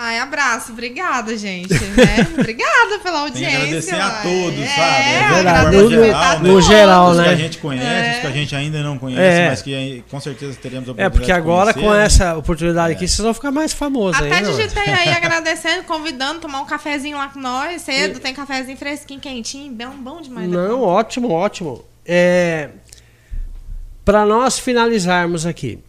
Ai, 0.00 0.20
abraço, 0.20 0.70
obrigada, 0.70 1.36
gente. 1.36 1.74
Né? 1.74 2.28
obrigada 2.38 3.00
pela 3.02 3.18
audiência. 3.22 3.50
Tem 3.50 3.80
que 3.80 3.90
agradecer 3.90 3.94
a 3.96 4.10
todos, 4.22 4.60
é, 4.60 4.66
sabe? 4.68 5.10
É 5.10 5.34
verdade, 5.34 5.76
no, 5.76 5.90
geral, 5.90 6.38
né? 6.38 6.48
no 6.48 6.62
geral, 6.62 7.14
né? 7.14 7.20
Os 7.20 7.26
que 7.26 7.28
a 7.28 7.36
gente 7.36 7.58
conhece, 7.58 7.84
é. 7.84 8.12
os 8.12 8.18
que 8.20 8.26
a 8.28 8.30
gente 8.30 8.54
ainda 8.54 8.80
não 8.80 8.96
conhece, 8.96 9.40
é. 9.40 9.48
mas 9.48 9.60
que 9.60 10.04
com 10.08 10.20
certeza 10.20 10.56
teremos 10.62 10.88
a 10.88 10.92
oportunidade 10.92 11.16
É, 11.16 11.18
porque 11.18 11.32
agora 11.32 11.74
com 11.74 11.90
né? 11.90 12.04
essa 12.04 12.36
oportunidade 12.36 12.92
aqui, 12.92 13.06
é. 13.06 13.08
vocês 13.08 13.18
vão 13.18 13.34
ficar 13.34 13.50
mais 13.50 13.72
famosos 13.72 14.22
Até 14.22 14.36
aí, 14.36 14.44
digitei 14.44 14.84
aí 14.84 15.08
agradecendo, 15.18 15.82
convidando, 15.82 16.38
tomar 16.42 16.60
um 16.60 16.66
cafezinho 16.66 17.18
lá 17.18 17.26
com 17.26 17.40
nós 17.40 17.82
cedo. 17.82 18.18
E... 18.18 18.20
Tem 18.20 18.32
cafezinho 18.32 18.78
fresquinho, 18.78 19.18
quentinho, 19.18 19.72
bem 19.72 19.88
bom 19.88 20.20
demais. 20.20 20.48
Não, 20.48 20.80
ótimo, 20.80 21.28
ótimo. 21.32 21.84
É, 22.06 22.68
Para 24.04 24.24
nós 24.24 24.60
finalizarmos 24.60 25.44
aqui, 25.44 25.80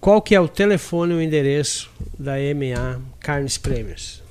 qual 0.00 0.20
que 0.22 0.34
é 0.34 0.40
o 0.40 0.48
telefone 0.48 1.14
e 1.14 1.16
o 1.16 1.22
endereço 1.22 1.90
da 2.18 2.34
MA 2.54 3.00
Carnes 3.20 3.58
Prêmios? 3.58 4.22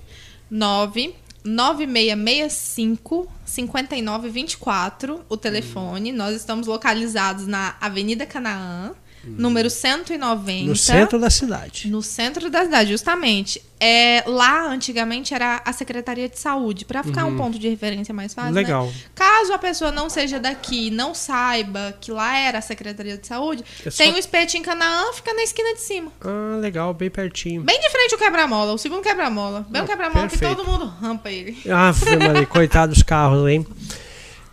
9 0.49 1.13
9665 1.43 3.31
5924, 3.45 5.21
o 5.29 5.37
telefone. 5.37 6.11
Hum. 6.11 6.15
Nós 6.15 6.35
estamos 6.35 6.65
localizados 6.65 7.45
na 7.45 7.75
Avenida 7.79 8.25
Canaã, 8.25 8.93
número 9.25 9.69
190. 9.69 10.69
No 10.69 10.75
centro 10.75 11.19
da 11.19 11.29
cidade. 11.29 11.89
No 11.89 12.01
centro 12.01 12.49
da 12.49 12.63
cidade, 12.63 12.89
justamente. 12.91 13.61
É, 13.77 14.23
lá, 14.25 14.67
antigamente, 14.67 15.33
era 15.33 15.61
a 15.65 15.73
Secretaria 15.73 16.29
de 16.29 16.39
Saúde, 16.39 16.85
para 16.85 17.03
ficar 17.03 17.25
uhum. 17.25 17.33
um 17.33 17.37
ponto 17.37 17.59
de 17.59 17.67
referência 17.67 18.13
mais 18.13 18.33
fácil. 18.33 18.53
Né? 18.53 18.61
Legal. 18.61 18.87
Né? 18.87 18.93
Caso 19.13 19.53
a 19.53 19.57
pessoa 19.57 19.91
não 19.91 20.09
seja 20.09 20.39
daqui, 20.39 20.89
não 20.89 21.13
saiba 21.13 21.93
que 21.99 22.09
lá 22.09 22.37
era 22.37 22.59
a 22.59 22.61
Secretaria 22.61 23.17
de 23.17 23.27
Saúde, 23.27 23.65
é 23.85 23.89
tem 23.89 24.13
o 24.13 24.17
espetinho 24.17 24.63
Canaã, 24.63 25.11
fica 25.13 25.33
na 25.33 25.43
esquina 25.43 25.73
de 25.73 25.81
cima. 25.81 26.11
Ah, 26.21 26.57
legal, 26.57 26.93
bem 26.93 27.09
pertinho. 27.09 27.63
Bem 27.63 27.79
de 27.79 27.89
frente 27.89 28.15
o 28.15 28.17
quebra-mola, 28.17 28.71
o 28.71 28.77
segundo 28.77 29.01
quebra-mola. 29.01 29.65
Bem 29.69 29.81
ah, 29.81 29.83
o 29.83 29.87
quebra-mola 29.87 30.27
que 30.29 30.39
todo 30.39 30.65
mundo 30.65 30.85
rampa 30.85 31.29
ele. 31.29 31.57
Ah, 31.69 31.91
Maria, 32.17 32.45
coitado 32.45 32.93
dos 32.93 33.03
carros, 33.03 33.47
hein? 33.49 33.67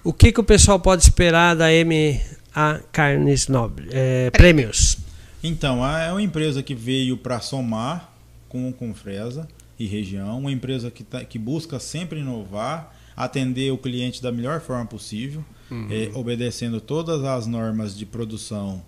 O 0.04 0.12
que, 0.12 0.32
que 0.32 0.40
o 0.40 0.44
pessoal 0.44 0.80
pode 0.80 1.02
esperar 1.02 1.54
da 1.54 1.72
M 1.72 2.20
a 2.54 2.80
Carnes 2.90 3.48
Nobre, 3.48 3.88
é, 3.90 4.30
Prêmios. 4.30 4.98
Então, 5.42 5.86
é 5.86 6.10
uma 6.10 6.22
empresa 6.22 6.62
que 6.62 6.74
veio 6.74 7.16
para 7.16 7.40
somar 7.40 8.12
com 8.48 8.68
o 8.68 8.72
Confresa 8.72 9.48
e 9.78 9.86
região, 9.86 10.38
uma 10.38 10.52
empresa 10.52 10.90
que, 10.90 11.02
tá, 11.02 11.24
que 11.24 11.38
busca 11.38 11.80
sempre 11.80 12.20
inovar, 12.20 12.94
atender 13.16 13.72
o 13.72 13.78
cliente 13.78 14.22
da 14.22 14.30
melhor 14.30 14.60
forma 14.60 14.86
possível, 14.86 15.44
uhum. 15.70 15.88
é, 15.90 16.10
obedecendo 16.14 16.80
todas 16.80 17.24
as 17.24 17.46
normas 17.46 17.96
de 17.96 18.06
produção 18.06 18.82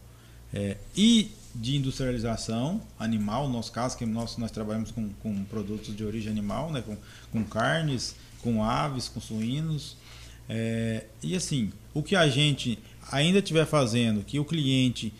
é, 0.52 0.76
e 0.96 1.32
de 1.54 1.76
industrialização 1.76 2.80
animal, 2.98 3.46
no 3.46 3.54
nosso 3.54 3.72
caso, 3.72 3.96
que 3.96 4.04
nós, 4.04 4.36
nós 4.36 4.50
trabalhamos 4.50 4.90
com, 4.90 5.08
com 5.22 5.44
produtos 5.44 5.94
de 5.94 6.04
origem 6.04 6.30
animal, 6.30 6.70
né, 6.70 6.82
com, 6.82 6.96
com 7.32 7.44
carnes, 7.44 8.14
com 8.42 8.62
aves, 8.62 9.08
com 9.08 9.20
suínos. 9.20 9.96
É, 10.48 11.04
e 11.22 11.34
assim, 11.34 11.72
o 11.92 12.02
que 12.02 12.14
a 12.14 12.28
gente 12.28 12.78
ainda 13.10 13.38
estiver 13.38 13.66
fazendo, 13.66 14.22
que 14.24 14.38
o 14.38 14.44
cliente 14.44 15.12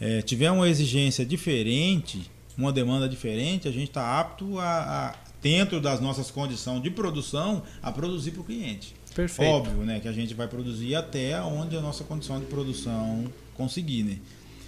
é, 0.00 0.22
tiver 0.22 0.50
uma 0.50 0.68
exigência 0.68 1.24
diferente, 1.24 2.30
uma 2.56 2.72
demanda 2.72 3.08
diferente, 3.08 3.68
a 3.68 3.72
gente 3.72 3.88
está 3.88 4.18
apto 4.18 4.58
a, 4.58 5.08
a, 5.08 5.14
dentro 5.42 5.80
das 5.80 6.00
nossas 6.00 6.30
condições 6.30 6.82
de 6.82 6.90
produção, 6.90 7.62
a 7.82 7.92
produzir 7.92 8.32
para 8.32 8.40
o 8.40 8.44
cliente. 8.44 8.94
Perfeito. 9.14 9.50
Óbvio, 9.50 9.84
né, 9.84 9.98
que 10.00 10.08
a 10.08 10.12
gente 10.12 10.34
vai 10.34 10.46
produzir 10.46 10.94
até 10.94 11.40
onde 11.40 11.76
a 11.76 11.80
nossa 11.80 12.04
condição 12.04 12.38
de 12.38 12.46
produção 12.46 13.24
conseguir, 13.54 14.02
né? 14.02 14.18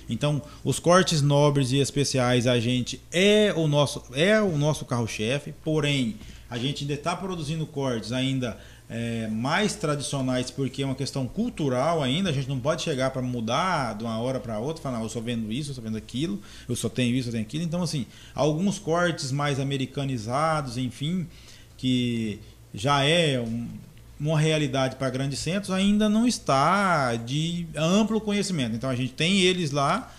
Então, 0.09 0.41
os 0.65 0.79
cortes 0.79 1.21
nobres 1.21 1.71
e 1.71 1.77
especiais 1.79 2.47
a 2.47 2.59
gente 2.59 2.99
é 3.13 3.53
o 3.55 3.69
nosso 3.69 4.03
é 4.15 4.41
o 4.41 4.57
nosso 4.57 4.87
carro-chefe, 4.87 5.53
porém 5.63 6.17
a 6.49 6.57
gente 6.57 6.85
ainda 6.85 6.95
está 6.95 7.15
produzindo 7.15 7.67
cortes 7.67 8.11
ainda 8.11 8.59
é, 8.91 9.29
mais 9.29 9.75
tradicionais, 9.75 10.51
porque 10.51 10.83
é 10.83 10.87
uma 10.87 10.95
questão 10.95 11.27
cultural 11.27 12.03
ainda, 12.03 12.31
a 12.31 12.33
gente 12.33 12.49
não 12.49 12.59
pode 12.59 12.83
chegar 12.83 13.11
para 13.11 13.21
mudar 13.21 13.95
de 13.95 14.05
uma 14.05 14.19
hora 14.19 14.41
para 14.41 14.59
outra, 14.59 14.83
falar, 14.83 15.03
eu 15.03 15.09
só 15.09 15.21
vendo 15.21 15.53
isso, 15.53 15.71
eu 15.71 15.75
só 15.75 15.83
vendo 15.83 15.99
aquilo, 15.99 16.41
eu 16.69 16.75
só 16.75 16.89
tenho 16.89 17.15
isso, 17.15 17.29
eu 17.29 17.33
tenho 17.33 17.45
aquilo. 17.45 17.65
Então, 17.65 17.83
assim, 17.83 18.07
alguns 18.35 18.79
cortes 18.79 19.31
mais 19.31 19.61
americanizados, 19.61 20.79
enfim, 20.79 21.27
que 21.77 22.41
já 22.73 23.05
é 23.05 23.39
um, 23.39 23.69
uma 24.19 24.41
realidade 24.41 24.97
para 24.97 25.11
grandes 25.11 25.39
centros, 25.39 25.71
ainda 25.71 26.09
não 26.09 26.27
está 26.27 27.15
de 27.17 27.67
amplo 27.77 28.21
conhecimento. 28.21 28.75
Então, 28.75 28.89
a 28.89 28.97
gente 28.97 29.13
tem 29.13 29.41
eles 29.41 29.71
lá, 29.71 30.11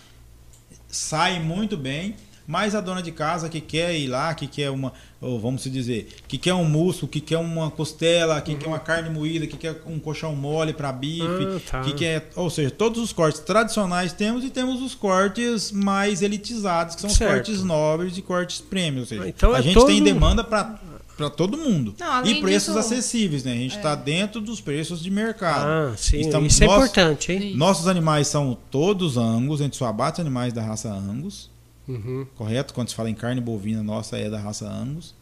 sai 0.87 1.39
muito 1.39 1.75
bem 1.75 2.15
mas 2.49 2.73
a 2.73 2.81
dona 2.81 2.99
de 2.99 3.11
casa 3.11 3.47
que 3.47 3.61
quer 3.61 3.95
ir 3.95 4.07
lá, 4.07 4.33
que 4.33 4.47
quer 4.47 4.71
uma, 4.71 4.91
ou 5.21 5.39
vamos 5.39 5.61
dizer, 5.65 6.07
que 6.27 6.35
quer 6.35 6.55
um 6.55 6.65
músculo, 6.65 7.07
que 7.07 7.21
quer 7.21 7.37
uma 7.37 7.69
costela, 7.69 8.41
que 8.41 8.53
uhum. 8.53 8.57
quer 8.57 8.67
uma 8.67 8.79
carne 8.79 9.07
moída, 9.07 9.45
que 9.45 9.55
quer 9.55 9.79
um 9.85 9.99
colchão 9.99 10.35
mole 10.35 10.73
para 10.73 10.91
bife, 10.91 11.27
ah, 11.27 11.61
tá. 11.69 11.81
que 11.81 11.93
quer, 11.93 12.27
ou 12.35 12.49
seja, 12.49 12.71
todos 12.71 13.03
os 13.03 13.13
cortes 13.13 13.39
tradicionais 13.41 14.13
temos 14.13 14.43
e 14.43 14.49
temos 14.49 14.81
os 14.81 14.95
cortes 14.95 15.71
mais 15.71 16.23
elitizados, 16.23 16.95
que 16.95 17.01
são 17.01 17.09
certo. 17.11 17.29
os 17.29 17.35
cortes 17.35 17.63
nobres 17.63 18.17
e 18.17 18.21
cortes 18.23 18.59
prêmios, 18.59 19.01
ou 19.03 19.07
seja, 19.09 19.23
ah, 19.25 19.29
então 19.29 19.53
a 19.53 19.59
é 19.59 19.61
gente 19.61 19.75
todo... 19.75 19.85
tem 19.85 20.01
demanda 20.01 20.43
para 20.43 20.79
para 21.15 21.29
todo 21.29 21.57
mundo. 21.57 21.93
Não, 21.99 22.25
e 22.25 22.39
preços 22.39 22.73
disso, 22.73 22.79
acessíveis, 22.79 23.43
né? 23.43 23.51
A 23.51 23.55
gente 23.55 23.75
está 23.75 23.91
é. 23.91 23.95
dentro 23.97 24.39
dos 24.39 24.61
preços 24.61 25.03
de 25.03 25.11
mercado. 25.11 25.67
Ah, 25.67 25.93
sim. 25.97 26.21
Estamos, 26.21 26.53
isso 26.53 26.63
é 26.63 26.65
importante, 26.65 27.33
hein? 27.33 27.57
Nossos 27.57 27.89
animais 27.89 28.27
são 28.27 28.57
todos 28.71 29.17
Angus, 29.17 29.59
a 29.59 29.65
gente 29.65 29.75
só 29.75 29.87
abate 29.87 30.21
animais 30.21 30.53
da 30.53 30.63
raça 30.63 30.89
Angus. 30.89 31.49
Uhum. 31.89 32.27
Correto? 32.35 32.73
Quando 32.73 32.89
se 32.89 32.95
fala 32.95 33.09
em 33.09 33.15
carne 33.15 33.41
bovina, 33.41 33.81
nossa 33.81 34.17
é 34.17 34.29
da 34.29 34.39
raça 34.39 34.69
Angus. 34.69 35.15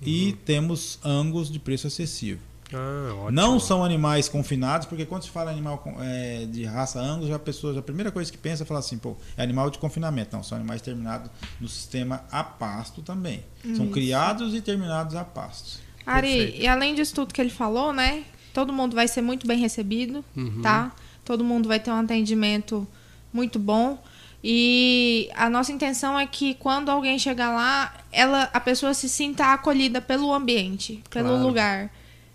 Uhum. 0.00 0.08
E 0.08 0.32
temos 0.44 0.98
Angus 1.04 1.50
de 1.50 1.58
preço 1.58 1.86
acessível. 1.86 2.38
Ah, 2.72 3.30
não 3.32 3.58
são 3.58 3.84
animais 3.84 4.28
confinados, 4.28 4.86
porque 4.86 5.04
quando 5.04 5.24
se 5.24 5.30
fala 5.30 5.50
animal 5.50 5.82
é, 6.00 6.46
de 6.46 6.64
raça 6.64 7.00
Angus, 7.00 7.28
já 7.28 7.34
a 7.34 7.38
pessoa, 7.38 7.76
a 7.76 7.82
primeira 7.82 8.12
coisa 8.12 8.30
que 8.30 8.38
pensa 8.38 8.62
é 8.62 8.66
falar 8.66 8.78
assim, 8.78 8.96
pô, 8.96 9.16
é 9.36 9.42
animal 9.42 9.70
de 9.70 9.78
confinamento. 9.78 10.36
Não, 10.36 10.42
são 10.42 10.56
animais 10.56 10.80
terminados 10.80 11.30
no 11.60 11.68
sistema 11.68 12.24
a 12.30 12.44
pasto 12.44 13.02
também. 13.02 13.42
Isso. 13.64 13.76
São 13.76 13.88
criados 13.88 14.54
e 14.54 14.60
terminados 14.60 15.16
a 15.16 15.24
pasto. 15.24 15.80
Ari, 16.06 16.28
Perfeito. 16.28 16.62
e 16.62 16.66
além 16.68 16.94
disso 16.94 17.14
tudo 17.14 17.34
que 17.34 17.40
ele 17.40 17.50
falou, 17.50 17.92
né? 17.92 18.24
Todo 18.54 18.72
mundo 18.72 18.94
vai 18.94 19.08
ser 19.08 19.22
muito 19.22 19.46
bem 19.46 19.58
recebido, 19.58 20.24
uhum. 20.36 20.62
tá? 20.62 20.92
Todo 21.24 21.44
mundo 21.44 21.68
vai 21.68 21.80
ter 21.80 21.90
um 21.90 21.98
atendimento 21.98 22.86
muito 23.32 23.58
bom. 23.58 24.00
E 24.42 25.28
a 25.34 25.50
nossa 25.50 25.70
intenção 25.70 26.18
é 26.18 26.26
que 26.26 26.54
quando 26.54 26.90
alguém 26.90 27.18
chegar 27.18 27.50
lá, 27.50 27.94
ela, 28.10 28.48
a 28.52 28.60
pessoa 28.60 28.94
se 28.94 29.08
sinta 29.08 29.52
acolhida 29.52 30.00
pelo 30.00 30.32
ambiente, 30.32 31.02
pelo 31.10 31.28
claro. 31.28 31.42
lugar, 31.42 31.90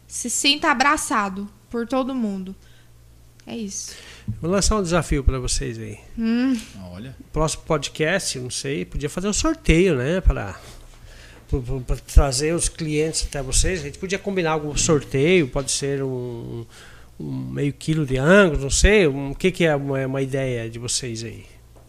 se 0.07 0.29
sinta 0.29 0.69
abraçado 0.69 1.49
por 1.69 1.87
todo 1.87 2.13
mundo. 2.13 2.55
É 3.47 3.55
isso. 3.55 3.95
Vou 4.41 4.49
lançar 4.49 4.77
um 4.77 4.83
desafio 4.83 5.23
para 5.23 5.39
vocês 5.39 5.77
aí. 5.77 5.99
Hum. 6.17 6.59
Olha. 6.91 7.15
Próximo 7.31 7.63
podcast, 7.63 8.39
não 8.39 8.49
sei, 8.49 8.85
podia 8.85 9.09
fazer 9.09 9.27
um 9.27 9.33
sorteio, 9.33 9.95
né, 9.95 10.21
para 10.21 10.55
para 11.85 11.95
trazer 11.97 12.53
os 12.53 12.67
clientes 12.67 13.25
até 13.27 13.41
vocês. 13.41 13.79
A 13.79 13.83
gente 13.83 13.99
podia 13.99 14.17
combinar 14.17 14.51
algum 14.51 14.75
sorteio, 14.75 15.47
pode 15.47 15.71
ser 15.71 16.03
um, 16.03 16.65
um 17.19 17.31
meio 17.31 17.71
quilo 17.71 18.05
de 18.05 18.17
ângulo, 18.17 18.63
não 18.63 18.69
sei. 18.69 19.07
O 19.07 19.15
um, 19.15 19.33
que, 19.33 19.51
que 19.51 19.63
é 19.63 19.75
uma, 19.75 20.05
uma 20.05 20.21
ideia 20.21 20.69
de 20.69 20.79
vocês 20.79 21.23
aí? 21.23 21.45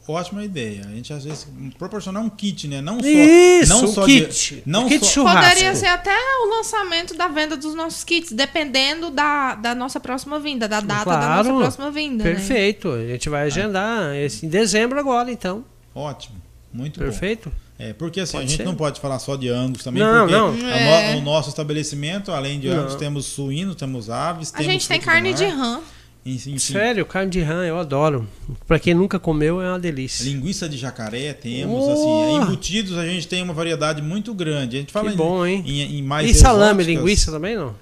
Ótima 0.09 0.45
ideia. 0.45 0.83
A 0.87 0.95
gente 0.95 1.13
às 1.13 1.25
vezes 1.25 1.47
proporcionar 1.79 2.23
um 2.23 2.29
kit, 2.29 2.69
né? 2.69 2.81
Não 2.81 3.01
só, 3.01 3.07
Isso, 3.07 3.73
não 3.73 3.85
um 3.85 3.87
só 3.89 4.05
kit. 4.05 4.55
De, 4.57 4.63
não 4.65 4.89
kit 4.89 5.05
só, 5.05 5.13
churrasco. 5.13 5.49
Poderia 5.49 5.75
ser 5.75 5.87
até 5.87 6.15
o 6.43 6.51
lançamento 6.57 7.15
da 7.15 7.29
venda 7.29 7.57
dos 7.57 7.75
nossos 7.75 8.05
kits, 8.05 8.33
dependendo 8.33 9.11
da, 9.11 9.55
da 9.55 9.75
nossa 9.75 9.99
próxima 9.99 10.39
vinda, 10.39 10.69
da 10.69 10.81
data 10.81 11.05
claro, 11.05 11.21
da 11.21 11.53
nossa 11.53 11.53
próxima 11.61 11.91
vinda. 11.91 12.25
Né? 12.25 12.31
Perfeito. 12.31 12.89
Né? 12.91 13.05
A 13.05 13.09
gente 13.09 13.29
vai 13.29 13.43
agendar 13.43 14.15
esse, 14.17 14.47
em 14.47 14.49
dezembro 14.49 14.99
agora, 14.99 15.31
então. 15.31 15.65
Ótimo. 15.95 16.37
Muito 16.73 16.99
Perfeito. 16.99 17.51
Bom. 17.51 17.57
É, 17.79 17.93
porque 17.93 18.21
assim, 18.21 18.33
pode 18.33 18.45
a 18.45 18.49
gente 18.49 18.57
ser. 18.57 18.65
não 18.65 18.75
pode 18.75 19.01
falar 19.01 19.19
só 19.19 19.37
de 19.37 19.49
angus 19.49 19.85
também, 19.85 20.03
não, 20.03 20.21
porque 20.21 20.33
não. 20.33 20.69
É. 20.71 21.13
No, 21.13 21.21
no 21.21 21.25
nosso 21.27 21.51
estabelecimento, 21.51 22.33
além 22.33 22.59
de 22.59 22.69
angus, 22.69 22.95
temos 22.95 23.27
suínos, 23.27 23.77
temos 23.77 24.09
aves, 24.09 24.53
a 24.55 24.63
gente 24.63 24.89
tem 24.89 25.01
carne 25.01 25.35
de 25.35 25.45
rã. 25.45 25.81
Enfim, 26.27 26.59
Sério, 26.59 27.07
carne 27.07 27.31
de 27.31 27.41
rã 27.41 27.65
eu 27.65 27.79
adoro. 27.79 28.27
Para 28.67 28.81
quem 28.81 28.93
nunca 28.93 29.17
comeu 29.17 29.63
é 29.63 29.69
uma 29.69 29.79
delícia. 29.79 30.25
Linguiça 30.25 30.69
de 30.69 30.77
jacaré 30.77 31.33
temos, 31.33 31.85
oh! 31.87 31.93
assim, 31.93 32.43
embutidos 32.43 32.99
a 32.99 33.07
gente 33.07 33.29
tem 33.29 33.43
uma 33.43 33.55
variedade 33.55 34.03
muito 34.03 34.35
grande. 34.35 34.77
A 34.77 34.81
gente 34.81 34.93
fala 34.93 35.11
que 35.11 35.17
bom, 35.17 35.47
hein? 35.47 35.63
Em, 35.65 35.99
em 35.99 36.03
mais 36.03 36.29
E 36.29 36.35
salame, 36.35 36.83
linguiça 36.83 37.31
também 37.31 37.55
não? 37.55 37.75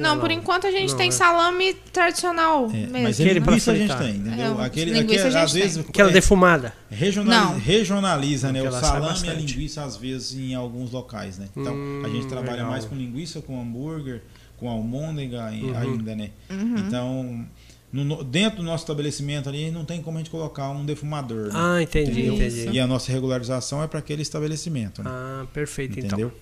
Não, 0.00 0.14
não, 0.14 0.20
por 0.20 0.30
enquanto 0.30 0.66
a 0.66 0.70
gente 0.70 0.90
não, 0.90 0.96
tem 0.96 1.08
é. 1.08 1.12
salame 1.12 1.74
tradicional 1.92 2.70
é, 2.70 2.72
mesmo. 2.72 2.92
Mas 3.02 3.20
aquele 3.20 3.40
linguiça 3.40 3.72
a 3.72 3.76
gente 3.76 3.96
tem, 3.96 4.16
entendeu? 4.16 4.60
É, 4.60 4.64
aquele, 4.64 4.98
aquele 4.98 5.36
às 5.36 5.52
vezes 5.52 5.78
aquela 5.78 6.10
defumada. 6.10 6.72
Regionaliza, 6.90 7.58
regionaliza 7.58 8.52
né? 8.52 8.62
O 8.62 8.72
salame 8.72 9.26
e 9.26 9.30
a 9.30 9.34
linguiça 9.34 9.84
às 9.84 9.96
vezes 9.96 10.34
em 10.38 10.54
alguns 10.54 10.90
locais, 10.92 11.38
né? 11.38 11.48
Então 11.54 11.74
hum, 11.74 12.02
a 12.04 12.08
gente 12.08 12.26
trabalha 12.26 12.52
legal. 12.52 12.70
mais 12.70 12.84
com 12.84 12.94
linguiça, 12.94 13.42
com 13.42 13.60
hambúrguer, 13.60 14.22
com 14.56 14.68
almôndega 14.68 15.50
uhum. 15.50 15.76
ainda, 15.76 16.16
né? 16.16 16.30
Uhum. 16.48 16.74
Então 16.78 17.46
no- 17.92 18.22
dentro 18.24 18.58
do 18.58 18.62
nosso 18.64 18.84
estabelecimento 18.84 19.48
ali 19.48 19.70
não 19.70 19.84
tem 19.84 20.00
como 20.02 20.16
a 20.16 20.20
gente 20.20 20.30
colocar 20.30 20.70
um 20.70 20.84
defumador. 20.84 21.46
né? 21.48 21.50
Ah, 21.54 21.82
entendi, 21.82 22.10
Entendeu? 22.22 22.34
entendi. 22.34 22.68
E 22.76 22.80
a 22.80 22.86
nossa 22.86 23.10
regularização 23.12 23.82
é 23.82 23.86
para 23.86 23.98
aquele 23.98 24.22
estabelecimento. 24.22 25.02
Né? 25.02 25.10
Ah, 25.12 25.44
perfeito, 25.52 25.98
então. 25.98 26.18
Entendeu? 26.18 26.32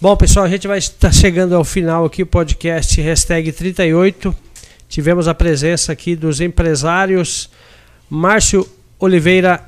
Bom, 0.00 0.16
pessoal, 0.16 0.44
a 0.44 0.48
gente 0.48 0.66
vai 0.66 0.78
estar 0.78 1.12
chegando 1.12 1.54
ao 1.54 1.64
final 1.64 2.04
aqui, 2.04 2.22
o 2.22 2.26
podcast 2.26 3.00
hashtag 3.00 3.52
38. 3.52 4.34
Tivemos 4.88 5.26
a 5.28 5.34
presença 5.34 5.92
aqui 5.92 6.14
dos 6.14 6.40
empresários 6.40 7.48
Márcio 8.10 8.68
Oliveira 8.98 9.66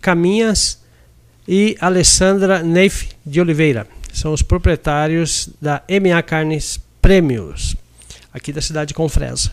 Caminhas 0.00 0.80
e 1.46 1.76
Alessandra 1.80 2.62
Neif 2.62 3.10
de 3.24 3.40
Oliveira. 3.40 3.86
São 4.12 4.32
os 4.32 4.42
proprietários 4.42 5.48
da 5.60 5.82
MA 5.88 6.20
Carnes 6.22 6.80
Prêmios, 7.00 7.76
aqui 8.32 8.52
da 8.52 8.60
cidade 8.60 8.88
de 8.88 8.94
Confresa. 8.94 9.52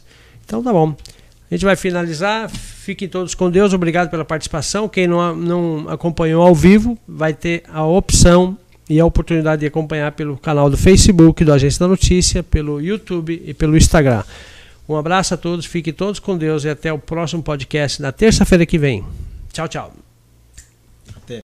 Então 0.54 0.62
tá 0.62 0.72
bom. 0.72 0.96
A 1.50 1.56
gente 1.56 1.66
vai 1.66 1.76
finalizar. 1.76 2.48
Fiquem 2.48 3.10
todos 3.10 3.34
com 3.34 3.50
Deus. 3.50 3.74
Obrigado 3.74 4.10
pela 4.10 4.24
participação. 4.24 4.88
Quem 4.88 5.08
não, 5.08 5.36
não 5.36 5.90
acompanhou 5.90 6.46
ao 6.46 6.54
vivo 6.54 6.96
vai 7.08 7.34
ter 7.34 7.64
a 7.74 7.84
opção 7.84 8.56
e 8.88 9.00
a 9.00 9.06
oportunidade 9.06 9.62
de 9.62 9.66
acompanhar 9.66 10.12
pelo 10.12 10.38
canal 10.38 10.70
do 10.70 10.78
Facebook 10.78 11.44
do 11.44 11.52
Agência 11.52 11.80
da 11.80 11.88
Notícia, 11.88 12.44
pelo 12.44 12.80
YouTube 12.80 13.42
e 13.44 13.54
pelo 13.54 13.76
Instagram. 13.76 14.24
Um 14.88 14.96
abraço 14.96 15.34
a 15.34 15.38
todos, 15.38 15.66
fiquem 15.66 15.94
todos 15.94 16.20
com 16.20 16.38
Deus 16.38 16.66
e 16.66 16.70
até 16.70 16.94
o 16.94 17.00
próximo 17.00 17.42
podcast 17.42 18.00
na 18.00 18.12
terça-feira 18.12 18.66
que 18.66 18.78
vem. 18.78 19.04
Tchau, 19.52 19.68
tchau. 19.68 20.03